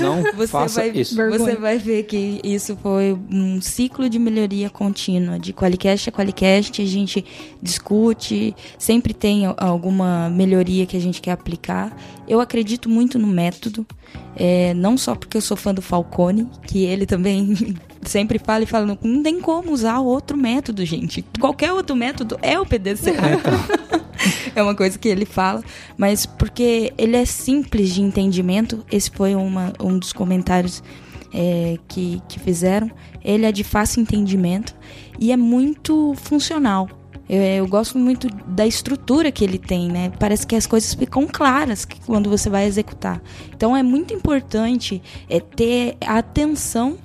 Não 0.00 0.22
você 0.34 0.46
faça 0.46 0.80
vai, 0.80 0.90
isso. 0.90 1.14
Vergonha. 1.14 1.38
Você 1.38 1.54
vai 1.54 1.76
ver 1.76 2.04
que 2.04 2.40
isso 2.42 2.74
foi 2.82 3.12
um 3.30 3.60
ciclo 3.60 4.08
de 4.08 4.18
melhoria 4.18 4.70
contínua. 4.70 5.38
De 5.38 5.52
Qualicast 5.52 6.08
a 6.08 6.12
Qualicast, 6.12 6.80
a 6.80 6.86
gente 6.86 7.22
discute, 7.60 8.56
sempre 8.78 9.12
tem 9.12 9.42
alguma 9.58 10.30
melhoria 10.30 10.86
que 10.86 10.96
a 10.96 11.00
gente 11.00 11.20
quer 11.20 11.32
aplicar. 11.32 11.94
Eu 12.26 12.40
acredito 12.40 12.88
muito 12.88 13.18
no 13.18 13.26
método, 13.26 13.86
é, 14.34 14.72
não 14.72 14.96
só 14.96 15.14
porque 15.14 15.36
eu 15.36 15.42
sou 15.42 15.58
fã 15.58 15.74
do 15.74 15.82
Falcone, 15.82 16.48
que 16.66 16.84
ele 16.84 17.04
também 17.04 17.76
sempre 18.10 18.38
fala 18.38 18.64
e 18.64 18.66
fala, 18.66 18.98
não 19.02 19.22
tem 19.22 19.40
como 19.40 19.72
usar 19.72 20.00
outro 20.00 20.36
método, 20.36 20.84
gente. 20.84 21.24
Qualquer 21.40 21.72
outro 21.72 21.94
método 21.94 22.38
é 22.42 22.58
o 22.58 22.66
PDCA. 22.66 23.40
é 24.54 24.62
uma 24.62 24.74
coisa 24.74 24.98
que 24.98 25.08
ele 25.08 25.24
fala, 25.24 25.62
mas 25.96 26.26
porque 26.26 26.92
ele 26.96 27.16
é 27.16 27.24
simples 27.24 27.94
de 27.94 28.02
entendimento, 28.02 28.84
esse 28.90 29.10
foi 29.10 29.34
uma, 29.34 29.72
um 29.80 29.98
dos 29.98 30.12
comentários 30.12 30.82
é, 31.32 31.78
que, 31.88 32.22
que 32.28 32.38
fizeram. 32.38 32.90
Ele 33.24 33.44
é 33.44 33.52
de 33.52 33.64
fácil 33.64 34.00
entendimento 34.00 34.74
e 35.18 35.32
é 35.32 35.36
muito 35.36 36.14
funcional. 36.16 36.88
Eu, 37.28 37.42
eu, 37.42 37.66
gosto 37.66 37.98
muito 37.98 38.28
da 38.46 38.64
estrutura 38.66 39.32
que 39.32 39.42
ele 39.42 39.58
tem, 39.58 39.88
né? 39.88 40.12
Parece 40.18 40.46
que 40.46 40.54
as 40.54 40.64
coisas 40.64 40.94
ficam 40.94 41.26
claras 41.26 41.86
quando 42.06 42.30
você 42.30 42.48
vai 42.48 42.66
executar. 42.66 43.20
Então 43.54 43.76
é 43.76 43.82
muito 43.82 44.14
importante 44.14 45.02
é, 45.28 45.40
ter 45.40 45.96
a 46.00 46.18
atenção, 46.18 46.96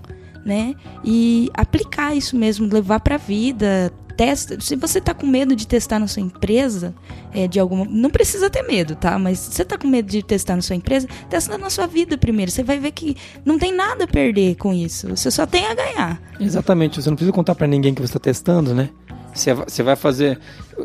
né? 0.45 0.75
E 1.03 1.49
aplicar 1.53 2.15
isso 2.15 2.35
mesmo, 2.35 2.67
levar 2.71 2.99
para 2.99 3.15
a 3.15 3.17
vida, 3.17 3.91
testa. 4.11 4.59
Se 4.59 4.75
você 4.75 5.01
tá 5.01 5.13
com 5.13 5.25
medo 5.25 5.55
de 5.55 5.67
testar 5.67 5.99
na 5.99 6.07
sua 6.07 6.21
empresa, 6.21 6.93
é, 7.33 7.47
de 7.47 7.59
alguma. 7.59 7.85
Não 7.85 8.09
precisa 8.09 8.49
ter 8.49 8.61
medo, 8.63 8.95
tá? 8.95 9.17
Mas 9.17 9.39
se 9.39 9.53
você 9.53 9.65
tá 9.65 9.77
com 9.77 9.87
medo 9.87 10.09
de 10.09 10.21
testar 10.21 10.55
na 10.55 10.61
sua 10.61 10.75
empresa, 10.75 11.07
testa 11.29 11.57
na 11.57 11.69
sua 11.69 11.87
vida 11.87 12.17
primeiro. 12.17 12.51
Você 12.51 12.63
vai 12.63 12.79
ver 12.79 12.91
que 12.91 13.15
não 13.43 13.57
tem 13.57 13.73
nada 13.73 14.03
a 14.03 14.07
perder 14.07 14.55
com 14.55 14.73
isso. 14.73 15.09
Você 15.09 15.31
só 15.31 15.45
tem 15.45 15.65
a 15.65 15.73
ganhar. 15.73 16.21
Exatamente. 16.39 17.01
Você 17.01 17.09
não 17.09 17.15
precisa 17.15 17.33
contar 17.33 17.55
para 17.55 17.67
ninguém 17.67 17.93
que 17.93 18.01
você 18.01 18.09
está 18.09 18.19
testando, 18.19 18.75
né? 18.75 18.89
Você 19.33 19.81
vai 19.81 19.95
fazer. 19.95 20.39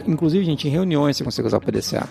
Inclusive, 0.06 0.44
gente, 0.44 0.68
em 0.68 0.70
reuniões 0.70 1.16
você 1.16 1.24
consegue 1.24 1.48
usar 1.48 1.58
o 1.58 1.60
PDCA. 1.60 2.08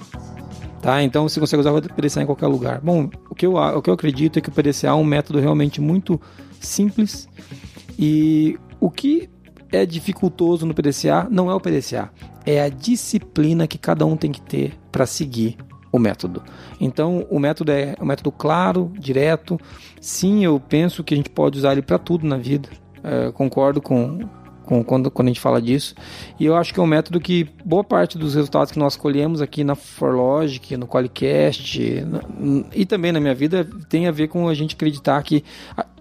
Tá? 0.82 1.02
Então 1.02 1.28
você 1.28 1.40
consegue 1.40 1.62
usar 1.62 1.72
o 1.72 1.82
PDCA 1.82 2.22
em 2.22 2.26
qualquer 2.26 2.48
lugar. 2.48 2.80
Bom, 2.82 3.10
o 3.30 3.34
que, 3.34 3.46
eu, 3.46 3.56
o 3.56 3.82
que 3.82 3.90
eu 3.90 3.94
acredito 3.94 4.38
é 4.38 4.42
que 4.42 4.50
o 4.50 4.52
PDCA 4.52 4.90
é 4.90 4.94
um 4.94 5.04
método 5.04 5.40
realmente 5.40 5.82
muito 5.82 6.22
simples. 6.66 7.28
E 7.98 8.58
o 8.80 8.90
que 8.90 9.30
é 9.72 9.86
dificultoso 9.86 10.66
no 10.66 10.74
PDCA 10.74 11.28
não 11.30 11.50
é 11.50 11.56
o 11.56 11.60
PDCA, 11.60 12.12
é 12.46 12.62
a 12.62 12.70
disciplina 12.70 13.68
que 13.68 13.78
cada 13.78 14.06
um 14.06 14.16
tem 14.16 14.32
que 14.32 14.42
ter 14.42 14.78
para 14.92 15.06
seguir 15.06 15.58
o 15.92 16.00
método. 16.00 16.44
Então, 16.80 17.26
o 17.30 17.40
método 17.40 17.72
é 17.72 17.96
um 18.02 18.06
método 18.06 18.32
claro, 18.32 18.92
direto. 19.00 19.58
Sim, 20.00 20.44
eu 20.44 20.60
penso 20.60 21.04
que 21.04 21.14
a 21.14 21.18
gente 21.18 21.30
pode 21.30 21.58
usar 21.58 21.72
ele 21.72 21.82
para 21.82 21.98
tudo 21.98 22.28
na 22.28 22.38
vida. 22.38 22.70
É, 23.02 23.32
concordo 23.32 23.82
com, 23.82 24.20
com 24.66 24.84
quando, 24.84 25.10
quando 25.10 25.28
a 25.28 25.32
gente 25.32 25.40
fala 25.40 25.62
disso. 25.62 25.96
E 26.38 26.46
eu 26.46 26.56
acho 26.56 26.74
que 26.74 26.80
é 26.80 26.84
um 26.84 26.88
método 26.88 27.20
que 27.22 27.48
boa 27.64 27.84
parte 27.84 28.18
dos 28.18 28.36
resultados 28.36 28.72
que 28.72 28.80
nós 28.80 28.98
colhemos 28.98 29.42
aqui 29.42 29.64
na 29.64 29.76
ForLogic, 29.76 30.76
no 30.76 30.86
Qualicast 30.86 32.06
e 32.74 32.86
também 32.86 33.12
na 33.12 33.20
minha 33.20 33.36
vida 33.36 33.68
tem 33.88 34.08
a 34.08 34.12
ver 34.12 34.28
com 34.28 34.50
a 34.50 34.54
gente 34.54 34.76
acreditar 34.76 35.22
que 35.24 35.44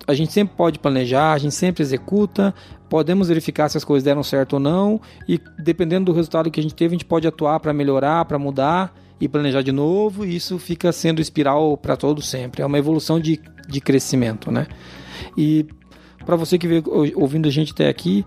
a, 0.07 0.14
gente 0.14 0.32
sempre 0.32 0.57
pode 0.57 0.78
planejar, 0.78 1.32
a 1.32 1.38
gente 1.38 1.55
sempre 1.55 1.82
executa, 1.82 2.55
podemos 2.88 3.28
verificar 3.28 3.68
se 3.68 3.76
as 3.76 3.84
coisas 3.84 4.05
deram 4.05 4.22
certo 4.22 4.55
ou 4.55 4.61
não 4.61 5.00
e 5.28 5.40
dependendo 5.59 6.07
do 6.07 6.12
resultado 6.12 6.50
que 6.50 6.61
a 6.61 6.62
gente 6.62 6.74
teve, 6.74 6.94
a 6.94 6.96
gente 6.96 7.05
pode 7.05 7.26
atuar 7.26 7.61
para 7.61 7.72
melhorar, 7.72 8.24
para 8.24 8.38
mudar 8.38 8.94
e 9.20 9.28
planejar 9.28 9.62
de 9.62 9.72
novo, 9.72 10.24
e 10.24 10.36
isso 10.36 10.59
fica 10.59 10.92
sendo 10.92 11.20
espiral 11.20 11.76
para 11.76 11.96
todo 11.96 12.20
sempre. 12.20 12.62
É 12.62 12.66
uma 12.66 12.78
evolução 12.78 13.20
de, 13.20 13.40
de 13.68 13.80
crescimento, 13.80 14.50
né? 14.50 14.66
E 15.36 15.66
para 16.26 16.36
você 16.36 16.59
que 16.59 16.66
veio 16.66 16.82
ouvindo 17.14 17.48
a 17.48 17.50
gente 17.50 17.72
até 17.72 17.88
aqui, 17.88 18.24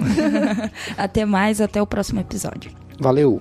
até 0.96 1.24
mais, 1.24 1.60
até 1.60 1.82
o 1.82 1.86
próximo 1.86 2.20
episódio. 2.20 2.70
Valeu. 2.98 3.40